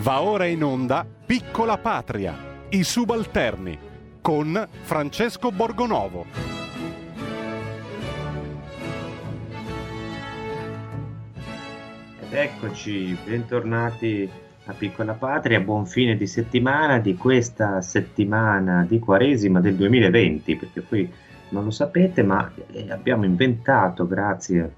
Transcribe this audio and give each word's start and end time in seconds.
Va 0.00 0.22
ora 0.22 0.44
in 0.44 0.62
onda 0.62 1.04
Piccola 1.26 1.76
Patria, 1.76 2.32
i 2.68 2.84
subalterni, 2.84 3.76
con 4.20 4.68
Francesco 4.82 5.50
Borgonovo. 5.50 6.24
Ed 12.20 12.32
eccoci, 12.32 13.18
bentornati 13.24 14.30
a 14.66 14.72
Piccola 14.72 15.14
Patria, 15.14 15.58
buon 15.58 15.84
fine 15.84 16.16
di 16.16 16.28
settimana 16.28 17.00
di 17.00 17.16
questa 17.16 17.80
settimana 17.80 18.84
di 18.88 19.00
Quaresima 19.00 19.58
del 19.60 19.74
2020, 19.74 20.56
perché 20.56 20.80
poi 20.80 21.12
non 21.48 21.64
lo 21.64 21.70
sapete, 21.72 22.22
ma 22.22 22.48
eh, 22.70 22.92
abbiamo 22.92 23.24
inventato, 23.24 24.06
grazie 24.06 24.72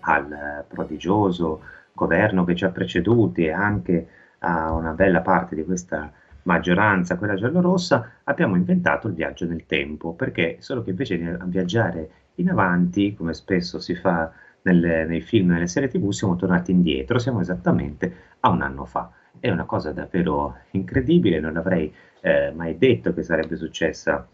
al 0.00 0.66
prodigioso 0.68 1.62
governo 1.94 2.44
che 2.44 2.54
ci 2.54 2.66
ha 2.66 2.70
preceduti 2.70 3.46
e 3.46 3.50
anche 3.50 4.08
a 4.42 4.72
una 4.72 4.92
bella 4.92 5.20
parte 5.20 5.54
di 5.54 5.64
questa 5.64 6.10
maggioranza, 6.44 7.16
quella 7.16 7.34
giallorossa, 7.34 8.10
abbiamo 8.24 8.56
inventato 8.56 9.08
il 9.08 9.14
viaggio 9.14 9.46
nel 9.46 9.66
tempo, 9.66 10.14
perché 10.14 10.56
solo 10.60 10.82
che 10.82 10.90
invece 10.90 11.18
di 11.18 11.36
viaggiare 11.44 12.10
in 12.36 12.50
avanti, 12.50 13.14
come 13.14 13.34
spesso 13.34 13.78
si 13.78 13.94
fa 13.94 14.32
nelle, 14.62 15.04
nei 15.04 15.20
film 15.20 15.50
e 15.50 15.54
nelle 15.54 15.66
serie 15.66 15.88
tv, 15.88 16.10
siamo 16.10 16.36
tornati 16.36 16.72
indietro, 16.72 17.18
siamo 17.18 17.40
esattamente 17.40 18.14
a 18.40 18.48
un 18.48 18.62
anno 18.62 18.84
fa. 18.84 19.10
È 19.38 19.50
una 19.50 19.64
cosa 19.64 19.92
davvero 19.92 20.56
incredibile, 20.72 21.40
non 21.40 21.56
avrei 21.56 21.92
eh, 22.20 22.52
mai 22.54 22.76
detto 22.76 23.12
che 23.14 23.22
sarebbe 23.22 23.56
successa 23.56 24.26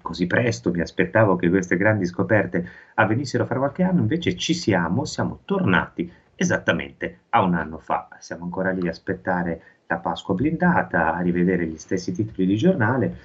così 0.00 0.26
presto, 0.26 0.70
mi 0.70 0.80
aspettavo 0.80 1.36
che 1.36 1.48
queste 1.48 1.76
grandi 1.76 2.06
scoperte 2.06 2.68
avvenissero 2.94 3.44
fra 3.44 3.58
qualche 3.58 3.82
anno, 3.82 4.00
invece 4.00 4.36
ci 4.36 4.54
siamo, 4.54 5.04
siamo 5.04 5.40
tornati 5.44 6.10
esattamente 6.36 7.20
a 7.30 7.42
un 7.42 7.54
anno 7.54 7.78
fa. 7.78 8.08
Siamo 8.20 8.44
ancora 8.44 8.70
lì 8.70 8.86
a 8.86 8.90
aspettare 8.90 9.62
la 9.86 9.96
Pasqua 9.96 10.34
blindata, 10.34 11.14
a 11.14 11.20
rivedere 11.20 11.66
gli 11.66 11.78
stessi 11.78 12.12
titoli 12.12 12.46
di 12.46 12.56
giornale 12.56 13.18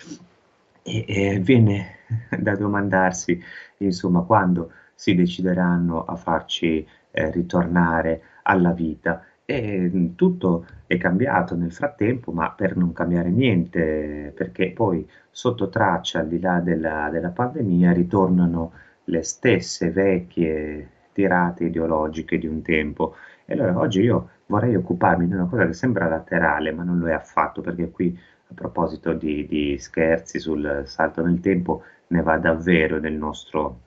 e, 0.82 1.06
e 1.08 1.40
viene 1.40 1.98
da 2.40 2.56
domandarsi, 2.56 3.40
insomma, 3.78 4.22
quando 4.22 4.72
si 4.96 5.14
decideranno 5.16 6.06
a 6.06 6.16
farci 6.16 6.88
eh, 7.12 7.32
ritornare 7.32 8.22
alla 8.44 8.72
vita. 8.72 9.26
E 9.46 9.90
mm, 9.94 10.16
tutto 10.16 10.66
è 10.88 10.98
cambiato 10.98 11.56
nel 11.56 11.74
frattempo, 11.74 12.32
ma 12.32 12.52
per 12.52 12.78
non 12.78 12.94
cambiare 12.94 13.30
niente, 13.30 14.32
perché 14.36 14.72
poi 14.72 15.08
sotto 15.30 15.70
traccia, 15.70 16.20
al 16.20 16.28
di 16.28 16.40
là 16.40 16.60
della, 16.60 17.10
della 17.12 17.30
pandemia, 17.30 17.92
ritornano 17.92 18.72
le 19.06 19.24
stesse 19.24 19.90
vecchie 19.92 20.90
tirate 21.14 21.66
ideologiche 21.66 22.38
di 22.38 22.48
un 22.48 22.62
tempo. 22.62 23.16
E 23.46 23.54
allora 23.54 23.78
oggi 23.78 24.02
io 24.02 24.30
vorrei 24.48 24.76
occuparmi 24.76 25.28
di 25.28 25.34
una 25.34 25.46
cosa 25.46 25.66
che 25.66 25.74
sembra 25.74 26.08
laterale, 26.08 26.72
ma 26.72 26.84
non 26.84 27.00
lo 27.00 27.08
è 27.08 27.14
affatto, 27.14 27.62
perché 27.62 27.90
qui 27.90 28.18
a 28.50 28.54
proposito 28.54 29.14
di, 29.14 29.48
di 29.48 29.78
scherzi 29.78 30.40
sul 30.40 30.84
salto 30.86 31.24
nel 31.24 31.40
tempo 31.40 31.84
ne 32.08 32.22
va 32.22 32.38
davvero 32.38 33.00
del 33.00 33.14
nostro, 33.14 33.80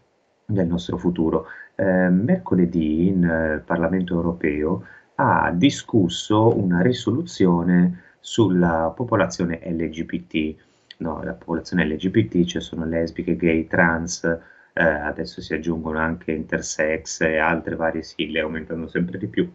del 0.46 0.66
nostro 0.66 0.96
futuro. 0.96 1.46
Eh, 1.74 2.08
mercoledì 2.08 3.08
in 3.08 3.24
eh, 3.24 3.62
Parlamento 3.64 4.14
europeo 4.14 4.84
ha 5.16 5.52
discusso 5.52 6.56
una 6.56 6.80
risoluzione 6.80 8.02
sulla 8.20 8.92
popolazione 8.94 9.60
LGBT. 9.62 10.54
No, 10.98 11.22
la 11.22 11.34
popolazione 11.34 11.86
LGBT, 11.86 12.44
cioè 12.44 12.62
sono 12.62 12.86
lesbiche, 12.86 13.36
gay, 13.36 13.66
trans, 13.66 14.26
eh, 14.74 14.82
adesso 14.82 15.40
si 15.40 15.54
aggiungono 15.54 15.98
anche 15.98 16.32
intersex 16.32 17.20
e 17.20 17.38
altre 17.38 17.76
varie 17.76 18.02
sigle, 18.02 18.40
aumentando 18.40 18.88
sempre 18.88 19.18
di 19.18 19.28
più 19.28 19.50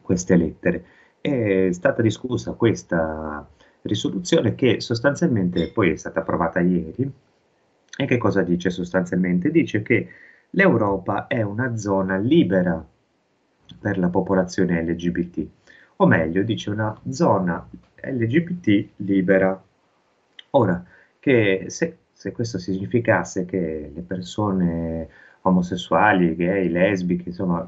queste 0.00 0.36
lettere. 0.36 0.84
È 1.20 1.68
stata 1.72 2.00
discussa 2.00 2.52
questa 2.52 3.46
risoluzione 3.82 4.54
che 4.54 4.80
sostanzialmente 4.80 5.70
poi 5.70 5.90
è 5.92 5.96
stata 5.96 6.20
approvata 6.20 6.60
ieri. 6.60 7.10
E 7.96 8.06
che 8.06 8.16
cosa 8.16 8.40
dice 8.42 8.70
sostanzialmente? 8.70 9.50
Dice 9.50 9.82
che 9.82 10.08
l'Europa 10.50 11.26
è 11.26 11.42
una 11.42 11.76
zona 11.76 12.16
libera 12.16 12.82
per 13.78 13.98
la 13.98 14.08
popolazione 14.08 14.82
LGBT, 14.82 15.46
o 15.96 16.06
meglio, 16.06 16.42
dice 16.42 16.70
una 16.70 16.98
zona 17.10 17.68
LGBT 18.02 18.88
libera. 18.96 19.62
Ora, 20.52 20.82
che 21.18 21.66
se 21.68 21.98
se 22.20 22.32
questo 22.32 22.58
significasse 22.58 23.46
che 23.46 23.90
le 23.94 24.02
persone 24.02 25.08
omosessuali, 25.40 26.36
gay, 26.36 26.68
lesbiche, 26.68 27.30
insomma, 27.30 27.66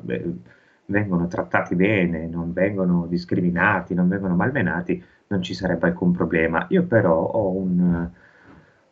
vengono 0.85 1.27
trattati 1.27 1.75
bene, 1.75 2.27
non 2.27 2.53
vengono 2.53 3.07
discriminati, 3.07 3.95
non 3.95 4.09
vengono 4.09 4.35
malmenati, 4.35 5.03
non 5.29 5.41
ci 5.41 5.55
sarebbe 5.55 5.87
alcun 5.87 6.13
problema. 6.13 6.67
Io 6.69 6.83
però 6.83 7.19
ho 7.19 7.51
un, 7.57 8.11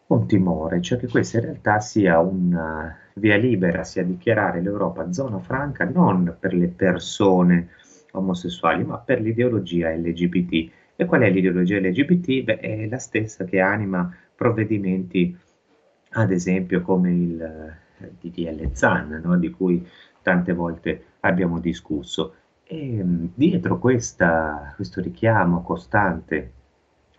un 0.06 0.26
timore, 0.26 0.80
cioè 0.80 0.98
che 0.98 1.08
questa 1.08 1.36
in 1.36 1.44
realtà 1.44 1.78
sia 1.78 2.18
una 2.20 2.96
via 3.16 3.36
libera, 3.36 3.84
sia 3.84 4.02
dichiarare 4.02 4.62
l'Europa 4.62 5.12
zona 5.12 5.40
franca 5.40 5.84
non 5.84 6.36
per 6.40 6.54
le 6.54 6.68
persone 6.68 7.68
omosessuali, 8.12 8.82
ma 8.82 8.96
per 8.96 9.20
l'ideologia 9.20 9.90
LGBT. 9.90 10.70
E 10.96 11.04
qual 11.04 11.20
è 11.20 11.28
l'ideologia 11.28 11.78
LGBT? 11.80 12.44
Beh, 12.44 12.60
è 12.60 12.86
la 12.86 12.98
stessa 12.98 13.44
che 13.44 13.60
anima 13.60 14.10
provvedimenti 14.34 15.36
ad 16.12 16.30
esempio 16.30 16.82
come 16.82 17.12
il 17.12 17.40
eh, 17.98 18.12
DDL 18.20 18.72
ZAN, 18.72 19.20
no? 19.22 19.36
di 19.36 19.50
cui 19.50 19.86
tante 20.22 20.52
volte 20.52 21.04
abbiamo 21.20 21.60
discusso. 21.60 22.34
E 22.64 23.02
mm, 23.02 23.26
dietro 23.34 23.78
questa, 23.78 24.72
questo 24.76 25.00
richiamo 25.00 25.62
costante 25.62 26.52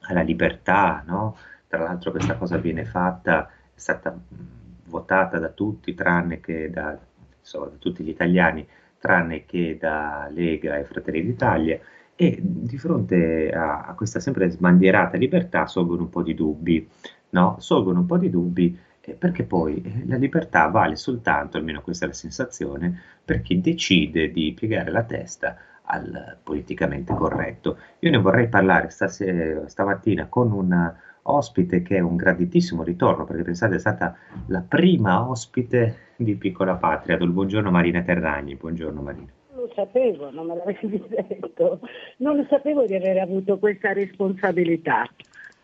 alla 0.02 0.22
libertà, 0.22 1.04
no? 1.06 1.38
tra 1.68 1.84
l'altro 1.84 2.12
questa 2.12 2.36
cosa 2.36 2.58
viene 2.58 2.86
fatta, 2.86 3.48
è 3.48 3.80
stata 3.80 4.12
mm, 4.12 4.46
votata 4.86 5.40
da 5.40 5.50
tutti, 5.50 5.94
tranne 5.94 6.40
che 6.40 6.70
da, 6.70 6.98
insomma, 7.40 7.68
da 7.68 7.76
tutti 7.78 8.04
gli 8.04 8.10
italiani, 8.10 8.68
tranne 9.00 9.46
che 9.46 9.78
da 9.80 10.28
Lega 10.32 10.78
e 10.78 10.84
Fratelli 10.84 11.24
d'Italia, 11.24 11.80
e 12.16 12.38
di 12.40 12.78
fronte 12.78 13.50
a, 13.52 13.82
a 13.82 13.94
questa 13.96 14.20
sempre 14.20 14.50
sbandierata 14.50 15.18
libertà 15.18 15.66
sorgono 15.66 16.04
un 16.04 16.10
po' 16.10 16.22
di 16.22 16.36
dubbi 16.36 16.88
no? 17.32 17.56
sorgono 17.60 18.00
un 18.00 18.06
po' 18.06 18.18
di 18.18 18.30
dubbi 18.30 18.78
eh, 19.02 19.14
perché 19.14 19.44
poi 19.44 19.82
eh, 19.82 20.04
la 20.08 20.18
libertà 20.18 20.68
vale 20.68 20.96
soltanto, 20.96 21.58
almeno 21.58 21.82
questa 21.82 22.06
è 22.06 22.08
la 22.08 22.14
sensazione, 22.14 23.02
per 23.24 23.42
chi 23.42 23.60
decide 23.60 24.32
di 24.32 24.54
piegare 24.54 24.92
la 24.92 25.04
testa 25.04 25.58
al 25.84 26.38
politicamente 26.42 27.14
corretto. 27.14 27.78
Io 28.00 28.12
ne 28.12 28.18
vorrei 28.18 28.48
parlare 28.48 28.90
stasera, 28.90 29.68
stamattina 29.68 30.28
con 30.28 30.52
un 30.52 30.94
ospite 31.24 31.82
che 31.82 31.98
è 31.98 32.00
un 32.00 32.16
graditissimo 32.16 32.84
ritorno, 32.84 33.26
perché 33.26 33.44
pensate 33.44 33.76
è 33.76 33.80
stata 33.80 34.16
la 34.48 34.64
prima 34.68 35.28
ospite 35.28 36.14
di 36.16 36.36
Piccola 36.36 36.76
Patria. 36.76 37.18
Do 37.18 37.26
il 37.26 37.32
buongiorno 37.32 37.72
Marina 37.72 38.02
Terragni. 38.02 38.56
Buongiorno 38.56 39.02
Marina. 39.02 39.32
Lo 39.54 39.70
sapevo, 39.76 40.32
non 40.32 40.48
me 40.48 40.56
l'avevi 40.56 41.04
detto, 41.10 41.80
non 42.18 42.38
lo 42.38 42.46
sapevo 42.50 42.86
di 42.86 42.96
aver 42.96 43.18
avuto 43.18 43.60
questa 43.60 43.92
responsabilità. 43.94 45.06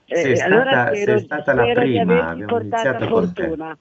Sei, 0.08 0.32
eh, 0.32 0.36
stata, 0.38 0.56
allora 0.56 0.88
spero, 0.88 1.18
sei 1.18 1.26
stata 1.26 1.54
la 1.54 1.74
prima, 1.74 2.30
abbiamo 2.30 2.60
iniziato 2.60 3.08
fortuna. 3.08 3.78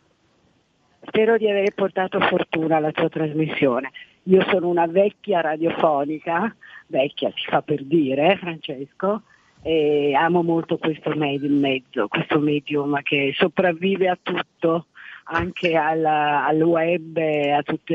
Spero 1.06 1.37
di 1.37 1.48
aver 1.48 1.72
portato 1.72 2.19
fortuna 2.20 2.76
alla 2.76 2.91
tua 2.91 3.09
trasmissione. 3.09 3.92
Io 4.25 4.44
sono 4.50 4.69
una 4.69 4.87
vecchia 4.87 5.41
radiofonica, 5.41 6.53
vecchia 6.88 7.31
si 7.37 7.44
fa 7.48 7.62
per 7.62 7.84
dire, 7.84 8.37
Francesco, 8.38 9.22
e 9.62 10.14
amo 10.14 10.42
molto 10.42 10.78
questo 10.78 11.10
medium, 11.14 11.60
mezzo, 11.60 12.09
questo 12.09 12.41
medium 12.41 13.00
che 13.03 13.32
sopravvive 13.37 14.08
a 14.08 14.19
tutto, 14.20 14.87
anche 15.25 15.76
alla, 15.76 16.44
al 16.44 16.61
web 16.61 17.17
e 17.17 17.50
a 17.52 17.62
tutta 17.62 17.94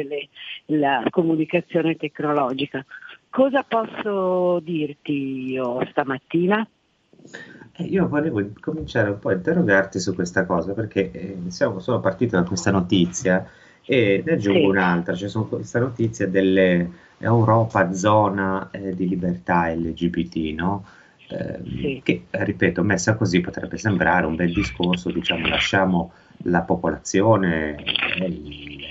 la 0.67 1.03
comunicazione 1.09 1.97
tecnologica. 1.97 2.85
Cosa 3.29 3.63
posso 3.63 4.59
dirti 4.61 5.51
io 5.51 5.85
stamattina? 5.89 6.65
Eh, 7.73 7.83
io 7.83 8.07
volevo 8.07 8.45
cominciare 8.59 9.09
un 9.09 9.19
po' 9.19 9.29
a 9.29 9.33
interrogarti 9.33 9.99
su 9.99 10.13
questa 10.13 10.45
cosa 10.45 10.73
perché 10.73 11.11
eh, 11.11 11.37
siamo, 11.47 11.79
sono 11.79 11.99
partito 11.99 12.35
da 12.35 12.43
questa 12.43 12.71
notizia 12.71 13.45
e 13.83 14.21
ne 14.25 14.33
aggiungo 14.33 14.59
sì. 14.59 14.65
un'altra, 14.65 15.15
cioè 15.15 15.29
sono 15.29 15.45
questa 15.45 15.79
notizia 15.79 16.27
dell'Europa 16.27 17.93
zona 17.93 18.69
eh, 18.71 18.93
di 18.93 19.07
libertà 19.07 19.69
LGBT, 19.73 20.35
no? 20.55 20.85
Eh, 21.27 21.59
sì. 21.63 22.01
Che, 22.03 22.25
ripeto, 22.29 22.83
messa 22.83 23.15
così 23.15 23.39
potrebbe 23.39 23.77
sembrare 23.77 24.25
un 24.25 24.35
bel 24.35 24.53
discorso, 24.53 25.09
diciamo, 25.11 25.47
lasciamo 25.47 26.11
la 26.43 26.61
popolazione 26.61 27.77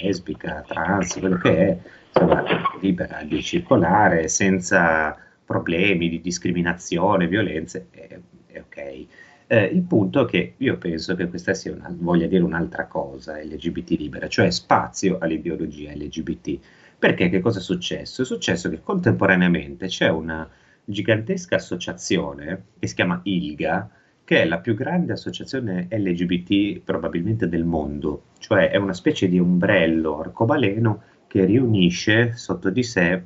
lesbica, 0.03 0.65
trans, 0.67 1.19
quello 1.19 1.37
che 1.37 1.57
è, 1.57 1.79
insomma, 2.13 2.43
libera 2.81 3.23
di 3.23 3.43
circolare 3.43 4.29
senza 4.29 5.17
problemi 5.45 6.09
di 6.09 6.21
discriminazione, 6.21 7.27
violenze, 7.27 7.89
è, 7.91 8.19
è 8.53 8.61
ok. 8.61 9.07
Eh, 9.47 9.65
il 9.65 9.83
punto 9.83 10.27
è 10.27 10.31
che 10.31 10.55
io 10.59 10.79
penso 10.79 11.15
che 11.17 11.29
questa 11.29 11.55
sia 11.55 11.73
una, 11.73 11.93
voglia 11.99 12.27
dire 12.27 12.45
un'altra 12.45 12.87
cosa, 12.87 13.43
LGBT 13.43 13.91
libera, 13.91 14.29
cioè 14.29 14.51
spazio 14.51 15.19
all'ideologia 15.19 15.93
LGBT. 15.93 16.59
Perché 16.99 17.29
che 17.29 17.41
cosa 17.41 17.59
è 17.59 17.63
successo? 17.63 18.23
È 18.23 18.25
successo 18.25 18.69
che 18.69 18.81
contemporaneamente 18.83 19.87
c'è 19.87 20.09
una 20.09 20.49
gigantesca 20.85 21.57
associazione 21.57 22.65
che 22.79 22.87
si 22.87 22.95
chiama 22.95 23.21
ILGA, 23.25 23.91
che 24.25 24.43
è 24.43 24.45
la 24.45 24.59
più 24.59 24.75
grande 24.75 25.15
associazione 25.15 25.89
LGBT 25.91 26.83
probabilmente 26.85 27.49
del 27.49 27.65
mondo, 27.65 28.27
cioè 28.39 28.71
è 28.71 28.77
una 28.77 28.93
specie 28.93 29.29
di 29.29 29.41
ombrello 29.41 30.21
arcobaleno 30.21 31.03
che 31.27 31.45
riunisce 31.45 32.35
sotto 32.37 32.71
di 32.71 32.83
sé 32.85 33.23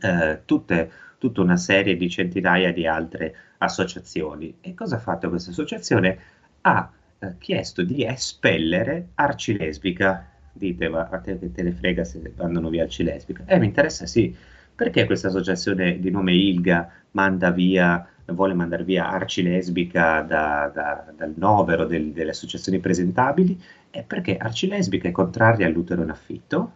eh, 0.00 0.40
tutte, 0.44 0.90
tutta 1.18 1.40
una 1.40 1.56
serie 1.56 1.96
di 1.96 2.08
centinaia 2.08 2.72
di 2.72 2.86
altre 2.86 3.34
associazioni. 3.58 4.56
E 4.60 4.74
cosa 4.74 4.96
ha 4.96 5.00
fatto 5.00 5.28
questa 5.28 5.50
associazione? 5.50 6.18
Ha 6.62 6.90
eh, 7.18 7.34
chiesto 7.38 7.82
di 7.82 8.04
espellere 8.04 9.08
Arcilesbica. 9.14 10.28
Dite, 10.52 10.88
ma 10.88 11.08
a 11.10 11.18
te 11.18 11.38
che 11.38 11.52
te 11.52 11.62
ne 11.62 11.72
frega 11.72 12.04
se 12.04 12.32
mandano 12.36 12.68
via 12.68 12.84
Arcilesbica? 12.84 13.44
Eh, 13.46 13.58
mi 13.58 13.66
interessa 13.66 14.06
sì. 14.06 14.34
Perché 14.74 15.06
questa 15.06 15.28
associazione 15.28 15.98
di 15.98 16.10
nome 16.10 16.34
ILGA 16.34 16.90
manda 17.12 17.50
via, 17.50 18.06
vuole 18.26 18.52
mandare 18.52 18.84
via 18.84 19.08
Arcilesbica 19.10 20.20
da, 20.20 20.70
da, 20.72 21.12
dal 21.16 21.32
novero 21.36 21.86
del, 21.86 22.12
delle 22.12 22.30
associazioni 22.30 22.78
presentabili? 22.78 23.58
È 23.88 24.02
perché 24.02 24.36
Arcilesbica 24.36 25.08
è 25.08 25.12
contraria 25.12 25.66
all'utero 25.66 26.02
in 26.02 26.10
affitto, 26.10 26.72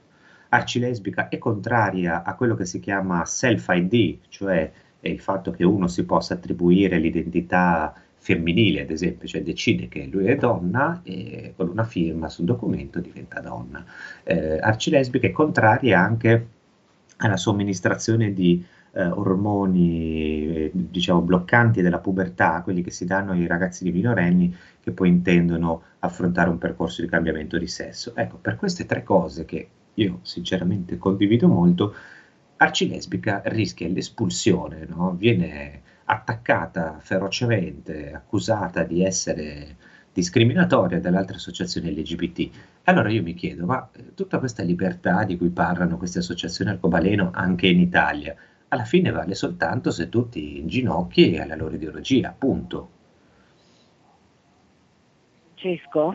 Arcilesbica 0.50 1.28
è 1.28 1.38
contraria 1.38 2.22
a 2.22 2.34
quello 2.34 2.54
che 2.54 2.66
si 2.66 2.80
chiama 2.80 3.24
self-ID, 3.24 4.18
cioè 4.28 4.70
il 5.00 5.20
fatto 5.20 5.50
che 5.50 5.64
uno 5.64 5.86
si 5.86 6.04
possa 6.04 6.34
attribuire 6.34 6.98
l'identità 6.98 7.94
femminile, 8.16 8.82
ad 8.82 8.90
esempio, 8.90 9.26
cioè 9.26 9.42
decide 9.42 9.88
che 9.88 10.06
lui 10.10 10.26
è 10.26 10.36
donna 10.36 11.00
e 11.04 11.54
con 11.56 11.68
una 11.68 11.84
firma 11.84 12.28
sul 12.28 12.44
documento 12.44 13.00
diventa 13.00 13.40
donna. 13.40 13.84
Eh, 14.24 14.58
Arcilesbica 14.58 15.26
è 15.26 15.30
contraria 15.30 16.00
anche 16.00 16.46
alla 17.18 17.36
somministrazione 17.36 18.32
di 18.32 18.62
eh, 18.92 19.04
ormoni, 19.04 20.68
diciamo, 20.72 21.20
bloccanti 21.22 21.80
della 21.80 21.98
pubertà, 21.98 22.60
quelli 22.62 22.82
che 22.82 22.90
si 22.90 23.04
danno 23.06 23.32
ai 23.32 23.46
ragazzini 23.46 23.92
minorenni 23.92 24.54
che 24.80 24.90
poi 24.90 25.08
intendono 25.08 25.82
affrontare 26.00 26.50
un 26.50 26.58
percorso 26.58 27.02
di 27.02 27.08
cambiamento 27.08 27.56
di 27.56 27.68
sesso. 27.68 28.12
Ecco, 28.16 28.36
per 28.36 28.56
queste 28.56 28.84
tre 28.84 29.02
cose 29.02 29.44
che 29.44 29.68
io 30.02 30.20
sinceramente 30.22 30.98
condivido 30.98 31.48
molto, 31.48 31.94
Arcilesbica 32.56 33.42
rischia 33.46 33.88
l'espulsione, 33.88 34.86
no? 34.86 35.14
viene 35.16 35.82
attaccata 36.04 36.98
ferocemente, 37.00 38.12
accusata 38.12 38.82
di 38.82 39.02
essere 39.02 39.76
discriminatoria 40.12 41.00
dalle 41.00 41.18
altre 41.18 41.36
associazioni 41.36 41.94
LGBT. 41.94 42.50
Allora 42.84 43.10
io 43.10 43.22
mi 43.22 43.34
chiedo, 43.34 43.64
ma 43.64 43.88
eh, 43.92 44.14
tutta 44.14 44.38
questa 44.38 44.62
libertà 44.62 45.24
di 45.24 45.36
cui 45.36 45.50
parlano 45.50 45.96
queste 45.96 46.18
associazioni 46.18 46.70
arcobaleno 46.70 47.30
anche 47.32 47.68
in 47.68 47.80
Italia, 47.80 48.34
alla 48.68 48.84
fine 48.84 49.10
vale 49.10 49.34
soltanto 49.34 49.90
se 49.90 50.08
tutti 50.08 50.58
inginocchi 50.58 51.38
alla 51.38 51.56
loro 51.56 51.76
ideologia, 51.76 52.34
punto. 52.36 52.98
Francesco? 55.60 56.14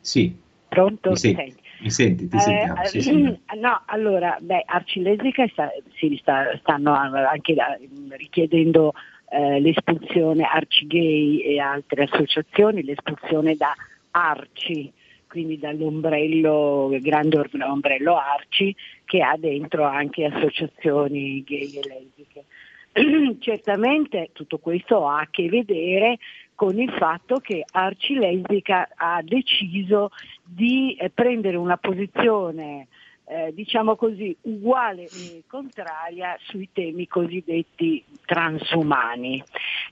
Sì. 0.00 0.36
Pronto? 0.68 1.10
Mi 1.10 1.16
senti? 1.16 1.61
Mi 1.82 1.90
senti? 1.90 2.28
Ti 2.28 2.36
eh, 2.36 2.40
sentiamo? 2.40 2.84
Sì, 2.84 3.02
sì. 3.02 3.38
No, 3.58 3.82
allora, 3.86 4.38
beh, 4.40 4.62
Arcilesica 4.66 5.46
sta, 5.48 5.68
si 5.96 6.16
sta, 6.20 6.56
stanno 6.60 6.94
anche 6.94 7.54
da, 7.54 7.76
richiedendo 8.10 8.92
eh, 9.30 9.58
l'espulsione 9.60 10.44
Arcigay 10.44 11.40
e 11.40 11.58
altre 11.58 12.04
associazioni, 12.04 12.84
l'espulsione 12.84 13.56
da 13.56 13.74
Arci, 14.12 14.92
quindi 15.26 15.58
dall'ombrello, 15.58 16.96
grande 17.00 17.42
ombrello 17.60 18.16
Arci, 18.16 18.74
che 19.04 19.20
ha 19.20 19.36
dentro 19.36 19.82
anche 19.84 20.26
associazioni 20.26 21.42
gay 21.42 21.78
e 21.78 21.80
lesbiche. 21.88 22.44
Certamente 23.40 24.28
tutto 24.32 24.58
questo 24.58 25.08
ha 25.08 25.20
a 25.20 25.28
che 25.30 25.48
vedere 25.48 26.18
con 26.54 26.78
il 26.78 26.90
fatto 26.92 27.38
che 27.38 27.64
Arci 27.70 28.14
Lesbica 28.14 28.88
ha 28.94 29.20
deciso 29.22 30.10
di 30.42 30.94
eh, 30.94 31.10
prendere 31.10 31.56
una 31.56 31.76
posizione 31.76 32.88
eh, 33.24 33.52
diciamo 33.54 33.96
così, 33.96 34.36
uguale 34.42 35.04
e 35.04 35.44
contraria 35.46 36.36
sui 36.40 36.68
temi 36.72 37.06
cosiddetti 37.06 38.04
transumani. 38.26 39.42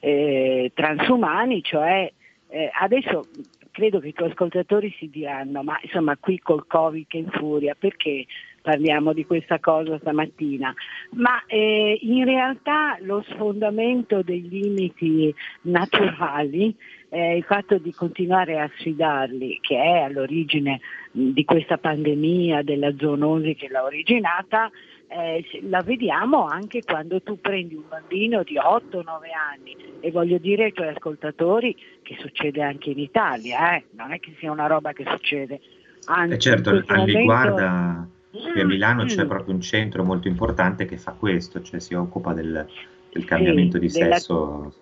Eh, 0.01 0.73
transumani, 0.75 1.63
cioè 1.63 2.11
eh, 2.49 2.71
adesso 2.79 3.29
credo 3.71 4.01
che 4.01 4.09
i 4.09 4.13
tuoi 4.13 4.31
ascoltatori 4.31 4.95
si 4.99 5.09
diranno, 5.09 5.63
ma 5.63 5.79
insomma 5.83 6.17
qui 6.17 6.39
col 6.39 6.67
Covid 6.67 7.07
che 7.07 7.19
infuria, 7.19 7.75
perché 7.79 8.27
parliamo 8.61 9.13
di 9.13 9.25
questa 9.25 9.59
cosa 9.59 9.99
stamattina? 9.99 10.75
Ma 11.13 11.45
eh, 11.47 11.99
in 12.03 12.25
realtà 12.25 12.99
lo 13.01 13.25
sfondamento 13.29 14.23
dei 14.23 14.49
limiti 14.49 15.35
naturali 15.63 16.75
eh, 17.11 17.37
il 17.37 17.45
fatto 17.45 17.79
di 17.79 17.93
continuare 17.93 18.61
a 18.61 18.71
sfidarli, 18.79 19.59
che 19.61 19.77
è 19.77 20.03
all'origine 20.03 20.81
di 21.11 21.45
questa 21.45 21.77
pandemia, 21.77 22.63
della 22.63 22.95
zoonosi 22.97 23.55
che 23.55 23.69
l'ha 23.69 23.83
originata, 23.83 24.71
eh, 25.09 25.45
la 25.63 25.83
vediamo 25.83 26.47
anche 26.47 26.83
quando 26.85 27.21
tu 27.21 27.41
prendi 27.41 27.75
un 27.75 27.83
bambino 27.89 28.45
di 28.45 28.55
8-9 28.55 29.03
anni 29.35 29.77
e 29.99 30.11
voglio 30.13 30.39
dire 30.39 30.65
ai 30.65 30.73
tuoi 30.73 30.89
ascoltatori 30.89 31.77
che 32.03 32.17
succede 32.21 32.63
anche 32.63 32.91
in 32.91 33.01
Italia, 33.01 33.77
eh? 33.77 33.85
non 33.97 34.13
è 34.13 34.21
che 34.21 34.35
sia 34.39 34.53
una 34.53 34.69
roba 34.69 34.93
che 34.93 35.05
succede. 35.07 35.61
Anzi, 36.07 36.35
eh 36.35 36.39
certo, 36.39 36.71
al 36.71 36.85
momento... 36.87 37.19
riguarda 37.19 38.09
qui 38.31 38.61
a 38.61 38.65
Milano 38.65 39.05
c'è 39.05 39.27
proprio 39.27 39.55
un 39.55 39.61
centro 39.61 40.05
molto 40.05 40.29
importante 40.29 40.85
che 40.87 40.97
fa 40.97 41.13
questo, 41.13 41.63
cioè 41.63 41.81
si 41.81 41.95
occupa 41.95 42.33
del, 42.33 42.67
del 43.13 43.25
cambiamento 43.25 43.79
sì, 43.79 43.87
di 43.87 43.93
della... 43.93 44.17
sesso 44.17 44.73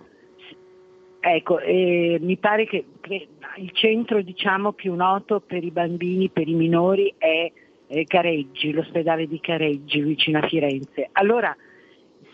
Ecco, 1.20 1.58
eh, 1.58 2.18
mi 2.20 2.36
pare 2.36 2.64
che, 2.64 2.84
che, 3.00 3.28
il 3.56 3.70
centro 3.72 4.22
diciamo, 4.22 4.72
più 4.72 4.94
noto 4.94 5.40
per 5.40 5.64
i 5.64 5.70
bambini, 5.70 6.28
per 6.28 6.48
i 6.48 6.54
minori 6.54 7.12
è 7.18 7.50
eh, 7.86 8.04
Careggi, 8.04 8.72
l'ospedale 8.72 9.26
di 9.26 9.40
Careggi 9.40 10.00
vicino 10.00 10.38
a 10.38 10.46
Firenze. 10.46 11.08
Allora, 11.12 11.54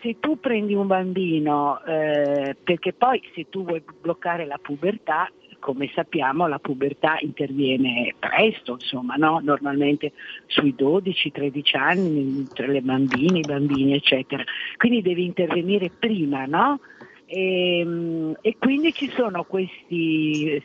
se 0.01 0.17
tu 0.19 0.39
prendi 0.39 0.75
un 0.75 0.85
bambino, 0.85 1.83
eh, 1.83 2.55
perché 2.63 2.93
poi 2.93 3.21
se 3.33 3.47
tu 3.49 3.65
vuoi 3.65 3.83
bloccare 4.01 4.45
la 4.45 4.59
pubertà, 4.61 5.31
come 5.59 5.89
sappiamo 5.93 6.47
la 6.47 6.59
pubertà 6.59 7.17
interviene 7.19 8.13
presto, 8.17 8.73
insomma, 8.73 9.15
no? 9.15 9.39
normalmente 9.43 10.13
sui 10.47 10.75
12-13 10.77 11.77
anni, 11.77 12.47
tra 12.53 12.67
le 12.67 12.81
bambine, 12.81 13.39
i 13.39 13.45
bambini, 13.47 13.93
eccetera. 13.93 14.43
Quindi 14.77 15.01
devi 15.01 15.25
intervenire 15.25 15.89
prima, 15.89 16.45
no? 16.45 16.79
E, 17.25 17.79
ehm, 17.79 18.37
e, 18.41 18.55
quindi 18.59 18.93
ci 18.93 19.09
sono 19.15 19.43
questi, 19.43 20.61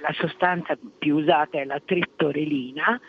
la 0.00 0.12
sostanza 0.12 0.78
più 0.98 1.16
usata 1.16 1.58
è 1.58 1.64
la 1.64 1.80
triptorelina, 1.84 3.00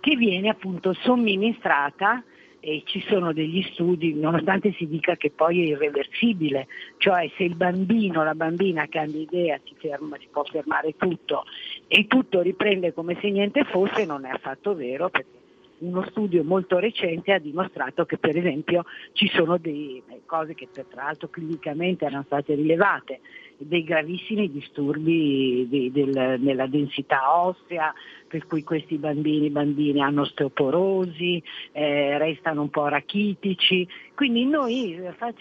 che 0.00 0.16
viene 0.16 0.48
appunto 0.48 0.92
somministrata 0.94 2.22
e 2.60 2.82
ci 2.84 3.00
sono 3.08 3.32
degli 3.32 3.62
studi, 3.72 4.14
nonostante 4.14 4.72
si 4.72 4.86
dica 4.86 5.16
che 5.16 5.30
poi 5.30 5.62
è 5.62 5.66
irreversibile, 5.68 6.66
cioè 6.98 7.30
se 7.36 7.44
il 7.44 7.54
bambino 7.54 8.24
la 8.24 8.34
bambina 8.34 8.86
cambia 8.88 9.20
idea 9.20 9.60
si, 9.64 9.74
ferma, 9.78 10.16
si 10.18 10.28
può 10.30 10.44
fermare 10.44 10.94
tutto 10.96 11.44
e 11.86 12.06
tutto 12.06 12.40
riprende 12.40 12.92
come 12.92 13.16
se 13.20 13.30
niente 13.30 13.64
fosse, 13.64 14.04
non 14.04 14.24
è 14.24 14.30
affatto 14.30 14.74
vero 14.74 15.08
perché 15.08 15.37
uno 15.78 16.04
studio 16.10 16.42
molto 16.44 16.78
recente 16.78 17.32
ha 17.32 17.38
dimostrato 17.38 18.04
che 18.04 18.18
per 18.18 18.36
esempio 18.36 18.84
ci 19.12 19.28
sono 19.28 19.58
delle 19.58 20.02
cose 20.26 20.54
che 20.54 20.68
tra 20.70 21.04
l'altro 21.04 21.28
clinicamente 21.28 22.04
erano 22.04 22.24
state 22.24 22.54
rilevate, 22.54 23.20
dei 23.58 23.82
gravissimi 23.82 24.50
disturbi 24.50 25.66
di, 25.68 25.90
del, 25.90 26.36
nella 26.40 26.66
densità 26.66 27.36
ossea, 27.36 27.92
per 28.26 28.46
cui 28.46 28.62
questi 28.62 28.98
bambini 28.98 29.46
e 29.46 29.50
bambine 29.50 30.00
hanno 30.00 30.22
osteoporosi, 30.22 31.42
eh, 31.72 32.18
restano 32.18 32.62
un 32.62 32.70
po' 32.70 32.86
rachitici, 32.86 33.86
quindi 34.14 34.46
noi 34.46 35.00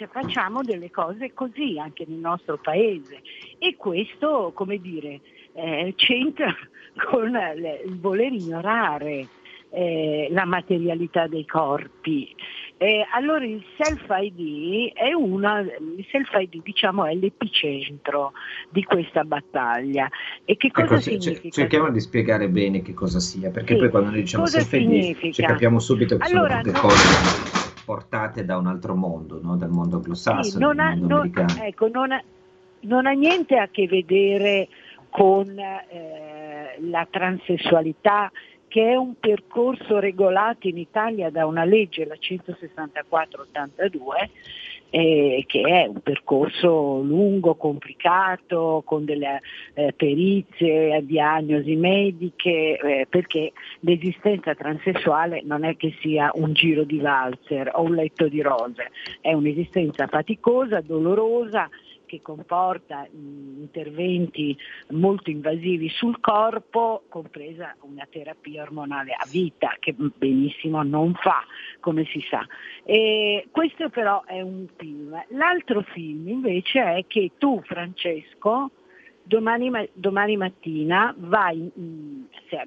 facciamo 0.10 0.64
delle 0.64 0.90
cose 0.90 1.34
così 1.34 1.78
anche 1.78 2.06
nel 2.08 2.20
nostro 2.20 2.58
paese. 2.58 3.22
E 3.60 3.76
questo, 3.76 4.52
come 4.56 4.80
dire, 4.80 5.20
eh, 5.54 5.94
c'entra 5.96 6.56
con 7.10 7.30
il 7.30 8.00
voler 8.00 8.32
ignorare 8.32 9.28
eh, 9.70 10.28
la 10.32 10.46
materialità 10.46 11.28
dei 11.28 11.46
corpi. 11.46 12.34
Eh, 12.80 13.06
allora 13.12 13.44
il 13.44 13.64
self-ID 13.76 14.94
è 14.94 15.12
una, 15.14 15.62
il 15.62 16.06
self-ID 16.12 16.62
diciamo 16.62 17.06
è 17.06 17.16
l'epicentro 17.16 18.34
di 18.70 18.84
questa 18.84 19.24
battaglia. 19.24 20.10
E 20.46 20.58
che 20.58 20.72
cosa 20.72 20.96
ecco, 20.96 21.02
significa? 21.02 21.50
Cerchiamo 21.50 21.90
di 21.90 22.00
spiegare 22.00 22.50
bene 22.50 22.82
che 22.82 22.94
cosa 22.94 23.20
sia, 23.20 23.50
perché 23.50 23.74
sì. 23.74 23.80
poi 23.80 23.90
quando 23.90 24.10
noi 24.12 24.22
diciamo 24.22 24.46
self-ID 24.46 25.32
ci 25.32 25.42
capiamo 25.42 25.80
subito 25.80 26.18
che 26.18 26.28
allora, 26.28 26.50
sono 26.50 26.62
tutte 26.62 26.76
no, 26.76 26.82
cose 26.82 27.66
portate 27.88 28.44
da 28.44 28.58
un 28.58 28.68
altro 28.68 28.96
mondo, 28.96 29.40
no? 29.42 29.56
dal 29.56 29.70
mondo 29.70 29.96
anglosassone, 29.96 30.44
sì, 30.44 30.60
non 30.60 30.80
ha, 30.80 30.94
non, 30.94 31.32
ecco, 31.62 31.88
non, 31.88 32.12
ha, 32.12 32.22
non 32.82 33.06
ha 33.06 33.12
niente 33.12 33.58
a 33.58 33.70
che 33.72 33.88
vedere 33.88 34.68
con 35.10 35.58
eh, 35.58 36.78
la 36.82 37.08
transessualità 37.10 38.30
che 38.78 38.92
è 38.92 38.96
un 38.96 39.16
percorso 39.20 39.98
regolato 39.98 40.68
in 40.68 40.78
Italia 40.78 41.32
da 41.32 41.48
una 41.48 41.66
legge, 41.66 42.06
la 42.06 42.14
164-82, 42.14 44.30
eh, 44.92 45.44
che 45.48 45.62
è 45.62 45.88
un 45.88 46.00
percorso 46.02 47.02
lungo, 47.02 47.56
complicato, 47.56 48.84
con 48.86 49.04
delle 49.04 49.42
eh, 49.74 49.96
perizie, 49.98 51.04
diagnosi 51.04 51.76
mediche, 51.76 52.78
eh, 52.78 53.08
perché 53.10 53.52
l'esistenza 53.80 54.54
transessuale 54.54 55.42
non 55.44 55.64
è 55.64 55.76
che 55.76 55.96
sia 56.00 56.30
un 56.36 56.54
giro 56.54 56.84
di 56.84 57.00
valzer 57.00 57.72
o 57.74 57.82
un 57.82 57.96
letto 57.96 58.28
di 58.28 58.44
rose, 58.44 58.92
è 59.22 59.34
un'esistenza 59.34 60.06
faticosa, 60.06 60.82
dolorosa, 60.82 61.68
che 62.08 62.22
comporta 62.24 63.08
interventi 63.12 64.58
molto 64.90 65.30
invasivi 65.30 65.90
sul 65.90 66.20
corpo, 66.20 67.04
compresa 67.10 67.76
una 67.82 68.08
terapia 68.10 68.64
ormonale 68.64 69.12
a 69.12 69.28
vita 69.30 69.76
che 69.80 69.94
benissimo 69.94 70.82
non 70.82 71.14
fa, 71.14 71.44
come 71.80 72.06
si 72.06 72.26
sa. 72.28 72.44
E 72.84 73.48
questo 73.52 73.90
però 73.90 74.24
è 74.24 74.42
un 74.42 74.66
film. 74.78 75.24
L'altro 75.30 75.82
film 75.82 76.28
invece 76.28 76.82
è 76.82 77.06
che 77.06 77.34
tu, 77.38 77.62
Francesco, 77.64 78.72
domani, 79.28 79.70
domani 79.94 80.38
mattina 80.38 81.14
vai, 81.18 81.70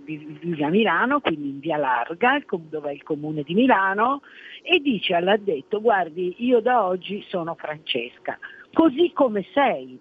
vivi 0.04 0.62
a 0.62 0.68
Milano, 0.68 1.20
quindi 1.20 1.48
in 1.48 1.58
via 1.58 1.78
Larga, 1.78 2.40
dove 2.68 2.90
è 2.90 2.92
il 2.92 3.02
comune 3.02 3.42
di 3.42 3.54
Milano, 3.54 4.20
e 4.62 4.78
dice 4.80 5.14
all'addetto, 5.14 5.80
guardi, 5.80 6.34
io 6.38 6.60
da 6.60 6.84
oggi 6.84 7.24
sono 7.28 7.54
Francesca 7.54 8.38
così 8.72 9.12
come 9.12 9.44
sei, 9.52 9.98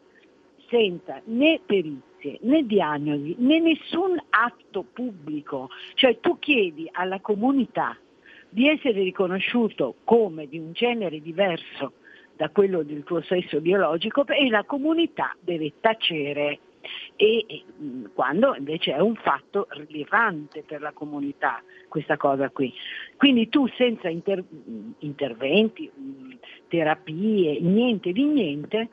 senza 0.70 1.22
né 1.26 1.60
perizie, 1.66 2.38
né 2.42 2.66
diagnosi, 2.66 3.36
né 3.40 3.60
nessun 3.60 4.22
atto 4.30 4.86
pubblico. 4.94 5.70
Cioè 5.96 6.20
tu 6.20 6.38
chiedi 6.40 6.88
alla 6.92 7.20
comunità 7.20 7.98
di 8.50 8.68
essere 8.68 9.04
riconosciuto 9.04 9.96
come 10.04 10.48
di 10.48 10.58
un 10.58 10.72
genere 10.72 11.22
diverso 11.22 11.94
da 12.36 12.50
quello 12.50 12.84
del 12.84 13.04
tuo 13.04 13.22
sesso 13.22 13.60
biologico 13.60 14.26
e 14.26 14.50
la 14.50 14.64
comunità 14.64 15.36
deve 15.42 15.74
tacere 15.80 16.60
e, 17.16 17.46
e 17.48 17.64
quando 18.14 18.56
invece 18.56 18.94
è 18.94 19.00
un 19.00 19.16
fatto 19.16 19.68
rilevante 19.70 20.64
per 20.66 20.82
la 20.82 20.92
comunità 20.92 21.62
questa 21.88 22.18
cosa 22.18 22.50
qui. 22.50 22.74
Quindi 23.18 23.50
tu 23.50 23.68
senza 23.76 24.10
inter- 24.10 24.44
interventi, 25.00 25.92
terapie, 26.68 27.60
niente 27.60 28.12
di 28.12 28.24
niente, 28.26 28.90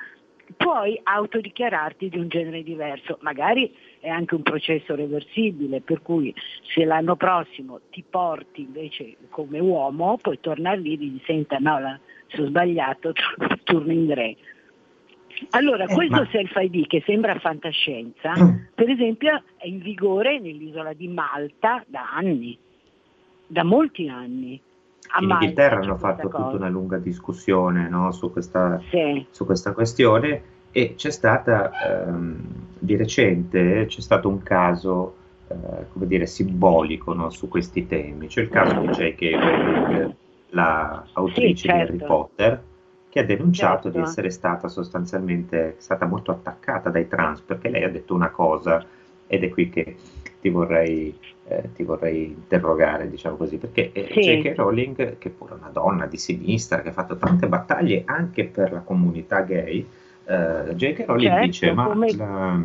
puoi 0.56 0.98
autodichiararti 1.02 2.08
di 2.08 2.18
un 2.18 2.28
genere 2.28 2.62
diverso, 2.62 3.18
magari 3.20 3.74
è 3.98 4.08
anche 4.08 4.34
un 4.34 4.42
processo 4.42 4.94
reversibile, 4.94 5.80
per 5.80 6.02
cui 6.02 6.34
se 6.74 6.84
l'anno 6.84 7.16
prossimo 7.16 7.80
ti 7.90 8.04
porti 8.08 8.62
invece 8.62 9.16
come 9.30 9.58
uomo, 9.58 10.18
puoi 10.18 10.38
tornare 10.40 10.78
lì 10.78 10.94
e 10.94 10.98
dire 10.98 11.22
senta 11.24 11.58
no, 11.58 11.78
la, 11.80 11.98
sono 12.28 12.48
sbagliato, 12.48 13.12
torno 13.64 13.92
in 13.92 14.14
re. 14.14 14.36
Allora, 15.50 15.84
eh, 15.84 15.94
questo 15.94 16.16
ma... 16.16 16.28
self-ID 16.30 16.86
che 16.86 17.02
sembra 17.04 17.38
fantascienza, 17.38 18.32
mm. 18.38 18.56
per 18.74 18.88
esempio 18.88 19.42
è 19.56 19.66
in 19.66 19.80
vigore 19.80 20.38
nell'isola 20.38 20.92
di 20.92 21.08
Malta 21.08 21.84
da 21.86 22.10
anni, 22.12 22.56
da 23.46 23.64
molti 23.64 24.08
anni. 24.08 24.60
A 25.08 25.18
in 25.20 25.28
Malta 25.28 25.44
Inghilterra 25.44 25.80
hanno 25.80 25.96
fatto 25.96 26.28
cosa. 26.28 26.44
tutta 26.44 26.56
una 26.56 26.68
lunga 26.68 26.98
discussione 26.98 27.88
no, 27.88 28.10
su, 28.12 28.32
questa, 28.32 28.80
sì. 28.90 29.24
su, 29.30 29.44
questa, 29.44 29.72
questione 29.72 30.42
e 30.72 30.94
c'è 30.96 31.10
stata 31.10 31.70
ehm, 32.06 32.40
di 32.78 32.96
recente 32.96 33.86
c'è 33.86 34.00
stato 34.00 34.28
un 34.28 34.42
caso 34.42 35.14
eh, 35.48 35.86
come 35.92 36.06
dire 36.06 36.26
simbolico 36.26 37.12
no, 37.12 37.30
su 37.30 37.48
questi 37.48 37.86
temi. 37.86 38.26
C'è 38.26 38.42
il 38.42 38.48
caso 38.48 38.80
di 38.80 38.88
J.K. 38.88 39.20
Rowling, 39.32 40.14
l'autrice 40.50 41.56
sì, 41.56 41.68
certo. 41.68 41.92
di 41.92 41.98
Harry 41.98 42.06
Potter 42.06 42.62
che 43.16 43.22
ha 43.22 43.24
denunciato 43.24 43.84
certo. 43.84 43.98
di 43.98 44.04
essere 44.04 44.28
stata 44.28 44.68
sostanzialmente 44.68 45.76
stata 45.78 46.04
molto 46.04 46.32
attaccata 46.32 46.90
dai 46.90 47.08
trans 47.08 47.40
perché 47.40 47.70
lei 47.70 47.82
ha 47.82 47.88
detto 47.88 48.12
una 48.12 48.28
cosa 48.28 48.84
ed 49.26 49.42
è 49.42 49.48
qui 49.48 49.70
che 49.70 49.96
ti 50.38 50.50
vorrei, 50.50 51.18
eh, 51.48 51.70
ti 51.74 51.82
vorrei 51.82 52.26
interrogare, 52.26 53.08
diciamo 53.08 53.36
così, 53.36 53.56
perché 53.56 53.90
eh, 53.92 54.08
sì. 54.12 54.20
J.K. 54.20 54.54
Rowling, 54.56 55.16
che 55.16 55.30
pure 55.30 55.54
è 55.54 55.56
una 55.58 55.70
donna 55.70 56.04
di 56.04 56.18
sinistra, 56.18 56.82
che 56.82 56.90
ha 56.90 56.92
fatto 56.92 57.16
tante 57.16 57.48
battaglie 57.48 58.02
anche 58.04 58.44
per 58.44 58.70
la 58.70 58.80
comunità 58.80 59.40
gay, 59.40 59.78
eh, 60.26 60.74
J.K. 60.74 61.04
Rowling 61.06 61.30
certo, 61.30 61.46
dice, 61.46 61.72
ma 61.72 61.86
come... 61.86 62.14
la, 62.14 62.60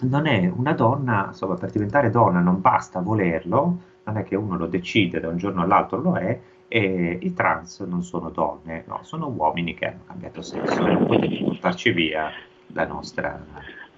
non 0.00 0.26
è 0.26 0.50
una 0.56 0.72
donna, 0.72 1.26
insomma, 1.26 1.56
per 1.56 1.70
diventare 1.70 2.08
donna 2.08 2.40
non 2.40 2.62
basta 2.62 3.00
volerlo, 3.00 3.78
non 4.04 4.16
è 4.16 4.24
che 4.24 4.34
uno 4.34 4.56
lo 4.56 4.66
decide 4.66 5.20
da 5.20 5.28
un 5.28 5.36
giorno 5.36 5.60
all'altro, 5.60 6.00
lo 6.00 6.16
è, 6.16 6.40
e 6.68 7.18
i 7.22 7.32
trans 7.32 7.80
non 7.80 8.02
sono 8.02 8.28
donne, 8.28 8.84
no, 8.86 9.00
sono 9.02 9.28
uomini 9.28 9.74
che 9.74 9.86
hanno 9.86 10.04
cambiato 10.06 10.42
sesso, 10.42 10.86
non 10.86 11.06
potete 11.06 11.42
portarci 11.42 11.90
via 11.92 12.30
la 12.68 12.86
nostra, 12.86 13.42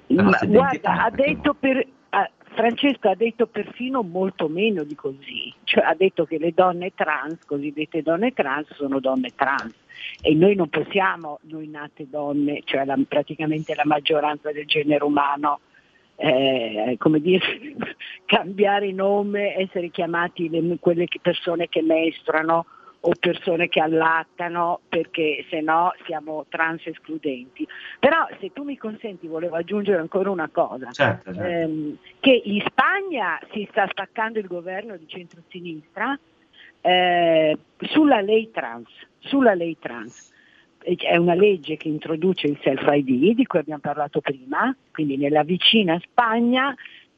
la 0.06 0.22
nostra 0.22 0.46
Ma, 0.46 0.52
Guarda, 0.54 1.04
ha 1.04 1.10
detto 1.10 1.54
per, 1.54 1.84
ah, 2.10 2.30
Francesco 2.52 3.08
ha 3.08 3.16
detto 3.16 3.46
perfino 3.46 4.02
molto 4.02 4.48
meno 4.48 4.84
di 4.84 4.94
così, 4.94 5.52
cioè 5.64 5.84
ha 5.84 5.94
detto 5.94 6.24
che 6.24 6.38
le 6.38 6.52
donne 6.54 6.92
trans, 6.94 7.44
cosiddette 7.44 8.02
donne 8.02 8.32
trans, 8.32 8.72
sono 8.74 9.00
donne 9.00 9.32
trans. 9.34 9.74
E 10.22 10.34
noi 10.34 10.54
non 10.54 10.68
possiamo, 10.68 11.40
noi 11.42 11.68
nate 11.68 12.08
donne, 12.08 12.62
cioè 12.64 12.84
la, 12.84 12.96
praticamente 13.06 13.74
la 13.74 13.84
maggioranza 13.84 14.50
del 14.50 14.66
genere 14.66 15.04
umano, 15.04 15.60
eh, 16.22 16.96
come 16.98 17.20
dire, 17.20 17.42
cambiare 18.26 18.92
nome, 18.92 19.56
essere 19.56 19.88
chiamati 19.88 20.50
le, 20.50 20.76
quelle 20.78 21.06
persone 21.20 21.68
che 21.68 21.80
mestrano 21.80 22.66
o 23.02 23.12
persone 23.18 23.68
che 23.68 23.80
allattano 23.80 24.80
perché 24.86 25.46
se 25.48 25.62
no 25.62 25.94
siamo 26.04 26.44
trans 26.50 26.86
escludenti. 26.86 27.66
Però 27.98 28.28
se 28.38 28.52
tu 28.52 28.64
mi 28.64 28.76
consenti 28.76 29.26
volevo 29.26 29.56
aggiungere 29.56 29.98
ancora 29.98 30.30
una 30.30 30.50
cosa, 30.52 30.90
certo, 30.90 31.32
certo. 31.32 31.48
Ehm, 31.48 31.96
che 32.20 32.42
in 32.44 32.62
Spagna 32.66 33.40
si 33.52 33.66
sta 33.70 33.88
staccando 33.90 34.38
il 34.38 34.46
governo 34.46 34.98
di 34.98 35.08
centrosinistra 35.08 36.18
eh, 36.82 37.58
sulla 37.78 38.20
lei 38.20 38.50
trans, 38.50 38.90
sulla 39.20 39.54
lei 39.54 39.78
trans 39.80 40.30
è 40.82 41.16
una 41.16 41.34
legge 41.34 41.76
che 41.76 41.88
introduce 41.88 42.46
il 42.46 42.58
self-ID 42.62 43.34
di 43.34 43.46
cui 43.46 43.58
abbiamo 43.58 43.80
parlato 43.80 44.20
prima, 44.20 44.74
quindi 44.92 45.16
nella 45.16 45.42
vicina 45.42 46.00
Spagna 46.02 46.74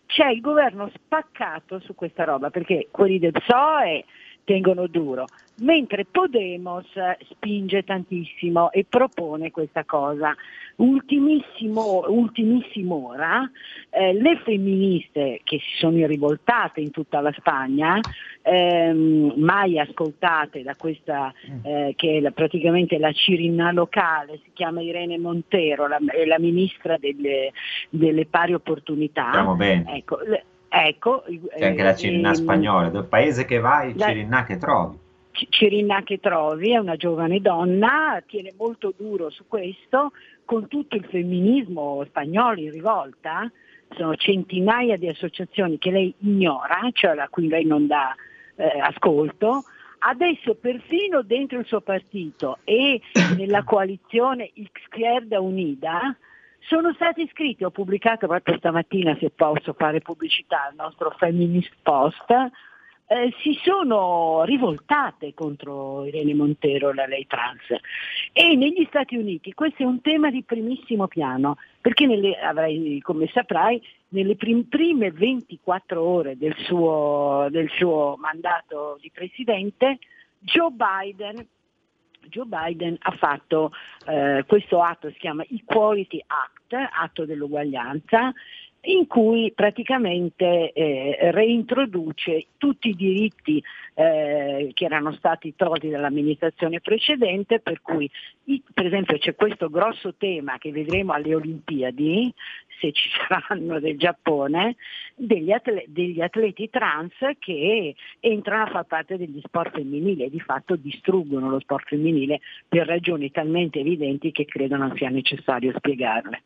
c'è 0.07 0.29
il 0.29 0.41
governo 0.41 0.91
spaccato 0.95 1.79
su 1.81 1.95
questa 1.95 2.25
roba 2.25 2.51
perché 2.51 2.89
quelli 2.91 3.19
del 3.19 3.33
PSOE 3.33 4.05
tengono 4.45 4.87
duro, 4.87 5.27
mentre 5.61 6.05
Podemos 6.05 6.87
spinge 7.31 7.85
tantissimo 7.85 8.71
e 8.73 8.85
propone 8.89 9.51
questa 9.51 9.85
cosa. 9.85 10.35
Ultimissimo, 10.77 12.05
ultimissimo 12.09 13.09
ora, 13.09 13.49
eh, 13.91 14.15
le 14.15 14.41
femministe 14.43 15.41
che 15.45 15.59
si 15.59 15.77
sono 15.77 16.07
rivoltate 16.07 16.81
in 16.81 16.91
tutta 16.91 17.21
la 17.21 17.33
Spagna, 17.37 18.01
ehm, 18.41 19.35
mai 19.37 19.79
ascoltate 19.79 20.63
da 20.63 20.75
questa 20.75 21.33
mm. 21.33 21.59
eh, 21.63 21.93
che 21.95 22.17
è 22.17 22.21
la, 22.21 22.31
praticamente 22.31 22.99
la 22.99 23.13
cirinna 23.13 23.71
locale, 23.71 24.41
si 24.45 24.51
chiama 24.55 24.81
Irene 24.81 25.19
Montero, 25.19 25.87
la, 25.87 25.99
la 26.27 26.39
ministra 26.39 26.97
delle, 26.97 27.53
delle, 27.91 28.27
pari 28.27 28.55
opportunità. 28.55 29.29
Stiamo 29.29 29.55
bene. 29.55 29.97
Ecco, 29.97 30.19
le, 30.25 30.45
ecco, 30.73 31.25
C'è 31.57 31.67
anche 31.67 31.83
la 31.83 31.95
cirinna 31.95 32.31
eh, 32.31 32.35
spagnola, 32.35 32.89
dove 32.89 33.07
paese 33.07 33.45
che 33.45 33.59
vai, 33.59 33.97
la, 33.97 34.07
cirinna 34.07 34.45
che 34.45 34.57
trovi. 34.57 34.99
Cirinna 35.33 36.03
che 36.03 36.19
trovi 36.19 36.73
è 36.73 36.79
una 36.79 36.97
giovane 36.97 37.41
donna, 37.41 38.23
tiene 38.27 38.53
molto 38.57 38.93
duro 38.97 39.31
su 39.31 39.45
questo, 39.47 40.13
con 40.45 40.69
tutto 40.69 40.97
il 40.97 41.05
femminismo 41.05 42.03
spagnolo 42.07 42.61
in 42.61 42.71
rivolta, 42.71 43.51
sono 43.97 44.15
centinaia 44.17 44.97
di 44.97 45.09
associazioni 45.09 45.79
che 45.79 45.91
lei 45.91 46.15
ignora, 46.19 46.81
cioè 46.93 47.19
a 47.19 47.29
cui 47.29 47.49
lei 47.49 47.65
non 47.65 47.87
dà 47.87 48.15
eh, 48.57 48.79
ascolto, 48.81 49.65
adesso 50.01 50.55
perfino 50.55 51.23
dentro 51.23 51.59
il 51.59 51.67
suo 51.67 51.81
partito 51.81 52.59
e 52.65 53.01
nella 53.37 53.63
coalizione 53.65 54.51
Izquierda 54.55 55.41
Unida 55.41 56.17
sono 56.67 56.93
stati 56.95 57.23
iscritti, 57.23 57.65
ho 57.65 57.71
pubblicato 57.71 58.27
proprio 58.27 58.57
stamattina 58.57 59.17
se 59.19 59.31
posso 59.31 59.73
fare 59.73 60.01
pubblicità 60.01 60.67
al 60.69 60.75
nostro 60.75 61.11
Feminist 61.11 61.73
Post, 61.83 62.31
eh, 63.13 63.35
si 63.43 63.59
sono 63.63 64.43
rivoltate 64.45 65.35
contro 65.35 66.07
Irene 66.07 66.35
Montero, 66.35 66.95
la 66.95 67.07
lei 67.07 67.27
trans. 67.27 67.61
E 68.33 68.57
negli 68.57 68.87
Stati 68.89 69.17
Uniti 69.17 69.53
questo 69.53 69.83
è 69.83 69.87
un 69.87 70.01
tema 70.01 70.31
di 70.31 70.43
primissimo 70.45 71.09
piano, 71.09 71.57
perché 71.81 72.07
nelle, 72.07 72.39
avrai, 72.39 73.01
come 73.03 73.29
saprai, 73.33 73.83
nelle 74.09 74.37
prim- 74.37 74.67
prime 74.67 75.11
24 75.11 76.03
ore 76.03 76.39
del 76.39 76.55
suo, 76.65 77.49
del 77.51 77.69
suo 77.77 78.17
mandato 78.19 78.99
di 79.01 79.11
presidente, 79.11 79.99
Joe 80.39 80.71
Biden 80.71 81.47
Joe 82.29 82.47
Biden 82.47 82.97
ha 82.99 83.13
fatto 83.13 83.73
eh, 84.07 84.45
questo 84.47 84.83
atto, 84.83 85.11
si 85.11 85.19
chiama 85.19 85.45
Equality 85.49 86.23
Act, 86.27 86.75
atto 86.75 87.25
dell'uguaglianza, 87.25 88.33
in 88.85 89.07
cui 89.07 89.53
praticamente 89.55 90.73
eh, 90.73 91.31
reintroduce 91.31 92.47
tutti 92.57 92.89
i 92.89 92.97
diritti 92.97 93.63
eh, 93.95 94.71
che 94.75 94.85
erano 94.85 95.13
stati 95.13 95.55
tolti 95.55 95.89
dall'amministrazione 95.89 96.81
precedente, 96.81 97.61
per 97.61 97.81
cui 97.81 98.11
per 98.75 98.87
esempio 98.87 99.19
c'è 99.19 99.37
questo 99.37 99.71
grosso 99.71 100.15
tema 100.15 100.59
che 100.59 100.73
vedremo 100.73 101.13
alle 101.13 101.35
Olimpiadi, 101.35 102.33
se 102.81 102.91
ci 102.93 103.09
saranno 103.29 103.79
del 103.79 103.97
Giappone, 103.97 104.75
degli, 105.15 105.53
atle- 105.53 105.85
degli 105.87 106.21
atleti 106.21 106.69
trans 106.69 107.13
che 107.39 107.95
entrano 108.19 108.65
a 108.65 108.71
far 108.71 108.85
parte 108.87 109.17
degli 109.17 109.41
sport 109.45 109.77
femminili 109.77 110.25
e 110.25 110.31
di 110.31 110.41
fatto 110.41 110.75
distruggono 110.75 111.49
lo 111.49 111.61
sport 111.61 111.87
femminile 111.87 112.41
per 112.69 112.87
ragioni 112.87 113.31
talmente 113.31 113.79
evidenti 113.79 114.33
che 114.33 114.45
credo 114.45 114.77
non 114.77 114.93
sia 114.97 115.09
necessario 115.09 115.73
spiegarle. 115.77 116.43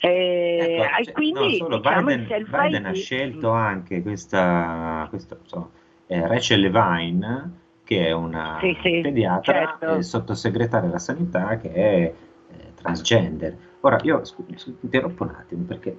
Eh, 0.00 0.78
ecco, 0.80 1.02
cioè, 1.04 1.12
quindi 1.12 1.57
no, 1.57 1.57
diciamo, 1.66 1.80
Biden, 1.80 2.46
Biden 2.48 2.86
ha 2.86 2.92
scelto 2.92 3.50
anche 3.50 4.02
questa, 4.02 5.06
questa 5.08 5.36
so, 5.44 5.70
eh, 6.06 6.26
Rachel 6.26 6.60
Levine 6.60 7.52
che 7.84 8.06
è 8.06 8.12
una 8.12 8.58
sì, 8.60 8.76
sì, 8.82 9.00
pediatra 9.00 9.76
certo. 9.78 10.02
sottosegretaria 10.02 10.88
della 10.88 10.98
sanità 10.98 11.56
che 11.56 11.72
è 11.72 12.12
eh, 12.50 12.74
transgender. 12.74 13.56
Ora 13.80 13.98
io 14.02 14.24
scu- 14.24 14.76
interrompo 14.82 15.22
un 15.22 15.30
attimo 15.30 15.64
perché 15.64 15.96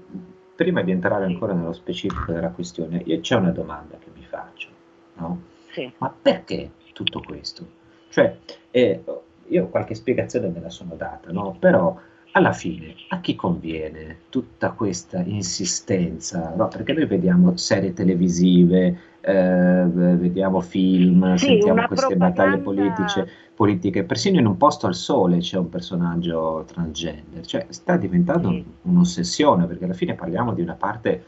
prima 0.55 0.83
di 0.83 0.91
entrare 0.91 1.25
ancora 1.25 1.53
nello 1.53 1.73
specifico 1.73 2.31
della 2.31 2.49
questione, 2.49 3.01
io 3.05 3.19
c'è 3.21 3.35
una 3.35 3.51
domanda 3.51 3.97
che 3.97 4.09
mi 4.13 4.23
faccio, 4.23 4.67
no? 5.15 5.41
sì. 5.71 5.91
Ma 5.97 6.13
perché 6.21 6.71
tutto 6.93 7.21
questo? 7.21 7.65
Cioè, 8.09 8.37
eh, 8.71 9.03
io 9.47 9.67
qualche 9.67 9.95
spiegazione 9.95 10.49
me 10.49 10.59
la 10.59 10.69
sono 10.69 10.95
data, 10.95 11.31
no? 11.31 11.55
Però 11.59 11.97
alla 12.39 12.53
fine 12.53 12.95
a 13.09 13.19
chi 13.19 13.35
conviene 13.35 14.17
tutta 14.29 14.71
questa 14.71 15.21
insistenza? 15.21 16.53
No? 16.55 16.67
Perché 16.67 16.93
noi 16.93 17.05
vediamo 17.05 17.55
serie 17.57 17.93
televisive, 17.93 18.97
eh, 19.21 19.85
vediamo 19.85 20.61
film, 20.61 21.35
sì, 21.35 21.45
sentiamo 21.45 21.85
queste 21.87 22.07
propaganda... 22.07 22.43
battaglie 22.43 22.57
politiche, 22.61 23.29
politiche, 23.53 24.03
persino 24.03 24.39
in 24.39 24.45
un 24.45 24.57
posto 24.57 24.87
al 24.87 24.95
sole 24.95 25.39
c'è 25.39 25.57
un 25.57 25.69
personaggio 25.69 26.63
transgender, 26.65 27.45
cioè 27.45 27.65
sta 27.69 27.97
diventando 27.97 28.49
sì. 28.49 28.65
un'ossessione 28.83 29.65
perché 29.65 29.85
alla 29.85 29.93
fine 29.93 30.15
parliamo 30.15 30.53
di 30.53 30.61
una 30.61 30.75
parte, 30.75 31.25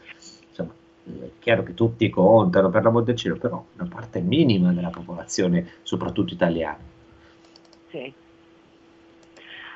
insomma, 0.48 0.72
è 1.04 1.30
chiaro 1.38 1.62
che 1.62 1.74
tutti 1.74 2.08
contano 2.08 2.70
per 2.70 2.82
l'amor 2.82 3.04
del 3.04 3.16
cielo, 3.16 3.36
però 3.36 3.62
una 3.76 3.88
parte 3.88 4.20
minima 4.20 4.72
della 4.72 4.90
popolazione, 4.90 5.66
soprattutto 5.82 6.32
italiana. 6.32 6.78
Sì. 7.88 8.12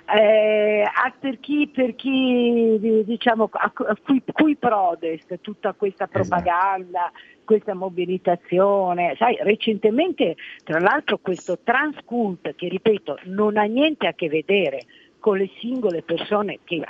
Eh, 0.09 0.85
per 1.19 1.41
chi, 1.41 1.69
per 1.69 1.97
chi 1.97 2.79
diciamo, 3.05 3.49
a, 3.51 3.73
cui, 4.05 4.23
cui 4.33 4.57
prodest 4.57 5.41
tutta 5.41 5.73
questa 5.73 6.05
esatto. 6.05 6.21
propaganda, 6.21 7.11
esatto. 7.11 7.43
questa 7.45 7.75
mobilitazione, 7.75 9.17
sai, 9.19 9.37
recentemente 9.41 10.37
tra 10.63 10.79
l'altro 10.79 11.19
questo 11.19 11.59
transcult 11.63 12.55
che 12.55 12.69
ripeto 12.69 13.19
non 13.25 13.57
ha 13.57 13.65
niente 13.65 14.07
a 14.07 14.13
che 14.13 14.29
vedere 14.29 14.85
con 15.19 15.39
le 15.39 15.51
singole 15.59 16.03
persone 16.03 16.61
che 16.63 16.85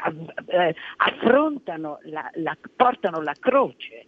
eh, 0.48 0.74
affrontano, 0.96 2.00
la, 2.02 2.30
la, 2.34 2.54
portano 2.76 3.22
la 3.22 3.34
croce 3.38 4.06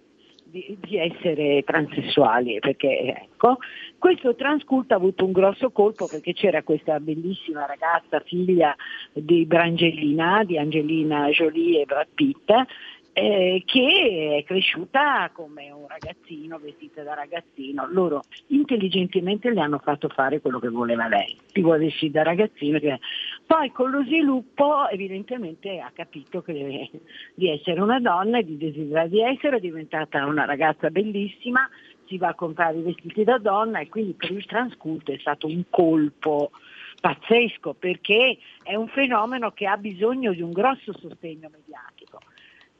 di, 0.50 0.76
di, 0.80 0.96
essere 0.96 1.62
transessuali, 1.64 2.58
perché 2.58 3.14
ecco, 3.22 3.58
questo 3.98 4.34
transcult 4.34 4.90
ha 4.92 4.96
avuto 4.96 5.24
un 5.24 5.32
grosso 5.32 5.70
colpo 5.70 6.06
perché 6.06 6.32
c'era 6.32 6.62
questa 6.62 6.98
bellissima 7.00 7.66
ragazza, 7.66 8.20
figlia 8.20 8.74
di 9.12 9.44
Brangelina, 9.44 10.44
di 10.44 10.58
Angelina 10.58 11.28
Jolie 11.28 11.82
e 11.82 11.84
Brad 11.84 12.08
Pitt, 12.14 12.52
eh, 13.18 13.62
che 13.66 14.36
è 14.38 14.44
cresciuta 14.44 15.28
come 15.32 15.72
un 15.72 15.86
ragazzino, 15.88 16.58
vestita 16.58 17.02
da 17.02 17.14
ragazzino. 17.14 17.88
Loro 17.90 18.22
intelligentemente 18.48 19.50
le 19.50 19.60
hanno 19.60 19.78
fatto 19.78 20.08
fare 20.08 20.40
quello 20.40 20.60
che 20.60 20.68
voleva 20.68 21.08
lei, 21.08 21.36
ti 21.52 21.60
vestire 21.60 22.12
da 22.12 22.22
ragazzino. 22.22 22.78
Poi 23.44 23.72
con 23.72 23.90
lo 23.90 24.04
sviluppo 24.04 24.88
evidentemente 24.88 25.80
ha 25.80 25.90
capito 25.92 26.42
che 26.42 26.90
di 27.34 27.50
essere 27.50 27.80
una 27.80 27.98
donna 27.98 28.38
e 28.38 28.44
di 28.44 28.56
desiderare 28.56 29.08
di 29.08 29.20
essere, 29.20 29.56
è 29.56 29.60
diventata 29.60 30.24
una 30.24 30.44
ragazza 30.44 30.88
bellissima, 30.90 31.68
si 32.06 32.18
va 32.18 32.28
a 32.28 32.34
comprare 32.34 32.78
i 32.78 32.82
vestiti 32.82 33.24
da 33.24 33.38
donna 33.38 33.80
e 33.80 33.88
quindi 33.88 34.12
per 34.12 34.30
il 34.30 34.46
transculto 34.46 35.10
è 35.10 35.18
stato 35.18 35.48
un 35.48 35.64
colpo 35.68 36.52
pazzesco 37.00 37.74
perché 37.74 38.38
è 38.62 38.74
un 38.74 38.88
fenomeno 38.88 39.50
che 39.52 39.66
ha 39.66 39.76
bisogno 39.76 40.32
di 40.32 40.42
un 40.42 40.52
grosso 40.52 40.92
sostegno 40.96 41.48
mediatico. 41.50 42.18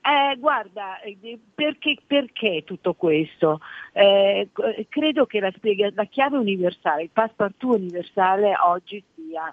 Eh, 0.08 0.36
guarda, 0.38 1.00
eh, 1.00 1.38
perché, 1.54 1.98
perché, 2.06 2.62
tutto 2.64 2.94
questo? 2.94 3.60
Eh, 3.92 4.48
credo 4.88 5.26
che 5.26 5.38
la, 5.38 5.52
la, 5.92 6.04
chiave 6.06 6.38
universale, 6.38 7.02
il 7.02 7.10
passepartout 7.12 7.76
universale 7.76 8.54
oggi 8.64 9.04
sia 9.14 9.52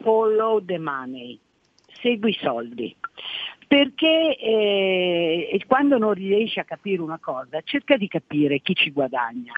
follow 0.00 0.64
the 0.64 0.78
money, 0.78 1.36
segui 2.00 2.30
i 2.30 2.38
soldi. 2.40 2.94
Perché 3.66 4.36
eh, 4.38 5.64
quando 5.66 5.98
non 5.98 6.12
riesci 6.12 6.60
a 6.60 6.64
capire 6.64 7.02
una 7.02 7.18
cosa, 7.20 7.60
cerca 7.62 7.96
di 7.96 8.06
capire 8.06 8.60
chi 8.60 8.76
ci 8.76 8.92
guadagna 8.92 9.52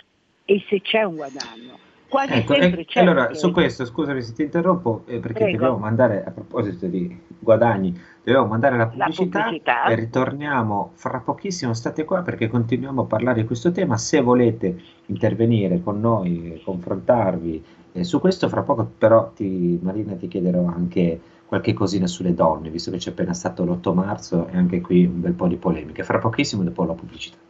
e 0.46 0.64
se 0.70 0.80
c'è 0.80 1.02
un 1.02 1.16
guadagno 1.16 1.89
quasi 2.10 2.32
ecco, 2.34 2.54
sempre 2.54 2.84
c'è. 2.84 3.00
Allora, 3.00 3.32
su 3.32 3.50
questo, 3.52 3.86
scusami 3.86 4.20
se 4.20 4.34
ti 4.34 4.42
interrompo, 4.42 5.04
eh, 5.06 5.20
perché 5.20 5.44
Prego. 5.44 5.56
dobbiamo 5.56 5.78
mandare, 5.78 6.24
a 6.24 6.30
proposito 6.30 6.86
di 6.86 7.18
guadagni, 7.38 7.98
dobbiamo 8.22 8.48
mandare 8.48 8.76
la 8.76 8.88
pubblicità, 8.88 9.38
la 9.38 9.44
pubblicità, 9.44 9.84
e 9.84 9.94
ritorniamo 9.94 10.90
fra 10.94 11.20
pochissimo, 11.20 11.72
state 11.72 12.04
qua 12.04 12.20
perché 12.20 12.48
continuiamo 12.48 13.02
a 13.02 13.04
parlare 13.04 13.40
di 13.40 13.46
questo 13.46 13.72
tema, 13.72 13.96
se 13.96 14.20
volete 14.20 14.78
intervenire 15.06 15.80
con 15.82 16.00
noi, 16.00 16.60
confrontarvi 16.62 17.64
eh, 17.92 18.04
su 18.04 18.20
questo, 18.20 18.48
fra 18.48 18.62
poco 18.62 18.90
però 18.98 19.30
ti, 19.30 19.78
Marina 19.80 20.14
ti 20.16 20.28
chiederò 20.28 20.66
anche 20.66 21.20
qualche 21.46 21.72
cosina 21.72 22.06
sulle 22.06 22.34
donne, 22.34 22.70
visto 22.70 22.90
che 22.90 22.98
c'è 22.98 23.10
appena 23.10 23.32
stato 23.32 23.64
l'8 23.64 23.94
marzo 23.94 24.46
e 24.48 24.56
anche 24.56 24.80
qui 24.80 25.04
un 25.04 25.20
bel 25.20 25.32
po' 25.32 25.48
di 25.48 25.56
polemiche, 25.56 26.04
fra 26.04 26.18
pochissimo 26.18 26.62
dopo 26.62 26.84
la 26.84 26.92
pubblicità. 26.92 27.49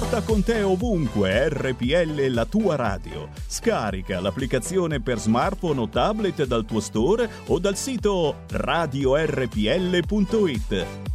Porta 0.00 0.22
con 0.22 0.42
te 0.42 0.62
ovunque 0.62 1.50
RPL 1.50 2.32
la 2.32 2.46
tua 2.46 2.74
radio. 2.74 3.28
Scarica 3.34 4.18
l'applicazione 4.18 5.02
per 5.02 5.18
smartphone 5.18 5.80
o 5.80 5.88
tablet 5.90 6.46
dal 6.46 6.64
tuo 6.64 6.80
store 6.80 7.28
o 7.48 7.58
dal 7.58 7.76
sito 7.76 8.36
radiorpl.it. 8.50 9.26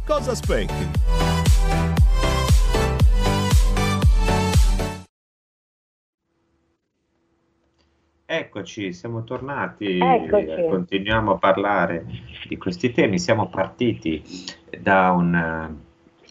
Cosa 0.06 0.30
aspetti? 0.30 0.88
Eccoci, 8.24 8.92
siamo 8.92 9.24
tornati, 9.24 9.98
Eccoci. 9.98 10.64
continuiamo 10.68 11.32
a 11.32 11.38
parlare 11.38 12.06
di 12.46 12.56
questi 12.56 12.92
temi. 12.92 13.18
Siamo 13.18 13.48
partiti 13.48 14.22
da, 14.80 15.10
un, 15.10 15.76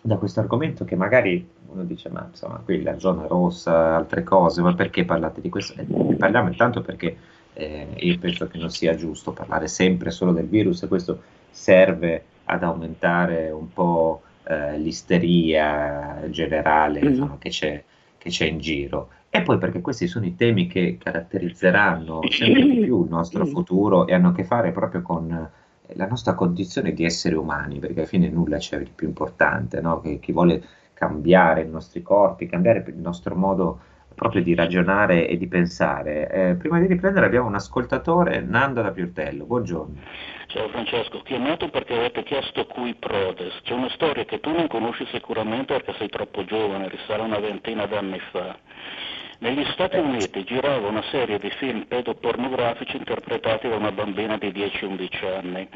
da 0.02 0.16
questo 0.16 0.40
argomento 0.40 0.86
che 0.86 0.96
magari 0.96 1.55
uno 1.68 1.84
dice 1.84 2.10
ma 2.10 2.28
insomma 2.30 2.62
qui 2.64 2.82
la 2.82 2.98
zona 3.00 3.28
rossa, 3.28 3.96
altre 3.96 4.24
cose, 4.24 4.62
ma 4.62 4.74
perché 4.74 5.06
parlate 5.06 5.42
di 5.42 5.50
questo? 5.50 5.74
Ne 5.78 6.16
parliamo 6.16 6.50
intanto 6.50 6.82
perché 6.82 7.18
eh, 7.54 7.88
io 7.96 8.18
penso 8.20 8.48
che 8.48 8.58
non 8.58 8.70
sia 8.70 8.96
giusto 8.96 9.32
parlare 9.32 9.68
sempre 9.68 10.12
solo 10.12 10.32
del 10.32 10.48
virus 10.48 10.84
e 10.84 10.88
questo 10.88 11.22
serve 11.50 12.24
ad 12.46 12.64
aumentare 12.64 13.50
un 13.50 13.72
po' 13.72 14.22
eh, 14.44 14.78
l'isteria 14.78 16.22
generale 16.30 17.00
mm-hmm. 17.00 17.10
insomma, 17.10 17.38
che, 17.40 17.50
c'è, 17.50 17.84
che 18.18 18.30
c'è 18.30 18.46
in 18.46 18.60
giro. 18.60 19.10
E 19.30 19.42
poi 19.42 19.58
perché 19.58 19.82
questi 19.82 20.08
sono 20.08 20.26
i 20.26 20.36
temi 20.36 20.68
che 20.68 20.98
caratterizzeranno 21.02 22.22
sempre 22.30 22.62
di 22.62 22.80
più 22.82 23.04
il 23.04 23.10
nostro 23.10 23.44
mm-hmm. 23.44 23.54
futuro 23.54 24.08
e 24.08 24.14
hanno 24.14 24.30
a 24.30 24.34
che 24.34 24.44
fare 24.44 24.72
proprio 24.72 25.02
con 25.02 25.32
eh, 25.32 25.96
la 25.96 26.08
nostra 26.08 26.34
condizione 26.36 26.94
di 26.94 27.04
esseri 27.04 27.36
umani, 27.36 27.80
perché 27.80 28.00
alla 28.00 28.08
fine 28.08 28.30
nulla 28.30 28.58
c'è 28.58 28.78
di 28.80 28.92
più 28.94 29.08
importante, 29.08 29.82
no? 29.82 30.00
che 30.02 30.20
chi 30.20 30.32
vuole 30.32 30.64
cambiare 30.96 31.62
i 31.62 31.70
nostri 31.70 32.02
corpi, 32.02 32.48
cambiare 32.48 32.84
il 32.88 32.98
nostro 32.98 33.36
modo 33.36 33.80
proprio 34.16 34.42
di 34.42 34.56
ragionare 34.56 35.28
e 35.28 35.38
di 35.38 35.48
pensare. 35.48 36.32
Eh, 36.32 36.56
prima 36.56 36.80
di 36.80 36.88
riprendere 36.88 37.26
abbiamo 37.26 37.48
un 37.48 37.56
ascoltatore, 37.56 38.40
Nando 38.40 38.82
da 38.82 38.92
Piurtello. 38.92 39.46
Buongiorno. 39.46 39.96
Ciao 40.48 40.70
Francesco, 40.70 41.22
chiamato 41.22 41.70
perché 41.70 41.96
avete 41.96 42.24
chiesto 42.24 42.66
cui 42.66 42.96
Prodes. 42.96 43.60
C'è 43.64 43.74
una 43.74 43.90
storia 43.90 44.24
che 44.24 44.40
tu 44.40 44.52
non 44.52 44.68
conosci 44.68 45.06
sicuramente 45.12 45.74
perché 45.74 45.94
sei 45.98 46.08
troppo 46.08 46.46
giovane, 46.46 46.88
risale 46.88 47.24
una 47.24 47.40
ventina 47.40 47.86
d'anni 47.86 48.20
fa. 48.32 48.58
Negli 49.40 49.66
Stati 49.72 49.98
Uniti 49.98 50.44
girava 50.46 50.88
una 50.88 51.04
serie 51.12 51.38
di 51.40 51.50
film 51.52 51.86
pedopornografici 51.88 52.96
interpretati 52.96 53.68
da 53.68 53.76
una 53.76 53.92
bambina 53.92 54.38
di 54.38 54.48
10-11 54.48 55.26
anni. 55.26 55.68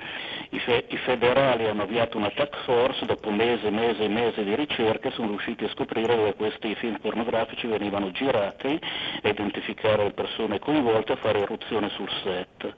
I, 0.51 0.59
fe- 0.59 0.85
I, 0.87 0.97
federali 0.97 1.65
hanno 1.65 1.83
avviato 1.83 2.17
una 2.17 2.29
task 2.29 2.55
force, 2.63 3.05
dopo 3.05 3.29
mesi 3.31 3.65
e 3.65 3.69
mesi 3.69 4.03
e 4.03 4.07
mesi 4.07 4.43
di 4.43 4.55
ricerche 4.55 5.11
sono 5.11 5.27
riusciti 5.29 5.65
a 5.65 5.69
scoprire 5.69 6.15
dove 6.15 6.35
questi 6.35 6.73
film 6.75 6.99
pornografici 6.99 7.67
venivano 7.67 8.11
girati, 8.11 8.79
identificare 9.23 10.03
le 10.05 10.11
persone 10.11 10.59
coinvolte 10.59 11.13
e 11.13 11.17
fare 11.17 11.41
eruzione 11.41 11.89
sul 11.89 12.09
set 12.23 12.73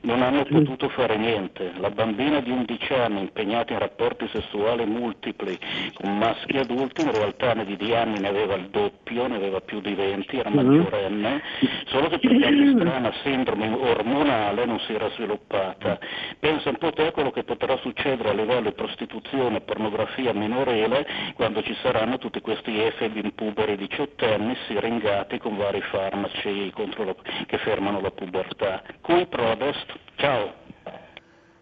non 0.00 0.22
hanno 0.22 0.44
potuto 0.44 0.88
fare 0.90 1.16
niente. 1.16 1.72
La 1.78 1.90
bambina 1.90 2.40
di 2.40 2.50
11 2.50 2.92
anni 2.94 3.20
impegnata 3.20 3.72
in 3.72 3.78
rapporti 3.80 4.28
sessuali 4.28 4.84
multipli 4.84 5.58
con 5.94 6.16
maschi 6.16 6.56
adulti, 6.58 7.02
in 7.02 7.12
realtà 7.12 7.54
ne 7.54 7.64
di 7.64 7.94
anni 7.94 8.20
ne 8.20 8.28
aveva 8.28 8.54
il 8.54 8.68
doppio, 8.68 9.26
ne 9.26 9.36
aveva 9.36 9.60
più 9.60 9.80
di 9.80 9.94
20, 9.94 10.36
era 10.36 10.50
mm-hmm. 10.50 10.66
maggiorenne, 10.66 11.42
solo 11.86 12.08
che 12.08 12.18
per 12.18 12.38
qualche 12.38 12.70
strana 12.78 13.12
sindrome 13.22 13.68
ormonale 13.68 14.64
non 14.64 14.78
si 14.80 14.92
era 14.92 15.08
sviluppata. 15.10 15.98
Pensa 16.38 16.68
un 16.68 16.76
po' 16.76 16.92
te 16.92 17.06
a 17.08 17.12
quello 17.12 17.30
che 17.30 17.44
potrà 17.44 17.76
succedere 17.78 18.30
a 18.30 18.34
livello 18.34 18.68
di 18.68 18.72
prostituzione 18.72 19.58
e 19.58 19.60
pornografia 19.60 20.32
minorile 20.32 21.06
quando 21.34 21.62
ci 21.62 21.76
saranno 21.82 22.18
tutti 22.18 22.40
questi 22.40 22.80
efebi 22.80 23.22
puberi 23.32 23.76
diciottenni 23.76 24.56
siringati 24.66 25.38
con 25.38 25.56
vari 25.56 25.80
farmaci 25.82 26.72
la, 26.74 27.14
che 27.46 27.58
fermano 27.58 28.00
la 28.00 28.10
pubertà. 28.10 28.82
Cui 29.00 29.26
prodest 29.26 29.87
Ciao. 30.16 30.52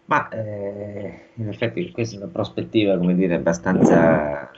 Ma 0.05 0.29
eh, 0.29 1.29
in 1.35 1.47
effetti 1.49 1.91
questa 1.91 2.15
è 2.15 2.19
una 2.19 2.31
prospettiva, 2.31 2.97
come 2.97 3.13
dire, 3.15 3.35
abbastanza... 3.35 4.51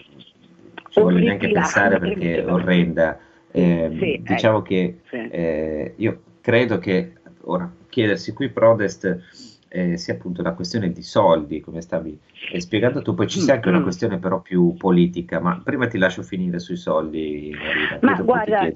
ci 0.90 1.00
voglio 1.00 1.20
neanche 1.20 1.52
pensare 1.52 2.00
perché 2.00 2.44
è 2.44 2.52
orrenda. 2.52 3.18
Eh, 3.52 3.96
sì, 4.00 4.22
diciamo 4.24 4.60
eh, 4.60 4.62
che 4.64 5.00
eh, 5.10 5.94
io 5.96 6.22
credo 6.40 6.78
che 6.78 7.14
ora 7.46 7.72
chiedersi 7.90 8.32
qui 8.34 8.50
Prodest 8.50 9.20
eh, 9.70 9.98
sia 9.98 10.14
appunto 10.14 10.42
una 10.42 10.54
questione 10.54 10.92
di 10.92 11.02
soldi, 11.02 11.62
come 11.62 11.82
stavi 11.82 12.18
eh, 12.52 12.60
spiegando 12.60 13.02
tu, 13.02 13.14
poi 13.14 13.28
ci 13.28 13.40
sia 13.40 13.54
anche 13.54 13.70
una 13.70 13.82
questione 13.82 14.18
però 14.18 14.42
più 14.42 14.76
politica, 14.76 15.40
ma 15.40 15.62
prima 15.64 15.88
ti 15.88 15.98
lascio 15.98 16.24
finire 16.24 16.60
sui 16.60 16.76
soldi. 16.76 17.56
Marina, 17.56 18.00
ma 18.02 18.22
guarda, 18.22 18.72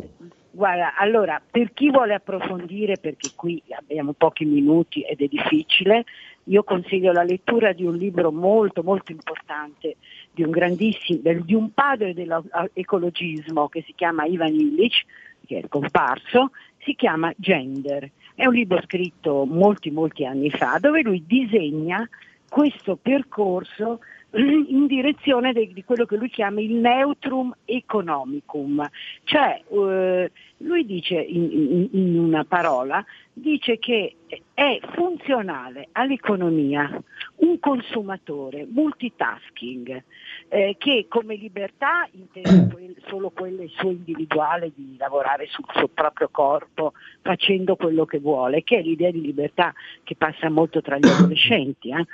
Guarda, 0.55 0.95
allora, 0.97 1.41
per 1.49 1.73
chi 1.73 1.89
vuole 1.89 2.13
approfondire, 2.13 2.99
perché 2.99 3.31
qui 3.35 3.59
abbiamo 3.69 4.13
pochi 4.13 4.45
minuti 4.45 5.01
ed 5.01 5.19
è 5.21 5.25
difficile, 5.25 6.03
io 6.43 6.63
consiglio 6.63 7.11
la 7.11 7.23
lettura 7.23 7.73
di 7.73 7.83
un 7.83 7.95
libro 7.95 8.31
molto 8.31 8.83
molto 8.83 9.11
importante 9.11 9.95
di 10.31 10.43
un 10.43 10.51
grandissimo, 10.51 11.21
di 11.23 11.55
un 11.55 11.73
padre 11.73 12.13
dell'ecologismo 12.13 13.67
che 13.67 13.81
si 13.81 13.93
chiama 13.95 14.25
Ivan 14.25 14.53
Illich, 14.53 15.03
che 15.43 15.57
è 15.57 15.67
comparso, 15.67 16.51
si 16.83 16.93
chiama 16.93 17.33
Gender. 17.35 18.07
È 18.35 18.45
un 18.45 18.53
libro 18.53 18.79
scritto 18.83 19.45
molti 19.45 19.89
molti 19.89 20.23
anni 20.23 20.51
fa 20.51 20.77
dove 20.79 21.01
lui 21.01 21.23
disegna 21.25 22.07
questo 22.47 22.95
percorso 22.95 24.01
in 24.35 24.87
direzione 24.87 25.53
de, 25.53 25.71
di 25.73 25.83
quello 25.83 26.05
che 26.05 26.15
lui 26.15 26.29
chiama 26.29 26.61
il 26.61 26.73
neutrum 26.73 27.53
economicum, 27.65 28.87
cioè 29.23 29.61
eh, 29.69 30.31
lui 30.57 30.85
dice 30.85 31.15
in, 31.15 31.49
in, 31.51 31.89
in, 31.91 32.19
una 32.19 32.43
parola, 32.43 33.03
dice 33.33 33.79
che 33.79 34.15
è 34.53 34.79
funzionale 34.93 35.89
all'economia 35.91 37.01
un 37.37 37.59
consumatore 37.59 38.65
multitasking 38.69 40.03
eh, 40.49 40.75
che 40.77 41.07
come 41.09 41.35
libertà 41.35 42.07
intende 42.11 42.95
solo 43.07 43.31
quella 43.31 43.63
sua 43.75 43.89
individuale 43.89 44.71
di 44.75 44.95
lavorare 44.97 45.47
sul 45.47 45.65
suo 45.73 45.87
proprio 45.87 46.29
corpo 46.31 46.93
facendo 47.21 47.75
quello 47.75 48.05
che 48.05 48.19
vuole, 48.19 48.63
che 48.63 48.77
è 48.77 48.81
l'idea 48.81 49.11
di 49.11 49.21
libertà 49.21 49.73
che 50.03 50.15
passa 50.15 50.49
molto 50.49 50.81
tra 50.81 50.97
gli 50.97 51.07
adolescenti. 51.09 51.89
Eh? 51.89 52.05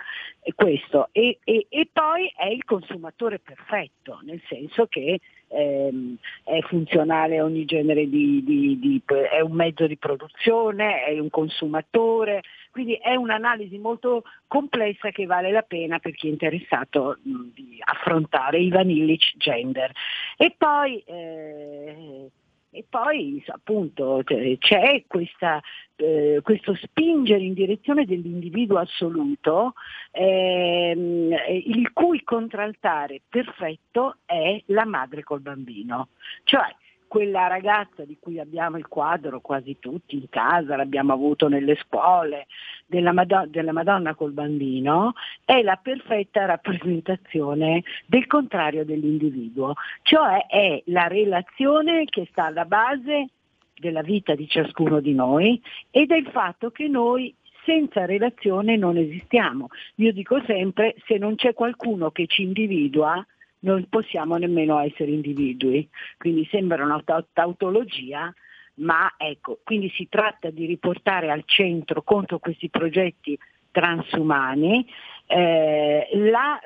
questo. 0.55 1.09
E, 1.11 1.39
e, 1.43 1.67
e, 1.69 1.89
poi 1.91 2.31
è 2.35 2.47
il 2.47 2.63
consumatore 2.63 3.39
perfetto, 3.39 4.19
nel 4.23 4.41
senso 4.47 4.87
che 4.87 5.19
ehm, 5.49 6.15
è 6.43 6.59
funzionale 6.61 7.39
a 7.39 7.43
ogni 7.43 7.65
genere 7.65 8.07
di, 8.07 8.43
di, 8.43 8.79
di, 8.79 9.01
è 9.05 9.41
un 9.41 9.53
mezzo 9.53 9.87
di 9.87 9.97
produzione, 9.97 11.03
è 11.03 11.19
un 11.19 11.29
consumatore, 11.29 12.41
quindi 12.71 12.93
è 12.93 13.15
un'analisi 13.15 13.77
molto 13.77 14.23
complessa 14.47 15.09
che 15.09 15.25
vale 15.25 15.51
la 15.51 15.63
pena 15.63 15.99
per 15.99 16.13
chi 16.13 16.27
è 16.27 16.31
interessato 16.31 17.17
di 17.21 17.77
affrontare 17.79 18.59
i 18.59 18.69
vanillic 18.69 19.35
gender. 19.37 19.91
E 20.37 20.55
poi 20.57 21.01
eh, 21.05 22.29
e 22.71 22.85
poi 22.87 23.43
appunto 23.47 24.21
c'è 24.23 25.03
questa, 25.07 25.61
eh, 25.95 26.39
questo 26.43 26.75
spingere 26.75 27.41
in 27.41 27.53
direzione 27.53 28.05
dell'individuo 28.05 28.77
assoluto, 28.77 29.73
ehm, 30.11 31.35
il 31.65 31.91
cui 31.93 32.23
contraltare 32.23 33.21
perfetto 33.27 34.17
è 34.25 34.61
la 34.67 34.85
madre 34.85 35.23
col 35.23 35.41
bambino. 35.41 36.09
Cioè 36.43 36.75
quella 37.09 37.47
ragazza 37.47 38.05
di 38.05 38.17
cui 38.19 38.39
abbiamo 38.39 38.77
il 38.77 38.87
quadro 38.87 39.41
quasi 39.41 39.77
tutti 39.79 40.15
in 40.15 40.29
casa, 40.29 40.75
l'abbiamo 40.75 41.11
avuto 41.11 41.47
nelle 41.47 41.75
scuole, 41.75 42.45
della, 42.85 43.11
Madonna, 43.11 43.47
della 43.47 43.71
Madonna 43.71 44.13
col 44.13 44.31
bambino, 44.31 45.13
è 45.43 45.61
la 45.63 45.77
perfetta 45.81 46.45
rappresentazione 46.45 47.83
del 48.05 48.27
contrario 48.27 48.85
dell'individuo, 48.85 49.73
cioè 50.03 50.45
è 50.45 50.81
la 50.85 51.07
relazione 51.07 52.05
che 52.05 52.27
sta 52.29 52.45
alla 52.45 52.65
base 52.65 53.29
della 53.75 54.01
vita 54.01 54.35
di 54.35 54.47
ciascuno 54.47 54.99
di 54.99 55.15
noi 55.15 55.59
e 55.89 56.05
del 56.05 56.27
fatto 56.27 56.69
che 56.69 56.87
noi 56.87 57.33
senza 57.65 58.05
relazione 58.05 58.77
non 58.77 58.97
esistiamo. 58.97 59.69
Io 59.95 60.13
dico 60.13 60.39
sempre, 60.45 60.95
se 61.07 61.17
non 61.17 61.35
c'è 61.35 61.53
qualcuno 61.53 62.11
che 62.11 62.27
ci 62.27 62.43
individua, 62.43 63.25
non 63.59 63.85
possiamo 63.89 64.37
nemmeno 64.37 64.79
essere 64.79 65.11
individui, 65.11 65.89
quindi 66.17 66.47
sembra 66.49 66.83
una 66.83 67.03
tautologia, 67.33 68.33
ma 68.75 69.13
ecco, 69.17 69.59
quindi 69.63 69.89
si 69.89 70.07
tratta 70.09 70.49
di 70.49 70.65
riportare 70.65 71.29
al 71.31 71.43
centro 71.45 72.01
contro 72.01 72.39
questi 72.39 72.69
progetti 72.69 73.37
transumani 73.71 74.85
eh, 75.31 76.07
la, 76.13 76.59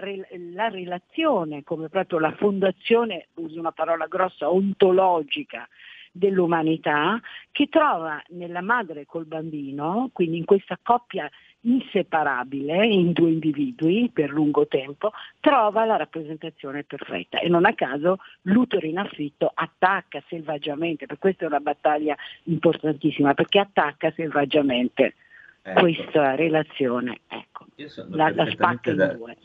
la, 0.54 0.70
relazione 0.70 1.64
come 1.64 1.90
proprio 1.90 2.20
la 2.20 2.32
fondazione, 2.32 3.28
uso 3.36 3.60
una 3.60 3.74
parola 3.74 4.08
grossa, 4.08 4.50
ontologica 4.50 5.68
dell'umanità 6.14 7.20
che 7.52 7.68
trova 7.68 8.22
nella 8.30 8.62
madre 8.62 9.06
col 9.06 9.26
bambino, 9.26 10.10
quindi 10.14 10.38
in 10.38 10.46
questa 10.46 10.80
coppia 10.82 11.30
inseparabile 11.64 12.86
in 12.86 13.12
due 13.12 13.32
individui 13.32 14.10
per 14.12 14.32
lungo 14.32 14.68
tempo, 14.68 15.12
trova 15.40 15.86
la 15.86 15.98
rappresentazione 15.98 16.84
perfetta 16.84 17.40
e 17.40 17.48
non 17.48 17.66
a 17.66 17.74
caso 17.74 18.18
l'utero 18.44 18.86
in 18.86 18.98
affitto 18.98 19.52
attacca 19.54 20.22
selvaggiamente, 20.28 21.06
per 21.06 21.20
questo 21.20 21.44
è 21.44 21.48
una 21.48 21.60
battaglia 21.60 22.16
importantissima, 22.44 23.34
perché 23.34 23.60
attacca 23.60 24.12
selvaggiamente 24.16 25.16
ecco. 25.62 25.80
questa 25.80 26.36
relazione, 26.36 27.22
ecco, 27.28 27.66
la, 28.10 28.34
la 28.34 28.50
spacca 28.50 28.92
in 28.92 28.98
da... 28.98 29.14
due. 29.14 29.38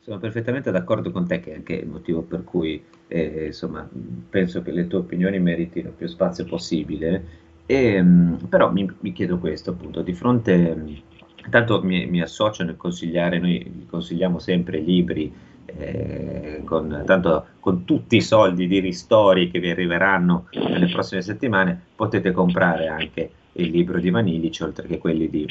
Sono 0.00 0.18
perfettamente 0.18 0.72
d'accordo 0.72 1.12
con 1.12 1.28
te, 1.28 1.38
che 1.38 1.52
è 1.52 1.54
anche 1.54 1.74
il 1.74 1.86
motivo 1.86 2.22
per 2.22 2.42
cui 2.42 2.84
eh, 3.06 3.46
insomma, 3.46 3.88
penso 4.28 4.60
che 4.60 4.72
le 4.72 4.88
tue 4.88 4.98
opinioni 4.98 5.38
meritino 5.38 5.90
più 5.90 6.08
spazio 6.08 6.44
possibile. 6.44 7.40
E, 7.66 8.04
però 8.48 8.72
mi, 8.72 8.90
mi, 8.98 9.12
chiedo 9.12 9.38
questo, 9.38 9.70
appunto, 9.70 10.02
di 10.02 10.12
fronte 10.12 11.04
Intanto 11.44 11.82
mi, 11.82 12.06
mi, 12.06 12.20
associo 12.20 12.64
nel 12.64 12.76
consigliare, 12.76 13.38
noi 13.38 13.86
consigliamo 13.88 14.38
sempre 14.38 14.78
libri 14.78 15.32
eh, 15.66 16.62
con, 16.64 17.02
tanto, 17.04 17.46
con 17.60 17.84
tutti 17.84 18.16
i 18.16 18.20
soldi 18.20 18.66
di 18.66 18.78
ristori 18.78 19.50
che 19.50 19.58
vi 19.58 19.70
arriveranno 19.70 20.46
nelle 20.52 20.88
prossime 20.88 21.22
settimane, 21.22 21.80
potete 21.94 22.32
comprare 22.32 22.88
anche 22.88 23.30
il 23.52 23.70
libro 23.70 23.98
di 23.98 24.10
Vanilici, 24.10 24.62
oltre 24.62 24.86
che 24.86 24.98
quelli 24.98 25.28
di 25.28 25.46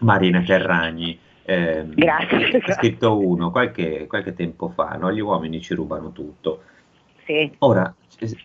Marina 0.00 0.42
Terragni. 0.42 1.18
Eh, 1.48 1.84
grazie, 1.94 2.60
scritto 2.72 3.18
uno 3.18 3.50
qualche, 3.50 4.06
qualche 4.08 4.34
tempo 4.34 4.68
fa, 4.68 4.96
no? 4.98 5.12
gli 5.12 5.20
uomini 5.20 5.60
ci 5.60 5.74
rubano 5.74 6.12
tutto. 6.12 6.62
Sì. 7.24 7.52
Ora, 7.58 7.92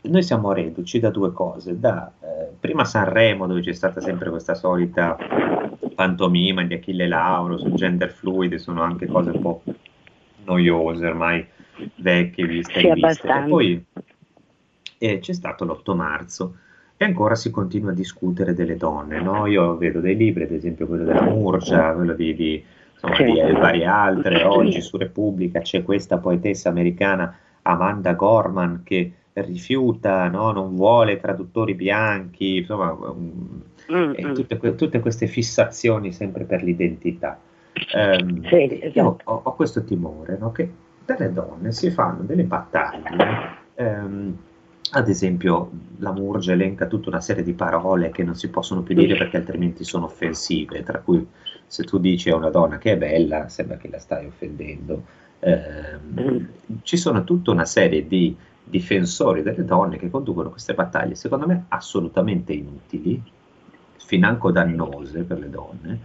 noi 0.04 0.24
siamo 0.24 0.52
reduci 0.54 1.00
da 1.00 1.10
due 1.10 1.32
cose, 1.32 1.80
da 1.80 2.12
eh, 2.20 2.50
prima 2.60 2.84
Sanremo 2.84 3.48
dove 3.48 3.62
c'è 3.62 3.74
stata 3.74 4.02
sempre 4.02 4.30
questa 4.30 4.56
solita 4.56 5.18
pantomima 6.02 6.64
di 6.64 6.74
Achille 6.74 7.08
Lauro 7.08 7.60
sul 7.60 7.74
gender 7.74 8.10
fluid, 8.10 8.56
sono 8.56 8.82
anche 8.82 9.06
cose 9.06 9.30
un 9.30 9.40
po' 9.40 9.62
noiose 10.46 11.06
ormai 11.06 11.46
vecchie 11.98 12.48
viste 12.48 12.80
Sì, 12.80 12.88
e 12.88 12.94
viste. 12.94 13.28
E 13.28 13.44
poi 13.48 13.86
eh, 14.98 15.20
c'è 15.20 15.34
stato 15.34 15.64
l'8 15.64 15.96
marzo 15.96 16.56
e 16.98 17.06
ancora 17.06 17.36
si 17.36 17.52
continua 17.52 17.92
a 17.92 17.94
discutere 17.94 18.56
delle 18.56 18.78
donne, 18.78 19.22
no? 19.22 19.46
Io 19.46 19.78
vedo 19.78 20.00
dei 20.00 20.16
libri, 20.16 20.44
ad 20.44 20.52
esempio 20.52 20.88
quello 20.88 21.04
della 21.04 21.22
Murgia, 21.22 21.94
quello 21.94 22.14
di, 22.14 22.34
di, 22.34 22.64
insomma, 22.94 23.18
di 23.18 23.40
eh, 23.40 23.52
varie 23.52 23.86
altre, 23.86 24.44
oggi 24.44 24.82
su 24.82 24.98
Repubblica 24.98 25.60
c'è 25.60 25.84
questa 25.84 26.18
poetessa 26.18 26.70
americana 26.70 27.38
Amanda 27.62 28.14
Gorman 28.14 28.82
che 28.84 29.14
rifiuta, 29.34 30.28
no? 30.30 30.52
non 30.52 30.76
vuole 30.76 31.20
traduttori 31.20 31.76
bianchi, 31.76 32.58
insomma, 32.58 32.92
um, 32.92 33.62
Mm, 33.92 34.14
e 34.16 34.26
mm. 34.26 34.34
tutte, 34.34 34.58
que- 34.58 34.76
tutte 34.76 35.00
queste 35.00 35.28
fissazioni 35.28 36.14
sempre 36.14 36.46
per 36.46 36.64
l'identità. 36.64 37.40
Ehm, 37.94 38.48
Sì, 38.48 38.56
io 38.56 38.82
esatto. 38.82 39.18
ho, 39.26 39.42
ho 39.44 39.56
questo 39.56 39.84
timore 39.84 40.38
no? 40.38 40.52
che 40.52 40.70
dalle 41.06 41.34
donne 41.34 41.72
si 41.72 41.90
fanno 41.90 42.24
delle 42.24 42.44
battaglie. 42.44 43.60
ehm, 43.76 44.38
ad 44.94 45.08
esempio, 45.08 45.72
la 46.00 46.12
Murgia 46.12 46.52
elenca 46.52 46.86
tutta 46.86 47.10
una 47.10 47.22
serie 47.22 47.44
di 47.44 47.54
parole 47.54 48.12
che 48.12 48.24
non 48.24 48.36
si 48.36 48.50
possono 48.50 48.82
più 48.82 48.94
dire 48.96 49.16
perché 49.16 49.38
altrimenti 49.38 49.86
sono 49.86 50.06
offensive, 50.06 50.84
tra 50.84 51.00
cui 51.00 51.26
se 51.66 51.84
tu 51.84 51.98
dici 51.98 52.30
a 52.30 52.36
una 52.36 52.50
donna 52.50 52.78
che 52.78 52.94
è 52.94 52.98
bella, 52.98 53.48
sembra 53.48 53.78
che 53.78 53.90
la 53.90 54.00
stai 54.00 54.26
offendendo. 54.26 55.04
Ehm, 55.40 56.48
ci 56.84 56.98
sono 56.98 57.24
tutta 57.24 57.52
una 57.52 57.66
serie 57.66 58.06
di 58.06 58.36
difensori 58.64 59.42
delle 59.42 59.64
donne 59.64 59.98
che 59.98 60.10
conducono 60.10 60.50
queste 60.50 60.74
battaglie, 60.74 61.16
secondo 61.16 61.48
me 61.48 61.66
assolutamente 61.70 62.52
inutili, 62.52 63.22
financo 64.12 64.52
dannose 64.52 65.24
per 65.24 65.40
le 65.40 65.50
donne, 65.50 66.00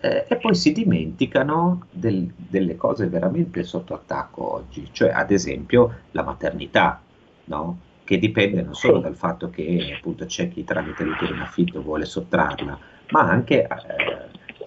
eh, 0.00 0.26
e 0.28 0.36
poi 0.36 0.54
si 0.54 0.72
dimenticano 0.72 1.86
del- 1.90 2.30
delle 2.36 2.76
cose 2.76 3.06
veramente 3.06 3.62
sotto 3.62 3.94
attacco 3.94 4.56
oggi, 4.56 4.88
cioè 4.92 5.08
ad 5.08 5.30
esempio 5.30 6.00
la 6.10 6.22
maternità, 6.22 7.00
no? 7.44 7.78
che 8.04 8.18
dipende 8.18 8.60
non 8.60 8.74
solo 8.74 8.98
dal 8.98 9.16
fatto 9.16 9.48
che 9.48 9.94
appunto 9.96 10.26
c'è 10.26 10.50
chi 10.50 10.64
tramite 10.64 11.02
l'utero 11.02 11.34
in 11.34 11.40
affitto 11.40 11.80
vuole 11.80 12.04
sottrarla, 12.04 12.78
ma 13.12 13.20
anche 13.20 13.62
eh, 13.62 13.68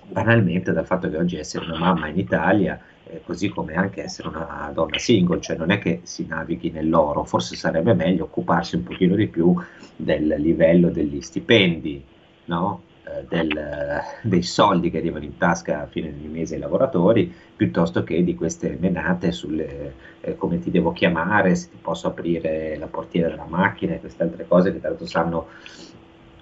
banalmente 0.08 0.74
dal 0.74 0.86
fatto 0.88 1.10
che 1.12 1.18
oggi 1.18 1.38
essere 1.38 1.66
una 1.66 1.78
mamma 1.78 2.08
in 2.08 2.18
Italia 2.18 2.82
così 3.24 3.50
come 3.50 3.74
anche 3.74 4.04
essere 4.04 4.28
una 4.28 4.72
donna 4.74 4.98
single, 4.98 5.42
cioè 5.42 5.58
non 5.58 5.72
è 5.72 5.80
che 5.80 6.02
si 6.04 6.26
navighi 6.28 6.70
nell'oro, 6.70 7.24
forse 7.24 7.56
sarebbe 7.56 7.94
meglio 7.94 8.26
occuparsi 8.26 8.76
un 8.76 8.84
pochino 8.84 9.16
di 9.16 9.28
più 9.28 9.56
del 9.96 10.36
livello 10.38 10.90
degli 10.90 11.22
stipendi, 11.22 12.04
no? 12.50 12.86
Eh, 13.04 13.26
del- 13.28 14.02
dei 14.24 14.44
soldi 14.44 14.90
che 14.90 14.98
arrivano 14.98 15.24
in 15.24 15.38
tasca 15.38 15.82
a 15.84 15.88
fine 15.88 16.14
di 16.14 16.28
mese 16.28 16.56
ai 16.56 16.60
lavoratori, 16.62 17.34
piuttosto 17.56 18.04
che 18.04 18.24
di 18.24 18.36
queste 18.36 18.78
menate 18.80 19.32
sulle 19.32 19.96
eh, 20.20 20.36
come 20.36 20.60
ti 20.60 20.70
devo 20.72 20.92
chiamare, 20.92 21.56
se 21.56 21.70
ti 21.70 21.78
posso 21.78 22.08
aprire 22.08 22.78
la 22.78 22.88
portiera 22.88 23.30
della 23.30 23.46
macchina 23.48 23.94
e 23.96 24.00
queste 24.00 24.24
altre 24.24 24.46
cose 24.48 24.72
che 24.74 24.80
l'altro 24.82 25.06
sanno 25.06 25.48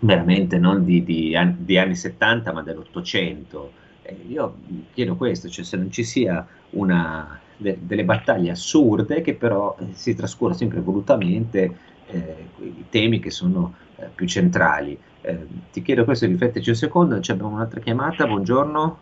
veramente 0.02 0.58
non 0.60 0.84
di, 0.84 1.04
di 1.04 1.36
an- 1.36 1.58
di 1.60 1.78
anni 1.78 1.96
70 1.96 2.54
ma 2.54 2.62
dell'800. 2.64 3.76
Eh, 4.02 4.14
io 4.28 4.60
chiedo 4.92 5.16
questo, 5.16 5.50
cioè 5.50 5.66
se 5.66 5.78
non 5.78 5.90
ci 5.92 6.04
sia 6.04 6.46
una, 6.72 7.42
de- 7.56 7.80
delle 7.82 8.06
battaglie 8.06 8.52
assurde 8.52 9.22
che 9.22 9.36
però 9.36 9.76
eh, 9.80 9.94
si 9.94 10.14
trascura 10.14 10.54
sempre 10.54 10.82
volutamente 10.82 11.80
eh, 12.06 12.52
i 12.60 12.88
temi 12.90 13.20
che 13.20 13.32
sono 13.32 13.76
eh, 13.96 14.10
più 14.14 14.28
centrali. 14.28 15.00
Eh, 15.28 15.46
ti 15.74 15.82
chiedo 15.82 16.06
questo, 16.06 16.26
riflettici 16.26 16.70
un 16.70 16.76
secondo, 16.78 17.20
c'è 17.20 17.34
abbiamo 17.34 17.52
un'altra 17.56 17.82
chiamata, 17.82 18.26
buongiorno. 18.26 19.00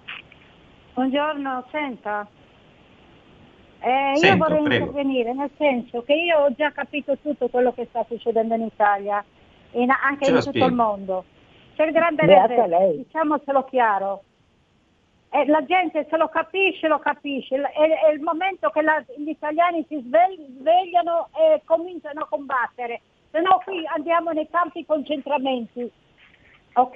Buongiorno, 0.96 1.66
senta. 1.72 2.28
Eh, 3.80 4.10
io 4.14 4.18
Sento, 4.18 4.38
vorrei 4.48 4.64
prego. 4.64 4.86
intervenire, 4.88 5.34
nel 5.34 5.52
senso 5.56 6.02
che 6.02 6.14
io 6.16 6.40
ho 6.40 6.52
già 6.56 6.72
capito 6.72 7.16
tutto 7.22 7.48
quello 7.50 7.74
che 7.74 7.86
sta 7.90 8.04
succedendo 8.10 8.56
in 8.56 8.64
Italia 8.64 9.24
e 9.70 9.82
in- 9.84 9.92
anche 9.92 10.24
Ce 10.26 10.30
in 10.32 10.38
lo 10.38 10.42
tutto 10.42 10.50
spieghi. 10.58 10.68
il 10.70 10.74
mondo. 10.76 11.26
C'è 11.76 11.86
il 11.86 11.92
grande 11.92 12.26
reset, 12.26 12.68
lei. 12.70 12.98
diciamocelo 12.98 13.64
chiaro. 13.66 14.24
E 15.30 15.46
la 15.46 15.64
gente 15.66 16.08
se 16.10 16.18
lo 16.18 16.30
capisce, 16.30 16.88
lo 16.88 16.98
capisce. 16.98 17.56
È, 17.58 18.08
è 18.08 18.12
il 18.14 18.22
momento 18.22 18.70
che 18.72 18.82
la- 18.82 19.04
gli 19.16 19.30
italiani 19.30 19.86
si 19.88 20.02
svegli- 20.04 20.58
svegliano 20.60 21.28
e 21.38 21.62
cominciano 21.66 22.22
a 22.22 22.28
combattere. 22.28 23.02
Se 23.30 23.42
no 23.42 23.62
qui 23.64 23.86
andiamo 23.94 24.32
nei 24.32 24.48
campi 24.50 24.80
di 24.80 24.86
concentramenti. 24.88 25.92
Ok? 26.76 26.96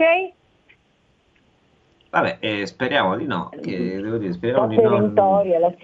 Vabbè, 2.12 2.38
eh, 2.40 2.66
speriamo 2.66 3.16
di 3.16 3.26
no, 3.26 3.50
che, 3.62 4.02
devo 4.02 4.18
dire, 4.18 4.34
speriamo 4.34 4.68
di 4.68 4.82
non, 4.82 5.14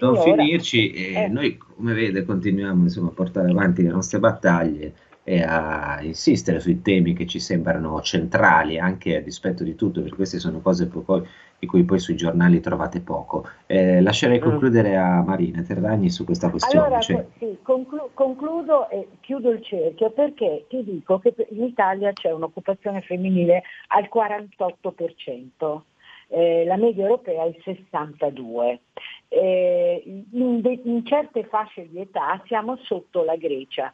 non 0.00 0.16
finirci 0.16 0.90
e 0.90 1.12
Eh. 1.22 1.28
noi, 1.28 1.56
come 1.56 1.94
vede, 1.94 2.24
continuiamo 2.24 2.82
insomma, 2.82 3.08
a 3.08 3.12
portare 3.12 3.50
avanti 3.50 3.82
le 3.82 3.90
nostre 3.90 4.18
battaglie 4.18 4.92
e 5.28 5.42
a 5.42 5.98
insistere 6.02 6.60
sui 6.60 6.82
temi 6.82 7.12
che 7.12 7.26
ci 7.26 7.40
sembrano 7.40 8.00
centrali, 8.00 8.78
anche 8.78 9.16
a 9.16 9.20
dispetto 9.20 9.64
di 9.64 9.74
tutto, 9.74 10.00
perché 10.00 10.14
queste 10.14 10.38
sono 10.38 10.60
cose 10.60 10.86
poi- 10.86 11.26
di 11.58 11.66
cui 11.66 11.82
poi 11.82 11.98
sui 11.98 12.14
giornali 12.14 12.60
trovate 12.60 13.00
poco. 13.00 13.44
Eh, 13.66 14.00
lascerei 14.02 14.38
Mm. 14.38 14.42
concludere 14.42 14.96
a 14.96 15.22
Marina 15.22 15.62
Terragni 15.62 16.10
su 16.10 16.24
questa 16.24 16.48
questione. 16.48 16.86
Allora, 16.86 17.00
cioè- 17.00 17.26
sì, 17.38 17.58
conclu- 17.62 18.10
concludo 18.14 18.88
e 18.88 19.08
chiudo 19.18 19.50
il 19.50 19.64
cerchio 19.64 20.10
perché 20.10 20.66
ti 20.68 20.84
dico 20.84 21.18
che 21.18 21.34
in 21.50 21.64
Italia 21.64 22.12
c'è 22.12 22.30
un'occupazione 22.30 23.00
femminile 23.00 23.64
al 23.88 24.08
48%, 24.08 25.86
eh, 26.28 26.64
la 26.66 26.76
media 26.76 27.02
europea 27.02 27.42
è 27.42 27.48
il 27.48 27.60
62%. 27.64 28.80
Eh, 29.28 30.24
in, 30.30 30.60
de- 30.60 30.80
in 30.84 31.04
certe 31.04 31.42
fasce 31.46 31.88
di 31.90 31.98
età 32.00 32.40
siamo 32.46 32.76
sotto 32.76 33.24
la 33.24 33.34
Grecia. 33.34 33.90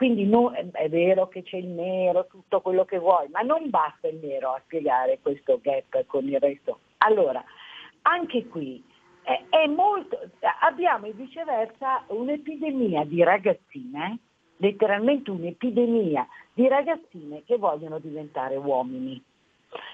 Quindi 0.00 0.24
no- 0.24 0.50
è 0.52 0.88
vero 0.88 1.28
che 1.28 1.42
c'è 1.42 1.58
il 1.58 1.66
nero, 1.66 2.26
tutto 2.26 2.62
quello 2.62 2.86
che 2.86 2.98
vuoi, 2.98 3.28
ma 3.28 3.40
non 3.40 3.68
basta 3.68 4.08
il 4.08 4.16
nero 4.16 4.52
a 4.52 4.62
spiegare 4.64 5.18
questo 5.20 5.60
gap 5.60 6.06
con 6.06 6.26
il 6.26 6.40
resto. 6.40 6.78
Allora, 7.04 7.44
anche 8.00 8.46
qui 8.46 8.82
è, 9.20 9.42
è 9.50 9.66
molto, 9.66 10.18
abbiamo 10.62 11.06
viceversa 11.12 12.04
un'epidemia 12.06 13.04
di 13.04 13.22
ragazzine, 13.22 14.20
letteralmente 14.56 15.30
un'epidemia 15.32 16.26
di 16.54 16.66
ragazzine 16.66 17.42
che 17.44 17.58
vogliono 17.58 17.98
diventare 17.98 18.56
uomini. 18.56 19.22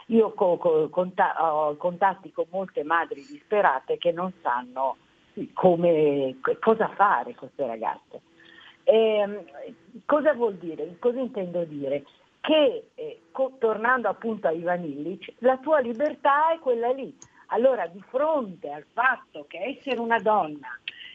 Io 0.06 0.34
co- 0.34 0.56
co- 0.56 0.88
conta- 0.88 1.34
ho 1.52 1.74
contatti 1.74 2.30
con 2.30 2.44
molte 2.50 2.84
madri 2.84 3.26
disperate 3.26 3.98
che 3.98 4.12
non 4.12 4.32
sanno 4.40 4.98
come, 5.52 6.36
cosa 6.60 6.86
fare 6.90 7.34
queste 7.34 7.66
ragazze. 7.66 8.20
Ehm, 8.88 9.42
cosa 10.04 10.32
vuol 10.34 10.54
dire? 10.54 10.96
Cosa 11.00 11.18
intendo 11.18 11.64
dire? 11.64 12.04
Che 12.40 12.90
eh, 12.94 13.20
co- 13.32 13.56
tornando 13.58 14.08
appunto 14.08 14.46
a 14.46 14.52
Ivan 14.52 14.84
Illich, 14.84 15.32
la 15.38 15.58
tua 15.58 15.80
libertà 15.80 16.52
è 16.52 16.58
quella 16.60 16.92
lì. 16.92 17.12
Allora 17.48 17.86
di 17.88 18.02
fronte 18.08 18.70
al 18.70 18.84
fatto 18.92 19.44
che 19.48 19.76
essere 19.78 19.98
una 19.98 20.18
donna 20.18 20.68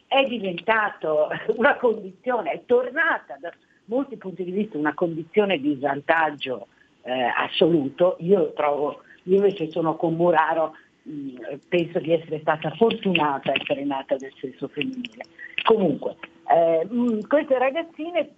è 0.06 0.26
diventato 0.26 1.30
una 1.56 1.78
condizione, 1.78 2.52
è 2.52 2.62
tornata 2.66 3.38
da 3.40 3.52
molti 3.86 4.18
punti 4.18 4.44
di 4.44 4.52
vista 4.52 4.78
una 4.78 4.94
condizione 4.94 5.58
di 5.58 5.76
svantaggio 5.76 6.68
eh, 7.04 7.12
assoluto, 7.12 8.18
io 8.20 8.52
trovo, 8.52 9.02
io 9.24 9.38
invece 9.38 9.72
sono 9.72 9.96
con 9.96 10.16
Muraro, 10.16 10.76
mh, 11.04 11.56
penso 11.70 12.00
di 12.00 12.12
essere 12.12 12.40
stata 12.42 12.70
fortunata 12.72 13.52
a 13.52 13.56
essere 13.58 13.86
nata 13.86 14.18
del 14.18 14.34
sesso 14.40 14.68
femminile. 14.68 15.24
Comunque, 15.64 16.18
eh, 16.54 16.86
mh, 16.86 17.28
queste 17.28 17.58
ragazzine 17.58 18.30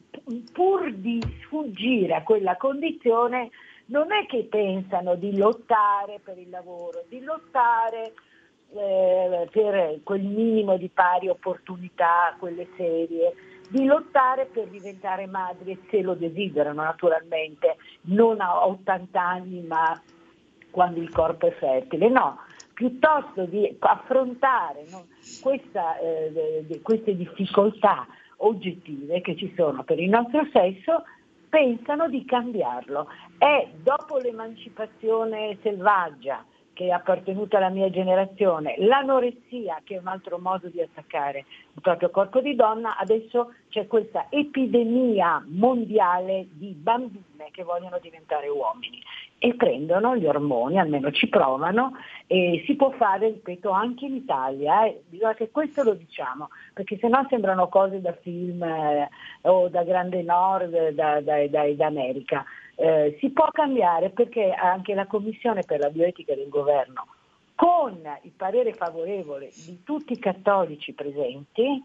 pur 0.52 0.92
di 0.94 1.22
sfuggire 1.42 2.16
a 2.16 2.24
quella 2.24 2.56
condizione 2.58 3.50
non 3.88 4.12
è 4.12 4.26
che 4.28 4.48
pensano 4.50 5.16
di 5.16 5.36
lottare 5.38 6.20
per 6.24 6.38
il 6.38 6.50
lavoro, 6.50 7.04
di 7.10 7.22
lottare 7.22 8.14
eh, 8.76 9.48
per 9.52 10.00
quel 10.04 10.22
minimo 10.22 10.78
di 10.78 10.90
pari 10.90 11.28
opportunità, 11.28 12.36
quelle 12.40 12.68
serie, 12.78 13.34
di 13.70 13.86
lottare 13.86 14.46
per 14.46 14.68
diventare 14.68 15.26
madri 15.26 15.80
se 15.90 16.02
lo 16.02 16.14
desiderano 16.14 16.84
naturalmente, 16.84 17.78
non 18.04 18.40
a 18.40 18.66
80 18.68 19.22
anni 19.22 19.62
ma 19.62 20.00
quando 20.72 21.00
il 21.00 21.10
corpo 21.10 21.48
è 21.48 21.52
fertile, 21.52 22.10
no, 22.10 22.40
piuttosto 22.74 23.46
di 23.46 23.76
affrontare 23.80 24.86
no, 24.90 25.06
questa, 25.42 25.98
eh, 26.00 26.80
queste 26.82 27.16
difficoltà 27.16 28.06
oggettive 28.38 29.22
che 29.22 29.36
ci 29.36 29.54
sono 29.56 29.84
per 29.84 30.00
il 30.00 30.10
nostro 30.10 30.46
sesso, 30.52 31.04
pensano 31.50 32.10
di 32.10 32.26
cambiarlo. 32.26 33.08
E 33.38 33.70
dopo 33.82 34.18
l'emancipazione 34.18 35.58
selvaggia, 35.62 36.44
che 36.74 36.88
è 36.88 36.90
appartenuta 36.90 37.58
alla 37.58 37.70
mia 37.70 37.90
generazione, 37.92 38.76
l'anoressia 38.80 39.80
che 39.84 39.96
è 39.96 40.00
un 40.00 40.08
altro 40.08 40.40
modo 40.40 40.68
di 40.70 40.82
attaccare 40.82 41.46
il 41.74 41.82
proprio 41.82 42.10
corpo 42.10 42.42
di 42.42 42.56
donna, 42.56 42.98
adesso 42.98 43.54
c'è 43.70 43.86
questa 43.86 44.26
epidemia 44.30 45.44
mondiale 45.48 46.48
di 46.54 46.72
bambine 46.72 47.50
che 47.52 47.64
vogliono 47.64 48.00
diventare 48.00 48.48
uomini 48.48 49.00
e 49.46 49.56
prendono 49.56 50.16
gli 50.16 50.26
ormoni, 50.26 50.80
almeno 50.80 51.12
ci 51.12 51.28
provano 51.28 51.98
e 52.28 52.64
si 52.66 52.78
può 52.78 52.92
fare, 52.92 53.28
ripeto, 53.28 53.72
anche 53.72 54.06
in 54.06 54.16
Italia, 54.16 54.86
eh. 54.86 55.02
bisogna 55.10 55.34
che 55.34 55.52
questo 55.52 55.84
lo 55.84 55.96
diciamo, 55.96 56.48
perché 56.74 56.98
sennò 56.98 57.26
sembrano 57.28 57.68
cose 57.68 58.00
da 58.00 58.14
film 58.14 58.64
eh, 58.64 59.10
o 59.42 59.68
da 59.68 59.84
Grande 59.84 60.22
Nord, 60.22 60.92
da, 60.92 61.20
da, 61.20 61.48
da, 61.50 61.74
da 61.74 61.86
America. 61.86 62.46
Eh, 62.76 63.18
si 63.20 63.32
può 63.32 63.50
cambiare 63.52 64.12
perché 64.12 64.50
anche 64.54 64.94
la 64.94 65.08
Commissione 65.08 65.64
per 65.64 65.82
la 65.82 65.90
bioetica 65.90 66.34
del 66.36 66.48
governo, 66.48 67.08
con 67.54 68.00
il 68.22 68.32
parere 68.32 68.72
favorevole 68.72 69.50
di 69.66 69.84
tutti 69.84 70.14
i 70.14 70.20
cattolici 70.20 70.94
presenti, 70.94 71.84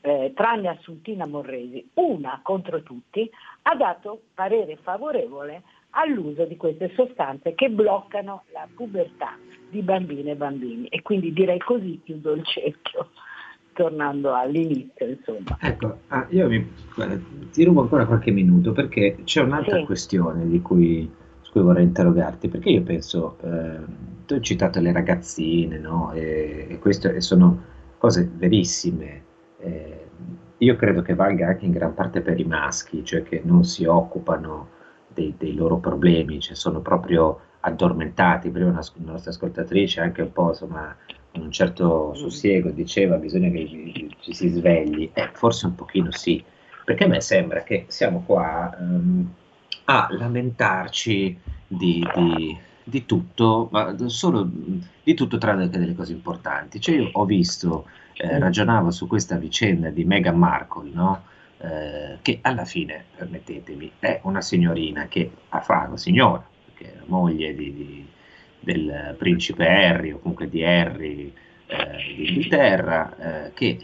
eh, 0.00 0.32
tranne 0.34 0.68
Assuntina 0.68 1.26
Morresi, 1.26 1.86
una 1.94 2.40
contro 2.42 2.82
tutti, 2.82 3.30
ha 3.60 3.74
dato 3.74 4.22
parere 4.32 4.76
favorevole 4.76 5.62
all'uso 5.92 6.44
di 6.44 6.56
queste 6.56 6.92
sostanze 6.94 7.54
che 7.54 7.68
bloccano 7.70 8.44
la 8.52 8.66
pubertà 8.74 9.36
di 9.70 9.82
bambine 9.82 10.32
e 10.32 10.36
bambini. 10.36 10.86
E 10.88 11.02
quindi 11.02 11.32
direi 11.32 11.58
così 11.58 12.00
chiudo 12.04 12.32
il 12.32 12.44
cerchio 12.44 13.10
tornando 13.72 14.34
all'inizio, 14.34 15.06
insomma. 15.06 15.56
Ecco, 15.60 15.98
ah, 16.08 16.26
io 16.30 16.48
mi, 16.48 16.70
guarda, 16.94 17.18
ti 17.50 17.64
rubo 17.64 17.80
ancora 17.80 18.06
qualche 18.06 18.30
minuto 18.30 18.72
perché 18.72 19.18
c'è 19.24 19.42
un'altra 19.42 19.78
sì. 19.78 19.84
questione 19.84 20.46
di 20.46 20.60
cui, 20.60 21.10
su 21.40 21.52
cui 21.52 21.62
vorrei 21.62 21.84
interrogarti, 21.84 22.48
perché 22.48 22.70
io 22.70 22.82
penso, 22.82 23.38
eh, 23.42 23.80
tu 24.26 24.34
hai 24.34 24.42
citato 24.42 24.80
le 24.80 24.92
ragazzine, 24.92 25.78
no? 25.78 26.12
E, 26.12 26.66
e 26.68 26.78
queste 26.78 27.20
sono 27.20 27.70
cose 27.98 28.30
verissime. 28.34 29.22
Eh, 29.58 30.00
io 30.58 30.76
credo 30.76 31.02
che 31.02 31.14
valga 31.14 31.48
anche 31.48 31.64
in 31.64 31.72
gran 31.72 31.94
parte 31.94 32.20
per 32.20 32.38
i 32.38 32.44
maschi, 32.44 33.04
cioè 33.04 33.22
che 33.22 33.40
non 33.44 33.64
si 33.64 33.84
occupano 33.84 34.80
dei, 35.12 35.34
dei 35.36 35.54
loro 35.54 35.78
problemi, 35.78 36.40
cioè 36.40 36.54
sono 36.54 36.80
proprio 36.80 37.40
addormentati. 37.60 38.50
Prima 38.50 38.68
una, 38.68 38.82
una 38.96 39.12
nostra 39.12 39.30
ascoltatrice 39.30 40.00
anche 40.00 40.22
un 40.22 40.32
po' 40.32 40.48
insomma 40.48 40.96
un 41.32 41.50
certo 41.50 42.12
sussiego, 42.14 42.70
diceva 42.70 43.16
bisogna 43.16 43.48
che 43.48 44.10
ci 44.20 44.34
si 44.34 44.48
svegli, 44.48 45.10
eh, 45.12 45.30
forse 45.32 45.66
un 45.66 45.74
pochino 45.74 46.10
sì, 46.12 46.42
perché 46.84 47.04
a 47.04 47.08
me 47.08 47.20
sembra 47.20 47.62
che 47.62 47.84
siamo 47.88 48.22
qua 48.26 48.74
um, 48.78 49.32
a 49.84 50.08
lamentarci 50.10 51.38
di, 51.66 52.06
di, 52.14 52.58
di, 52.84 53.06
tutto, 53.06 53.68
ma 53.72 53.94
solo 54.08 54.48
di 55.02 55.14
tutto 55.14 55.38
tranne 55.38 55.68
che 55.70 55.78
delle 55.78 55.94
cose 55.94 56.12
importanti. 56.12 56.80
Cioè 56.80 56.96
io 56.96 57.08
ho 57.12 57.24
visto, 57.24 57.86
eh, 58.14 58.38
ragionavo 58.38 58.90
su 58.90 59.06
questa 59.06 59.36
vicenda 59.36 59.88
di 59.88 60.04
Meghan 60.04 60.36
Markle, 60.36 60.90
no? 60.92 61.22
Eh, 61.62 62.18
che 62.22 62.38
alla 62.42 62.64
fine, 62.64 63.04
permettetemi, 63.16 63.92
è 63.98 64.20
una 64.24 64.40
signorina 64.40 65.06
che 65.08 65.30
ha 65.48 65.60
fatto, 65.60 65.96
signora, 65.96 66.44
perché 66.66 66.92
è 66.92 66.96
la 66.96 67.04
moglie 67.06 67.54
di, 67.54 67.74
di 67.74 68.06
del 68.62 69.16
principe 69.18 69.66
Harry 69.66 70.12
o 70.12 70.18
comunque 70.18 70.48
di 70.48 70.64
Harry 70.64 71.32
eh, 71.66 72.14
d'Inghilterra 72.16 73.46
eh, 73.46 73.52
che 73.54 73.78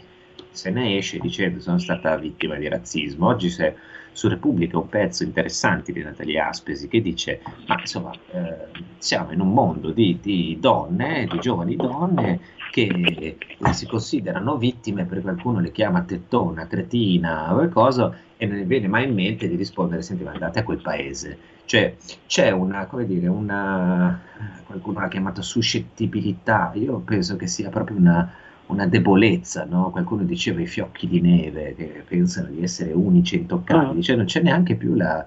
se 0.51 0.69
ne 0.71 0.97
esce 0.97 1.19
dicendo 1.19 1.59
sono 1.59 1.77
stata 1.77 2.15
vittima 2.17 2.55
di 2.55 2.67
razzismo. 2.67 3.27
Oggi 3.27 3.49
c'è 3.49 3.73
su 4.11 4.27
Repubblica 4.27 4.77
un 4.77 4.89
pezzo 4.89 5.23
interessante 5.23 5.91
di 5.91 6.01
Natalia 6.01 6.47
Aspesi 6.47 6.87
che 6.87 7.01
dice 7.01 7.41
ma 7.67 7.79
insomma 7.79 8.11
eh, 8.31 8.67
siamo 8.97 9.31
in 9.31 9.41
un 9.41 9.53
mondo 9.53 9.91
di, 9.91 10.17
di, 10.21 10.57
donne, 10.59 11.27
di 11.29 11.39
giovani 11.39 11.75
donne 11.75 12.39
che 12.69 13.37
si 13.71 13.85
considerano 13.87 14.57
vittime 14.57 15.05
perché 15.05 15.23
qualcuno 15.23 15.59
le 15.59 15.71
chiama 15.71 16.01
tettona, 16.03 16.67
cretina 16.67 17.51
o 17.51 17.55
qualcosa 17.55 18.15
e 18.37 18.45
non 18.45 18.57
ne 18.57 18.63
viene 18.63 18.87
mai 18.87 19.07
in 19.07 19.13
mente 19.13 19.47
di 19.47 19.55
rispondere 19.55 20.01
senti 20.01 20.23
ma 20.23 20.31
andate 20.31 20.59
a 20.59 20.63
quel 20.63 20.81
paese 20.81 21.57
cioè 21.69 21.95
c'è 22.25 22.49
una, 22.49 22.87
come 22.87 23.05
dire, 23.05 23.27
una, 23.27 24.19
qualcuno 24.65 25.01
l'ha 25.01 25.07
chiamata 25.07 25.43
suscettibilità, 25.43 26.71
io 26.73 26.97
penso 26.97 27.35
che 27.35 27.45
sia 27.45 27.69
proprio 27.69 27.95
una, 27.95 28.27
una 28.65 28.87
debolezza, 28.87 29.65
no? 29.65 29.91
qualcuno 29.91 30.23
diceva 30.23 30.61
i 30.61 30.65
fiocchi 30.65 31.07
di 31.07 31.21
neve 31.21 31.75
che 31.75 32.03
pensano 32.07 32.47
di 32.47 32.63
essere 32.63 32.91
unici 32.91 33.35
e 33.35 33.41
intoccabili, 33.41 34.01
cioè 34.01 34.15
non 34.15 34.25
c'è 34.25 34.41
neanche 34.41 34.73
più 34.73 34.95
la, 34.95 35.23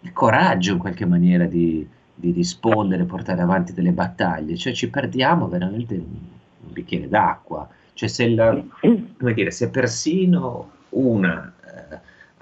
il 0.00 0.12
coraggio 0.12 0.72
in 0.72 0.78
qualche 0.78 1.06
maniera 1.06 1.44
di, 1.44 1.86
di, 2.12 2.32
rispondere, 2.32 3.04
portare 3.04 3.40
avanti 3.40 3.72
delle 3.72 3.92
battaglie, 3.92 4.56
cioè 4.56 4.72
ci 4.72 4.90
perdiamo 4.90 5.46
veramente 5.46 5.94
un, 6.64 6.72
bicchiere 6.72 7.08
d'acqua, 7.08 7.68
cioè 7.94 8.08
se, 8.08 8.28
la, 8.28 8.60
dire, 9.34 9.50
se 9.50 9.70
persino 9.70 10.70
una 10.90 11.52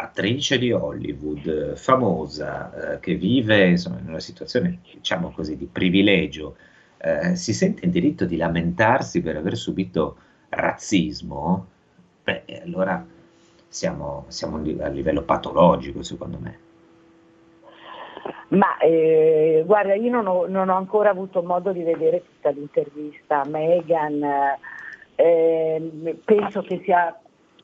attrice 0.03 0.59
di 0.59 0.73
Hollywood, 0.73 1.75
famosa, 1.77 2.95
eh, 2.95 3.01
che 3.01 3.15
vive 3.15 3.69
insomma, 3.69 3.99
in 4.01 4.09
una 4.09 4.21
situazione, 4.21 4.81
diciamo 4.93 5.31
così, 5.31 5.57
di 5.57 5.69
privilegio, 5.71 6.57
eh, 6.99 7.37
si 7.37 7.53
sente 7.53 7.85
in 7.85 7.91
diritto 7.91 8.25
di 8.25 8.37
lamentarsi 8.37 9.23
per 9.23 9.37
aver 9.37 9.57
subito 9.57 10.17
razzismo, 10.49 11.67
beh, 12.25 12.45
allora 12.65 13.05
siamo, 13.69 14.27
siamo 14.29 14.57
a 14.57 14.89
livello 14.89 15.23
patologico, 15.23 16.03
secondo 16.03 16.39
me. 16.39 16.71
Ma 18.49 18.77
eh, 18.79 19.63
guarda, 19.65 19.95
io 19.95 20.11
non 20.11 20.27
ho, 20.27 20.47
non 20.47 20.69
ho, 20.69 20.77
ancora 20.77 21.11
avuto 21.11 21.43
modo 21.43 21.73
di 21.73 21.83
vedere 21.83 22.23
tutta 22.25 22.51
l'intervista 22.51 23.41
a 23.41 23.49
Meghan, 23.49 24.23
eh, 25.15 26.19
penso 26.25 26.63
che 26.63 26.81
sia 26.85 27.17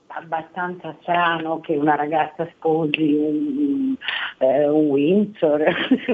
abbastanza 0.08 0.96
strano 1.00 1.60
che 1.60 1.76
una 1.76 1.94
ragazza 1.94 2.48
sposi 2.54 3.12
un, 3.12 3.94
eh, 4.38 4.68
un 4.68 4.86
Windsor, 4.86 5.64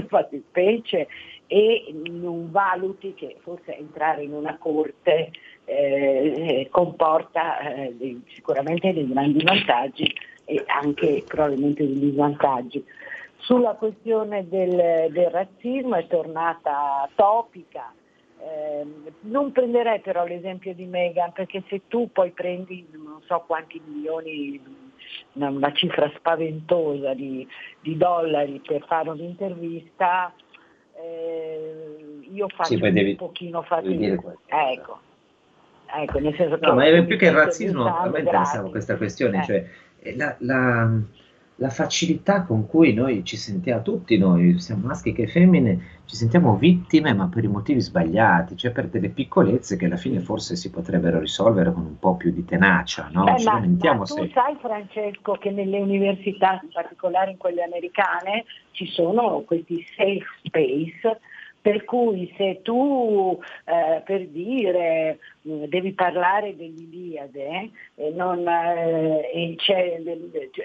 specie, 0.48 1.06
e 1.46 1.94
non 2.10 2.50
valuti 2.50 3.14
che 3.14 3.36
forse 3.40 3.76
entrare 3.76 4.22
in 4.22 4.32
una 4.32 4.56
corte 4.58 5.30
eh, 5.64 6.66
comporta 6.70 7.58
eh, 7.60 7.94
dei, 7.96 8.20
sicuramente 8.32 8.92
dei 8.92 9.08
grandi 9.08 9.42
vantaggi 9.42 10.12
e 10.44 10.62
anche 10.66 11.22
probabilmente 11.26 11.86
degli 11.86 12.12
svantaggi. 12.12 12.84
Sulla 13.44 13.74
questione 13.74 14.48
del, 14.48 15.10
del 15.10 15.30
razzismo 15.30 15.96
è 15.96 16.06
tornata 16.06 17.08
topica, 17.14 17.92
eh, 18.38 18.86
non 19.20 19.52
prenderei 19.52 20.00
però 20.00 20.24
l'esempio 20.24 20.74
di 20.74 20.86
Meghan 20.86 21.32
perché 21.32 21.62
se 21.68 21.82
tu 21.88 22.10
poi 22.10 22.30
prendi 22.30 22.86
non 22.92 23.20
so 23.26 23.44
quanti 23.46 23.80
milioni, 23.84 24.60
una, 25.32 25.50
una 25.50 25.72
cifra 25.72 26.10
spaventosa 26.16 27.12
di, 27.12 27.46
di, 27.80 27.96
dollari 27.98 28.62
per 28.66 28.82
fare 28.86 29.10
un'intervista, 29.10 30.32
eh, 30.96 32.22
io 32.32 32.48
faccio 32.48 32.74
sì, 32.74 32.80
devi, 32.80 33.10
un 33.10 33.16
pochino 33.16 33.60
fatica. 33.62 34.34
Ecco. 34.46 35.00
ecco, 35.94 36.18
nel 36.18 36.34
senso 36.34 36.58
no, 36.62 36.74
ma 36.74 36.86
è 36.86 37.04
più 37.04 37.18
che 37.18 37.26
il 37.26 37.32
razzismo, 37.32 37.84
a 37.84 38.08
me 38.08 38.20
interessava 38.20 38.70
questa 38.70 38.96
questione, 38.96 39.40
eh. 39.40 39.44
cioè 39.44 39.66
la, 40.16 40.34
la 40.38 40.98
la 41.56 41.70
facilità 41.70 42.42
con 42.42 42.66
cui 42.66 42.92
noi 42.92 43.24
ci 43.24 43.36
sentiamo, 43.36 43.82
tutti 43.82 44.18
noi, 44.18 44.58
sia 44.58 44.76
maschi 44.76 45.12
che 45.12 45.28
femmine, 45.28 46.02
ci 46.04 46.16
sentiamo 46.16 46.56
vittime 46.56 47.14
ma 47.14 47.28
per 47.28 47.44
i 47.44 47.48
motivi 47.48 47.80
sbagliati, 47.80 48.56
cioè 48.56 48.72
per 48.72 48.88
delle 48.88 49.08
piccolezze 49.08 49.76
che 49.76 49.86
alla 49.86 49.96
fine 49.96 50.20
forse 50.20 50.56
si 50.56 50.70
potrebbero 50.70 51.20
risolvere 51.20 51.72
con 51.72 51.84
un 51.84 51.98
po' 51.98 52.16
più 52.16 52.32
di 52.32 52.44
tenacia. 52.44 53.08
No? 53.12 53.24
Beh, 53.24 53.42
ma, 53.44 53.60
ma 53.94 54.04
tu 54.04 54.14
se... 54.16 54.30
sai 54.34 54.56
Francesco 54.60 55.32
che 55.34 55.50
nelle 55.50 55.78
università, 55.78 56.60
in 56.62 56.70
particolare 56.72 57.30
in 57.30 57.36
quelle 57.36 57.62
americane, 57.62 58.44
ci 58.72 58.86
sono 58.86 59.42
questi 59.46 59.84
safe 59.96 60.24
space 60.42 61.20
per 61.64 61.86
cui 61.86 62.30
se 62.36 62.60
tu 62.60 63.40
eh, 63.64 64.02
per 64.04 64.26
dire 64.26 65.18
mm, 65.48 65.64
devi 65.64 65.94
parlare 65.94 66.54
dell'Iliade 66.54 67.70
eh, 67.94 68.10
non, 68.10 68.46
eh, 68.46 69.54
cioè, 69.56 69.98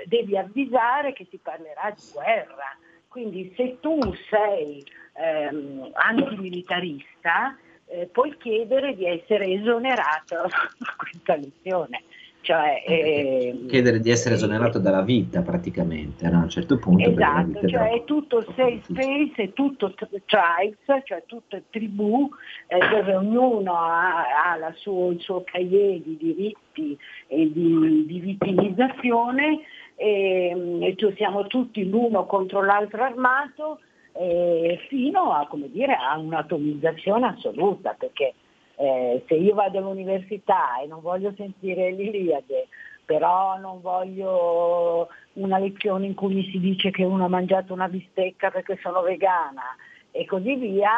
devi 0.08 0.38
avvisare 0.38 1.14
che 1.14 1.26
si 1.30 1.40
parlerà 1.42 1.96
di 1.96 2.04
guerra. 2.12 2.78
Quindi 3.08 3.54
se 3.56 3.78
tu 3.80 3.98
sei 4.30 4.84
ehm, 5.14 5.90
antimilitarista 5.94 7.58
eh, 7.86 8.08
puoi 8.08 8.36
chiedere 8.38 8.94
di 8.94 9.06
essere 9.06 9.46
esonerato 9.54 10.36
da 10.52 10.96
questa 10.98 11.38
lezione. 11.38 12.04
Cioè, 12.42 12.84
eh, 12.88 13.66
chiedere 13.68 14.00
di 14.00 14.10
essere 14.10 14.36
esonerato 14.36 14.80
dalla 14.80 15.02
vita 15.02 15.42
praticamente 15.42 16.28
no? 16.30 16.40
a 16.40 16.44
un 16.44 16.50
certo 16.50 16.78
punto. 16.78 17.10
Esatto, 17.10 17.68
cioè 17.68 17.92
è 17.92 18.04
tutto 18.06 18.42
safe 18.56 18.80
space, 18.84 19.44
è 19.44 19.54
tutto 19.54 19.94
tribes, 19.94 21.04
cioè 21.04 21.24
tutto 21.26 21.62
tribù, 21.70 22.30
eh, 22.68 22.80
dove 22.90 23.16
ognuno 23.16 23.74
ha, 23.74 24.54
ha 24.54 24.74
suo, 24.78 25.12
il 25.12 25.20
suo 25.20 25.44
cahier 25.44 26.00
di 26.00 26.18
diritti 26.18 26.98
e 27.28 27.52
di, 27.52 28.06
di 28.08 28.20
vittimizzazione 28.20 29.60
e, 29.96 30.78
e 30.80 30.96
siamo 31.18 31.46
tutti 31.48 31.88
l'uno 31.88 32.26
contro 32.26 32.64
l'altro 32.64 33.04
armato 33.04 33.80
eh, 34.14 34.80
fino 34.88 35.34
a, 35.34 35.46
come 35.48 35.70
dire, 35.70 35.94
a 35.94 36.18
un'atomizzazione 36.18 37.28
assoluta, 37.28 37.96
perché 37.98 38.34
eh, 38.80 39.26
se 39.28 39.36
io 39.36 39.56
vado 39.56 39.78
all'università 39.78 40.80
e 40.82 40.88
non 40.88 41.02
voglio 41.02 41.34
sentire 41.36 41.92
l'Iliade, 41.92 42.70
però 43.04 43.58
non 43.58 43.82
voglio 43.82 45.10
una 45.34 45.58
lezione 45.58 46.06
in 46.06 46.14
cui 46.14 46.34
mi 46.34 46.50
si 46.50 46.60
dice 46.60 46.90
che 46.90 47.04
uno 47.04 47.26
ha 47.26 47.30
mangiato 47.30 47.74
una 47.74 47.90
bistecca 47.90 48.52
perché 48.52 48.78
sono 48.82 49.02
vegana 49.02 49.76
e 50.12 50.26
così 50.26 50.56
via, 50.56 50.92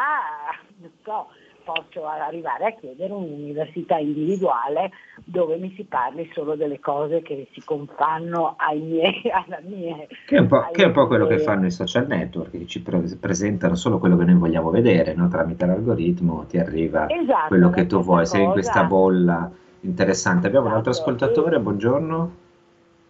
so, 1.02 1.28
posso 1.64 2.06
arrivare 2.06 2.66
a 2.66 2.72
chiedere 2.72 3.12
un'università 3.12 3.96
individuale 3.98 4.90
dove 5.24 5.56
mi 5.56 5.72
si 5.76 5.84
parli 5.84 6.30
solo 6.32 6.54
delle 6.54 6.80
cose 6.80 7.22
che 7.22 7.48
si 7.52 7.62
confanno 7.64 8.54
ai 8.56 8.80
miei, 8.80 9.22
alla 9.30 9.60
mia. 9.62 9.96
Che 10.26 10.36
è 10.36 10.40
un 10.40 10.48
po', 10.48 10.70
è 10.70 10.84
un 10.84 10.92
po 10.92 11.06
quello 11.06 11.26
che 11.26 11.38
fanno 11.38 11.66
i 11.66 11.70
social 11.70 12.06
network, 12.06 12.50
che 12.50 12.66
ci 12.66 12.82
pre- 12.82 13.16
presentano 13.20 13.74
solo 13.74 13.98
quello 13.98 14.16
che 14.16 14.24
noi 14.24 14.34
vogliamo 14.34 14.70
vedere, 14.70 15.14
no? 15.14 15.28
tramite 15.28 15.66
l'algoritmo 15.66 16.44
ti 16.46 16.58
arriva 16.58 17.06
esatto, 17.08 17.48
quello 17.48 17.70
che 17.70 17.86
tu 17.86 18.00
vuoi, 18.00 18.26
sei 18.26 18.44
in 18.44 18.52
questa 18.52 18.84
bolla 18.84 19.50
interessante. 19.80 20.46
Abbiamo 20.46 20.66
un 20.66 20.74
altro 20.74 20.90
Esatto. 20.90 21.10
ascoltatore, 21.10 21.58
buongiorno. 21.58 22.36